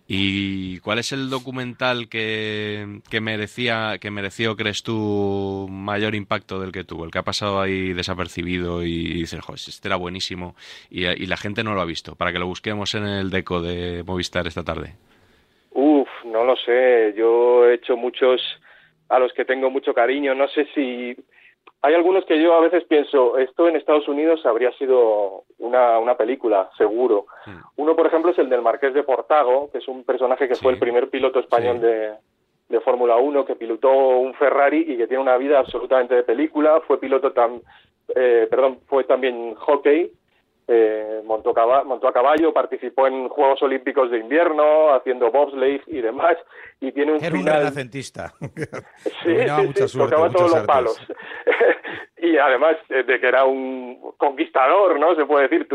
¿Y 0.07 0.79
cuál 0.81 0.99
es 0.99 1.11
el 1.11 1.31
documental 1.31 2.07
que, 2.07 3.01
que 3.09 3.19
merecía, 3.19 3.97
que 3.99 4.11
mereció, 4.11 4.55
crees 4.55 4.83
tú, 4.83 5.67
mayor 5.69 6.13
impacto 6.13 6.59
del 6.59 6.71
que 6.71 6.83
tuvo? 6.83 7.03
El 7.03 7.11
que 7.11 7.19
ha 7.19 7.23
pasado 7.23 7.59
ahí 7.59 7.93
desapercibido 7.93 8.83
y 8.83 9.13
dices, 9.13 9.41
joder, 9.41 9.59
este 9.67 9.87
era 9.87 9.97
buenísimo 9.97 10.55
y, 10.91 11.07
y 11.07 11.25
la 11.25 11.35
gente 11.35 11.63
no 11.63 11.73
lo 11.73 11.81
ha 11.81 11.85
visto, 11.85 12.15
para 12.15 12.31
que 12.31 12.39
lo 12.39 12.45
busquemos 12.45 12.93
en 12.93 13.07
el 13.07 13.31
deco 13.31 13.59
de 13.59 14.03
Movistar 14.05 14.45
esta 14.45 14.63
tarde. 14.63 14.93
Uf, 15.71 16.07
no 16.25 16.43
lo 16.43 16.55
sé. 16.55 17.13
Yo 17.17 17.67
he 17.67 17.73
hecho 17.73 17.97
muchos 17.97 18.41
a 19.09 19.19
los 19.19 19.33
que 19.33 19.45
tengo 19.45 19.69
mucho 19.69 19.93
cariño. 19.93 20.35
No 20.35 20.47
sé 20.49 20.67
si 20.73 21.15
hay 21.81 21.93
algunos 21.93 22.25
que 22.25 22.41
yo 22.41 22.53
a 22.53 22.61
veces 22.61 22.83
pienso, 22.85 23.37
esto 23.37 23.67
en 23.67 23.75
Estados 23.75 24.07
Unidos 24.07 24.45
habría 24.45 24.71
sido 24.73 25.43
una, 25.59 25.99
una 25.99 26.15
película, 26.15 26.69
seguro. 26.77 27.27
Uno, 27.75 27.95
por 27.95 28.07
ejemplo, 28.07 28.31
es 28.31 28.39
el 28.39 28.49
del 28.49 28.61
Marqués 28.61 28.93
de 28.93 29.03
Portago, 29.03 29.69
que 29.71 29.77
es 29.77 29.87
un 29.87 30.03
personaje 30.03 30.47
que 30.47 30.55
fue 30.55 30.73
el 30.73 30.79
primer 30.79 31.09
piloto 31.09 31.39
español 31.39 31.79
de, 31.79 32.13
de 32.69 32.79
Fórmula 32.81 33.17
1, 33.17 33.45
que 33.45 33.55
pilotó 33.55 33.91
un 33.91 34.33
Ferrari 34.33 34.85
y 34.87 34.97
que 34.97 35.07
tiene 35.07 35.21
una 35.21 35.37
vida 35.37 35.59
absolutamente 35.59 36.15
de 36.15 36.23
película. 36.23 36.81
Fue 36.81 36.99
piloto 36.99 37.31
tam, 37.31 37.61
eh, 38.15 38.47
perdón, 38.49 38.79
fue 38.87 39.03
también 39.03 39.53
hockey, 39.55 40.11
eh, 40.67 41.21
montó, 41.25 41.53
caba- 41.53 41.83
montó 41.83 42.07
a 42.07 42.13
caballo, 42.13 42.53
participó 42.53 43.07
en 43.07 43.29
Juegos 43.29 43.61
Olímpicos 43.63 44.11
de 44.11 44.17
invierno, 44.19 44.93
haciendo 44.93 45.31
bobsleigh 45.31 45.81
y 45.87 46.01
demás, 46.01 46.35
y 46.81 46.91
tiene 46.91 47.13
un 47.13 47.23
Era 47.23 47.33
un 47.33 47.39
final... 47.41 47.57
renacentista. 47.59 48.33
Sí, 49.23 49.33
Dominaba 49.33 49.61
sí, 49.61 49.67
mucha 49.67 49.87
sí, 49.87 49.97
suerte, 49.97 50.15
tocaba 50.15 50.29
todos 50.33 50.51
los 50.51 50.65
palos. 50.65 51.07
y 52.17 52.37
además 52.37 52.75
eh, 52.89 53.03
de 53.03 53.19
que 53.19 53.27
era 53.27 53.45
un 53.45 54.13
conquistador, 54.17 54.99
¿no? 54.99 55.15
Se 55.15 55.25
puede 55.25 55.47
decir, 55.47 55.67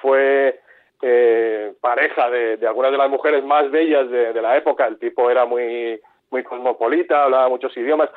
fue 0.00 0.60
eh, 1.02 1.72
pareja 1.80 2.30
de, 2.30 2.56
de 2.56 2.66
algunas 2.66 2.90
de 2.92 2.98
las 2.98 3.10
mujeres 3.10 3.44
más 3.44 3.70
bellas 3.70 4.10
de, 4.10 4.32
de 4.32 4.42
la 4.42 4.56
época. 4.56 4.86
El 4.86 4.98
tipo 4.98 5.30
era 5.30 5.44
muy, 5.44 6.00
muy 6.30 6.42
cosmopolita, 6.42 7.24
hablaba 7.24 7.48
muchos 7.48 7.76
idiomas. 7.76 8.10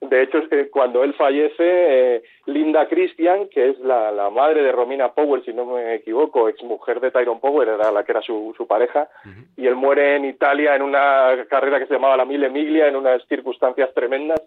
De 0.00 0.22
hecho, 0.22 0.38
cuando 0.70 1.02
él 1.02 1.12
fallece, 1.14 1.56
eh, 1.58 2.22
Linda 2.46 2.86
Christian, 2.86 3.48
que 3.48 3.70
es 3.70 3.80
la, 3.80 4.12
la 4.12 4.30
madre 4.30 4.62
de 4.62 4.70
Romina 4.70 5.08
Power, 5.12 5.44
si 5.44 5.52
no 5.52 5.66
me 5.66 5.94
equivoco, 5.94 6.48
exmujer 6.48 7.00
de 7.00 7.10
Tyrone 7.10 7.40
Power, 7.40 7.68
era 7.68 7.90
la 7.90 8.04
que 8.04 8.12
era 8.12 8.22
su, 8.22 8.54
su 8.56 8.66
pareja, 8.66 9.08
y 9.56 9.66
él 9.66 9.74
muere 9.74 10.14
en 10.14 10.24
Italia 10.24 10.76
en 10.76 10.82
una 10.82 11.44
carrera 11.48 11.80
que 11.80 11.86
se 11.86 11.94
llamaba 11.94 12.16
la 12.16 12.24
Mille 12.24 12.48
Miglia, 12.48 12.86
en 12.86 12.94
unas 12.94 13.26
circunstancias 13.26 13.92
tremendas, 13.92 14.40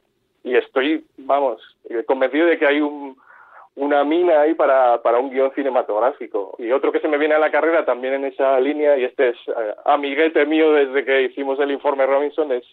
y 0.44 0.56
estoy, 0.56 1.04
vamos, 1.18 1.62
eh, 1.90 2.04
convencido 2.06 2.48
de 2.48 2.58
que 2.58 2.66
hay 2.66 2.80
un, 2.80 3.18
una 3.76 4.04
mina 4.06 4.42
ahí 4.42 4.54
para, 4.54 5.02
para 5.02 5.20
un 5.20 5.30
guion 5.32 5.52
cinematográfico. 5.54 6.56
Y 6.60 6.72
otro 6.72 6.92
que 6.92 7.00
se 7.00 7.08
me 7.08 7.18
viene 7.18 7.36
a 7.36 7.40
la 7.40 7.52
carrera 7.52 7.86
también 7.86 8.14
en 8.14 8.26
esa 8.26 8.60
línea, 8.60 8.98
y 8.98 9.04
este 9.04 9.30
es 9.30 9.38
eh, 9.48 9.76
amiguete 9.86 10.46
mío 10.46 10.72
desde 10.72 11.04
que 11.04 11.24
hicimos 11.24 11.60
el 11.60 11.72
informe 11.72 12.06
Robinson, 12.06 12.52
es 12.54 12.64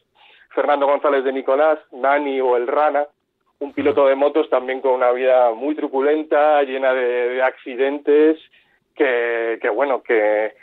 Fernando 0.55 0.86
González 0.86 1.24
de 1.24 1.32
Nicolás, 1.32 1.78
Nani 1.92 2.40
o 2.40 2.57
el 2.57 2.66
Rana, 2.66 3.07
un 3.61 3.72
piloto 3.72 4.07
de 4.07 4.14
motos 4.14 4.49
también 4.51 4.80
con 4.80 4.92
una 4.92 5.11
vida 5.12 5.53
muy 5.53 5.74
truculenta, 5.74 6.62
llena 6.62 6.92
de, 6.94 7.28
de 7.30 7.42
accidentes, 7.42 8.38
que, 8.94 9.59
que 9.61 9.68
bueno, 9.68 10.03
que, 10.03 10.55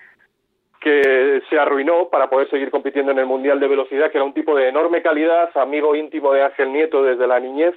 que 0.79 1.41
se 1.49 1.57
arruinó 1.57 2.09
para 2.09 2.29
poder 2.29 2.49
seguir 2.49 2.69
compitiendo 2.69 3.11
en 3.11 3.19
el 3.19 3.25
Mundial 3.25 3.59
de 3.59 3.67
Velocidad, 3.67 4.11
que 4.11 4.17
era 4.17 4.25
un 4.25 4.33
tipo 4.33 4.55
de 4.55 4.69
enorme 4.69 5.01
calidad, 5.01 5.49
amigo 5.57 5.95
íntimo 5.95 6.31
de 6.31 6.43
Ángel 6.43 6.71
Nieto 6.71 7.03
desde 7.03 7.27
la 7.27 7.39
niñez, 7.39 7.73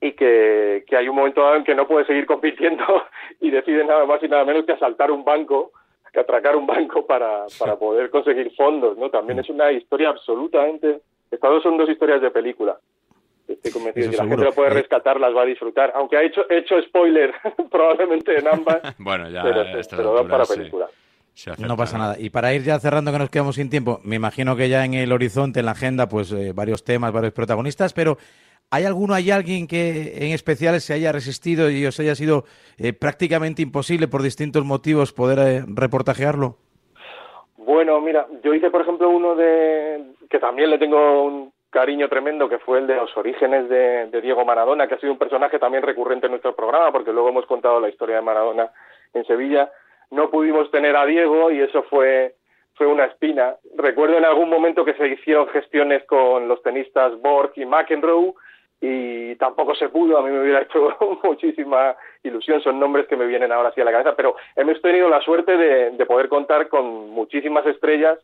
y 0.00 0.12
que, 0.12 0.84
que 0.86 0.96
hay 0.96 1.08
un 1.08 1.16
momento 1.16 1.42
dado 1.42 1.56
en 1.56 1.64
que 1.64 1.74
no 1.74 1.86
puede 1.86 2.06
seguir 2.06 2.26
compitiendo 2.32 2.84
y 3.40 3.50
decide 3.50 3.84
nada 3.84 4.04
más 4.06 4.22
y 4.22 4.28
nada 4.28 4.44
menos 4.44 4.64
que 4.64 4.72
asaltar 4.72 5.10
un 5.10 5.24
banco, 5.24 5.72
que 6.18 6.22
atracar 6.22 6.56
un 6.56 6.66
banco 6.66 7.06
para, 7.06 7.46
para 7.58 7.76
poder 7.76 8.10
conseguir 8.10 8.52
fondos, 8.56 8.96
¿no? 8.98 9.10
También 9.10 9.38
es 9.38 9.48
una 9.48 9.70
historia 9.72 10.10
absolutamente... 10.10 11.00
Estas 11.30 11.50
dos 11.50 11.62
son 11.62 11.76
dos 11.76 11.88
historias 11.90 12.22
de 12.22 12.30
película. 12.30 12.76
Estoy 13.46 13.70
convencido 13.70 14.06
Eso 14.06 14.10
de 14.10 14.16
que 14.16 14.16
la 14.16 14.22
seguro. 14.24 14.36
gente 14.38 14.44
lo 14.46 14.52
puede 14.54 14.70
Eh, 14.70 14.74
rescatar, 14.82 15.20
las 15.20 15.34
va 15.36 15.42
a 15.42 15.44
disfrutar. 15.44 15.92
Aunque 15.94 16.16
ha 16.16 16.22
hecho, 16.22 16.42
he 16.50 16.58
hecho 16.58 16.80
spoiler 16.82 17.32
probablemente 17.70 18.38
en 18.38 18.48
ambas, 18.48 18.80
Bueno, 18.98 19.28
ya 19.30 19.42
pero, 19.42 19.64
se- 19.82 19.96
dan 19.96 20.28
para 20.28 20.44
sí. 20.46 20.56
película. 20.56 20.86
No 21.58 21.76
pasa 21.76 21.98
nada. 21.98 22.16
Y 22.18 22.30
para 22.30 22.52
ir 22.54 22.62
ya 22.62 22.78
cerrando, 22.80 23.12
que 23.12 23.18
nos 23.18 23.30
quedamos 23.30 23.54
sin 23.56 23.70
tiempo, 23.70 24.00
me 24.04 24.16
imagino 24.16 24.56
que 24.56 24.68
ya 24.68 24.84
en 24.84 24.94
el 24.94 25.12
horizonte, 25.12 25.60
en 25.60 25.66
la 25.66 25.72
agenda, 25.72 26.08
pues 26.08 26.32
eh, 26.32 26.52
varios 26.54 26.82
temas, 26.82 27.12
varios 27.12 27.32
protagonistas, 27.32 27.92
pero 27.92 28.16
¿hay 28.70 28.84
alguno, 28.84 29.14
hay 29.14 29.30
alguien 29.30 29.66
que 29.66 30.26
en 30.26 30.32
especial 30.32 30.80
se 30.80 30.94
haya 30.94 31.12
resistido 31.12 31.70
y 31.70 31.86
os 31.86 31.98
haya 32.00 32.14
sido 32.14 32.44
eh, 32.78 32.92
prácticamente 32.92 33.62
imposible 33.62 34.08
por 34.08 34.22
distintos 34.22 34.64
motivos 34.64 35.12
poder 35.12 35.38
eh, 35.38 35.64
reportajearlo? 35.66 36.56
Bueno, 37.56 38.00
mira, 38.00 38.26
yo 38.42 38.54
hice, 38.54 38.70
por 38.70 38.82
ejemplo, 38.82 39.08
uno 39.10 39.34
de 39.34 40.14
que 40.30 40.38
también 40.38 40.70
le 40.70 40.78
tengo 40.78 41.24
un 41.24 41.52
cariño 41.70 42.08
tremendo, 42.08 42.48
que 42.48 42.58
fue 42.58 42.78
el 42.78 42.86
de 42.86 42.96
los 42.96 43.14
orígenes 43.16 43.68
de, 43.68 44.06
de 44.06 44.20
Diego 44.20 44.44
Maradona, 44.44 44.86
que 44.86 44.94
ha 44.94 45.00
sido 45.00 45.12
un 45.12 45.18
personaje 45.18 45.58
también 45.58 45.82
recurrente 45.82 46.26
en 46.26 46.32
nuestro 46.32 46.54
programa, 46.54 46.92
porque 46.92 47.12
luego 47.12 47.28
hemos 47.28 47.46
contado 47.46 47.80
la 47.80 47.88
historia 47.88 48.16
de 48.16 48.22
Maradona 48.22 48.70
en 49.12 49.24
Sevilla. 49.26 49.70
No 50.10 50.30
pudimos 50.30 50.70
tener 50.70 50.96
a 50.96 51.04
Diego 51.04 51.50
y 51.50 51.60
eso 51.60 51.82
fue 51.84 52.34
fue 52.78 52.86
una 52.86 53.06
espina. 53.06 53.56
Recuerdo 53.76 54.16
en 54.16 54.24
algún 54.24 54.48
momento 54.48 54.84
que 54.84 54.94
se 54.94 55.08
hicieron 55.08 55.48
gestiones 55.48 56.04
con 56.04 56.46
los 56.46 56.62
tenistas 56.62 57.20
Borg 57.20 57.50
y 57.56 57.66
McEnroe 57.66 58.34
y 58.80 59.34
tampoco 59.36 59.74
se 59.74 59.88
pudo. 59.88 60.18
A 60.18 60.22
mí 60.22 60.30
me 60.30 60.40
hubiera 60.40 60.62
hecho 60.62 60.96
muchísima 61.24 61.96
ilusión. 62.22 62.60
Son 62.62 62.78
nombres 62.78 63.06
que 63.08 63.16
me 63.16 63.26
vienen 63.26 63.50
ahora 63.52 63.70
así 63.70 63.80
a 63.80 63.84
la 63.84 63.92
cabeza. 63.92 64.14
Pero 64.16 64.36
hemos 64.56 64.80
tenido 64.80 65.08
la 65.08 65.20
suerte 65.20 65.56
de, 65.56 65.90
de 65.90 66.06
poder 66.06 66.28
contar 66.28 66.68
con 66.68 67.10
muchísimas 67.10 67.66
estrellas. 67.66 68.18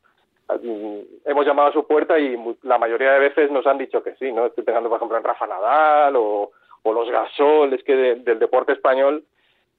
Mm, 0.62 0.98
Hemos 1.24 1.46
llamado 1.46 1.68
a 1.68 1.72
su 1.72 1.86
puerta 1.86 2.18
y 2.18 2.36
la 2.62 2.78
mayoría 2.78 3.12
de 3.12 3.18
veces 3.20 3.50
nos 3.50 3.66
han 3.66 3.78
dicho 3.78 4.02
que 4.02 4.14
sí. 4.16 4.30
¿no? 4.30 4.46
Estoy 4.46 4.62
pensando, 4.64 4.88
por 4.88 4.96
ejemplo, 4.98 5.16
en 5.18 5.24
Rafa 5.24 5.46
Nadal 5.46 6.14
o, 6.16 6.50
los 6.84 7.10
Gasol. 7.10 7.72
Es 7.72 7.82
que 7.82 7.96
de- 7.96 8.14
del 8.16 8.38
deporte 8.38 8.72
español 8.72 9.24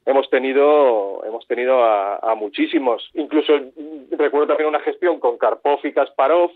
hemos 0.07 0.29
tenido 0.29 1.23
hemos 1.25 1.47
tenido 1.47 1.83
a, 1.83 2.17
a 2.17 2.35
muchísimos. 2.35 3.09
Incluso 3.13 3.53
mm, 3.53 4.15
recuerdo 4.17 4.47
también 4.47 4.69
una 4.69 4.79
gestión 4.81 5.19
con 5.19 5.37
Karpov 5.37 5.79
y 5.83 5.93
Kasparov 5.93 6.51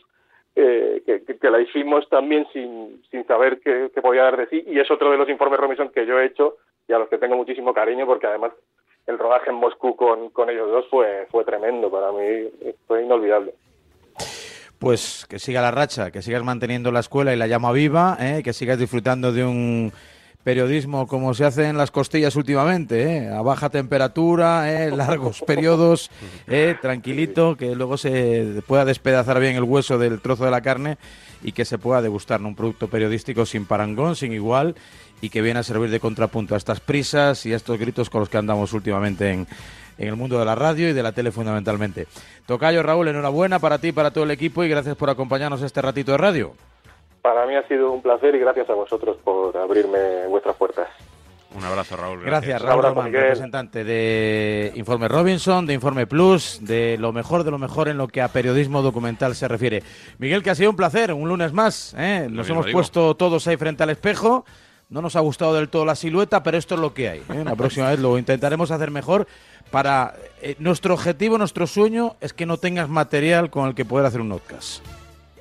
eh, 0.55 1.01
que, 1.05 1.23
que- 1.37 1.49
la 1.49 1.61
hicimos 1.61 2.07
también 2.09 2.45
sin, 2.53 3.01
sin 3.11 3.25
saber 3.25 3.59
qué, 3.63 3.89
qué 3.93 4.01
podía 4.01 4.23
dar 4.23 4.37
de 4.37 4.47
sí 4.47 4.63
y 4.67 4.79
es 4.79 4.89
otro 4.91 5.11
de 5.11 5.17
los 5.17 5.29
informes 5.29 5.59
Robinson 5.59 5.89
que 5.89 6.05
yo 6.05 6.19
he 6.19 6.25
hecho 6.25 6.57
y 6.87 6.93
a 6.93 6.99
los 6.99 7.09
que 7.09 7.17
tengo 7.17 7.35
muchísimo 7.35 7.73
cariño 7.73 8.05
porque 8.05 8.27
además 8.27 8.51
el 9.07 9.17
rodaje 9.17 9.49
en 9.49 9.55
Moscú 9.55 9.95
con, 9.95 10.29
con 10.29 10.49
ellos 10.49 10.69
dos 10.69 10.85
fue, 10.89 11.27
fue 11.31 11.43
tremendo 11.43 11.89
para 11.89 12.11
mí, 12.11 12.49
fue 12.87 13.03
inolvidable. 13.03 13.53
Pues 14.77 15.25
que 15.29 15.39
siga 15.39 15.61
la 15.61 15.71
racha, 15.71 16.11
que 16.11 16.21
sigas 16.21 16.43
manteniendo 16.43 16.91
la 16.91 17.01
escuela 17.01 17.33
y 17.33 17.37
la 17.37 17.47
llama 17.47 17.71
viva, 17.73 18.17
¿eh? 18.19 18.41
que 18.43 18.53
sigas 18.53 18.77
disfrutando 18.79 19.31
de 19.33 19.43
un 19.43 19.91
periodismo 20.43 21.07
como 21.07 21.33
se 21.33 21.45
hace 21.45 21.67
en 21.67 21.77
las 21.77 21.91
costillas 21.91 22.35
últimamente, 22.35 23.17
¿eh? 23.17 23.29
a 23.29 23.41
baja 23.41 23.69
temperatura, 23.69 24.71
¿eh? 24.71 24.91
largos 24.91 25.41
periodos, 25.47 26.09
¿eh? 26.47 26.75
tranquilito, 26.81 27.57
que 27.57 27.75
luego 27.75 27.97
se 27.97 28.61
pueda 28.65 28.85
despedazar 28.85 29.39
bien 29.39 29.55
el 29.55 29.63
hueso 29.63 29.97
del 29.97 30.21
trozo 30.21 30.45
de 30.45 30.51
la 30.51 30.61
carne 30.61 30.97
y 31.43 31.51
que 31.51 31.65
se 31.65 31.77
pueda 31.77 32.01
degustar 32.01 32.41
un 32.41 32.55
producto 32.55 32.87
periodístico 32.87 33.45
sin 33.45 33.65
parangón, 33.65 34.15
sin 34.15 34.33
igual 34.33 34.75
y 35.21 35.29
que 35.29 35.41
viene 35.41 35.59
a 35.59 35.63
servir 35.63 35.89
de 35.89 35.99
contrapunto 35.99 36.55
a 36.55 36.57
estas 36.57 36.79
prisas 36.79 37.45
y 37.45 37.53
a 37.53 37.57
estos 37.57 37.77
gritos 37.77 38.09
con 38.09 38.21
los 38.21 38.29
que 38.29 38.37
andamos 38.37 38.71
últimamente 38.71 39.31
en, 39.31 39.47
en 39.97 40.07
el 40.07 40.15
mundo 40.15 40.39
de 40.39 40.45
la 40.45 40.55
radio 40.55 40.89
y 40.89 40.93
de 40.93 41.03
la 41.03 41.11
tele 41.11 41.31
fundamentalmente. 41.31 42.07
Tocayo 42.45 42.81
Raúl, 42.81 43.09
enhorabuena 43.09 43.59
para 43.59 43.79
ti 43.79 43.89
y 43.89 43.91
para 43.91 44.11
todo 44.11 44.23
el 44.23 44.31
equipo 44.31 44.63
y 44.63 44.69
gracias 44.69 44.95
por 44.95 45.09
acompañarnos 45.09 45.61
este 45.61 45.81
ratito 45.81 46.13
de 46.13 46.17
radio. 46.17 46.55
Para 47.29 47.45
mí 47.45 47.55
ha 47.55 47.61
sido 47.67 47.91
un 47.91 48.01
placer 48.01 48.33
y 48.33 48.39
gracias 48.39 48.67
a 48.71 48.73
vosotros 48.73 49.15
por 49.23 49.55
abrirme 49.55 50.25
vuestras 50.29 50.55
puertas. 50.55 50.87
Un 51.55 51.63
abrazo, 51.63 51.95
Raúl. 51.95 52.23
Gracias, 52.23 52.59
Raúl 52.59 52.79
abrazo, 52.79 52.95
Román, 52.95 53.05
Miguel. 53.05 53.21
representante 53.21 53.83
de 53.83 54.71
Informe 54.73 55.07
Robinson, 55.07 55.67
de 55.67 55.75
Informe 55.75 56.07
Plus, 56.07 56.57
de 56.63 56.97
lo 56.97 57.13
mejor 57.13 57.43
de 57.43 57.51
lo 57.51 57.59
mejor 57.59 57.87
en 57.87 57.99
lo 57.99 58.07
que 58.07 58.23
a 58.23 58.29
periodismo 58.29 58.81
documental 58.81 59.35
se 59.35 59.47
refiere. 59.47 59.83
Miguel, 60.17 60.41
que 60.41 60.49
ha 60.49 60.55
sido 60.55 60.71
un 60.71 60.75
placer, 60.75 61.13
un 61.13 61.29
lunes 61.29 61.53
más. 61.53 61.93
¿eh? 61.99 62.27
Nos 62.31 62.49
hemos 62.49 62.65
puesto 62.71 63.15
todos 63.15 63.45
ahí 63.45 63.57
frente 63.57 63.83
al 63.83 63.91
espejo. 63.91 64.43
No 64.89 65.03
nos 65.03 65.15
ha 65.15 65.19
gustado 65.19 65.53
del 65.53 65.69
todo 65.69 65.85
la 65.85 65.93
silueta, 65.93 66.41
pero 66.41 66.57
esto 66.57 66.73
es 66.73 66.81
lo 66.81 66.95
que 66.95 67.09
hay. 67.09 67.19
¿eh? 67.19 67.43
La 67.45 67.55
próxima 67.55 67.91
vez 67.91 67.99
lo 67.99 68.17
intentaremos 68.17 68.71
hacer 68.71 68.89
mejor. 68.89 69.27
Para 69.69 70.15
eh, 70.41 70.55
nuestro 70.57 70.95
objetivo, 70.95 71.37
nuestro 71.37 71.67
sueño 71.67 72.15
es 72.21 72.33
que 72.33 72.47
no 72.47 72.57
tengas 72.57 72.89
material 72.89 73.51
con 73.51 73.67
el 73.67 73.75
que 73.75 73.85
poder 73.85 74.07
hacer 74.07 74.19
un 74.19 74.29
podcast. 74.29 74.83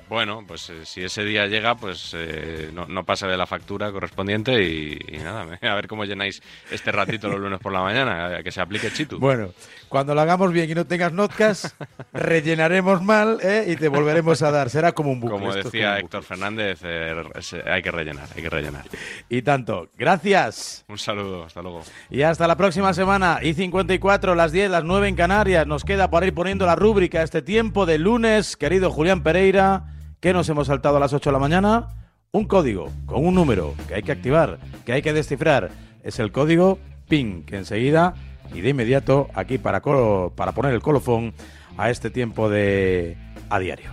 Bueno, 0.09 0.43
pues 0.45 0.69
eh, 0.69 0.85
si 0.85 1.03
ese 1.03 1.23
día 1.23 1.45
llega, 1.45 1.75
pues 1.75 2.13
eh, 2.15 2.71
no, 2.73 2.87
no 2.87 3.05
pasa 3.05 3.27
de 3.27 3.37
la 3.37 3.45
factura 3.45 3.91
correspondiente 3.91 4.63
y, 4.63 4.99
y 5.07 5.17
nada, 5.17 5.59
a 5.61 5.75
ver 5.75 5.87
cómo 5.87 6.03
llenáis 6.03 6.41
este 6.71 6.91
ratito 6.91 7.29
los 7.29 7.39
lunes 7.39 7.59
por 7.59 7.71
la 7.71 7.81
mañana, 7.81 8.37
a 8.37 8.43
que 8.43 8.51
se 8.51 8.59
aplique 8.59 8.91
Chitu. 8.91 9.19
Bueno, 9.19 9.51
cuando 9.87 10.15
lo 10.15 10.21
hagamos 10.21 10.51
bien 10.51 10.69
y 10.69 10.75
no 10.75 10.85
tengas 10.85 11.13
notcas, 11.13 11.75
rellenaremos 12.13 13.01
mal 13.03 13.39
¿eh? 13.41 13.65
y 13.67 13.75
te 13.75 13.87
volveremos 13.87 14.41
a 14.41 14.51
dar. 14.51 14.69
Será 14.69 14.91
como 14.91 15.11
un 15.11 15.19
bucle. 15.19 15.37
Como 15.37 15.49
esto 15.49 15.63
decía 15.63 15.89
como 15.89 15.99
Héctor 15.99 16.23
Fernández, 16.23 16.79
eh, 16.83 17.15
hay 17.65 17.81
que 17.81 17.91
rellenar, 17.91 18.27
hay 18.35 18.41
que 18.41 18.49
rellenar. 18.49 18.85
Y 19.29 19.41
tanto. 19.41 19.89
Gracias. 19.97 20.85
Un 20.87 20.97
saludo, 20.97 21.43
hasta 21.43 21.61
luego. 21.61 21.83
Y 22.09 22.21
hasta 22.21 22.47
la 22.47 22.55
próxima 22.57 22.93
semana. 22.93 23.39
Y 23.41 23.53
54, 23.53 24.35
las 24.35 24.51
10, 24.51 24.71
las 24.71 24.83
9 24.83 25.07
en 25.07 25.15
Canarias. 25.15 25.67
Nos 25.67 25.83
queda 25.83 26.09
para 26.09 26.27
ir 26.27 26.33
poniendo 26.33 26.65
la 26.65 26.75
rúbrica 26.75 27.23
este 27.23 27.41
tiempo 27.41 27.85
de 27.85 27.97
lunes, 27.97 28.57
querido 28.57 28.91
Julián 28.91 29.23
Pereira. 29.23 29.98
Que 30.19 30.33
nos 30.33 30.49
hemos 30.49 30.67
saltado 30.67 30.97
a 30.97 30.99
las 30.99 31.13
8 31.13 31.29
de 31.29 31.33
la 31.33 31.39
mañana? 31.39 31.87
Un 32.31 32.45
código 32.45 32.89
con 33.05 33.25
un 33.25 33.33
número 33.35 33.73
que 33.87 33.95
hay 33.95 34.03
que 34.03 34.11
activar, 34.11 34.59
que 34.85 34.93
hay 34.93 35.01
que 35.01 35.13
descifrar. 35.13 35.71
Es 36.03 36.19
el 36.19 36.31
código 36.31 36.77
PIN, 37.07 37.43
que 37.43 37.57
enseguida 37.57 38.13
y 38.53 38.61
de 38.61 38.69
inmediato 38.69 39.27
aquí 39.33 39.57
para, 39.57 39.81
colo- 39.81 40.31
para 40.35 40.51
poner 40.51 40.73
el 40.73 40.81
colofón 40.81 41.33
a 41.77 41.89
este 41.89 42.09
tiempo 42.09 42.49
de 42.49 43.17
a 43.49 43.59
diario. 43.59 43.91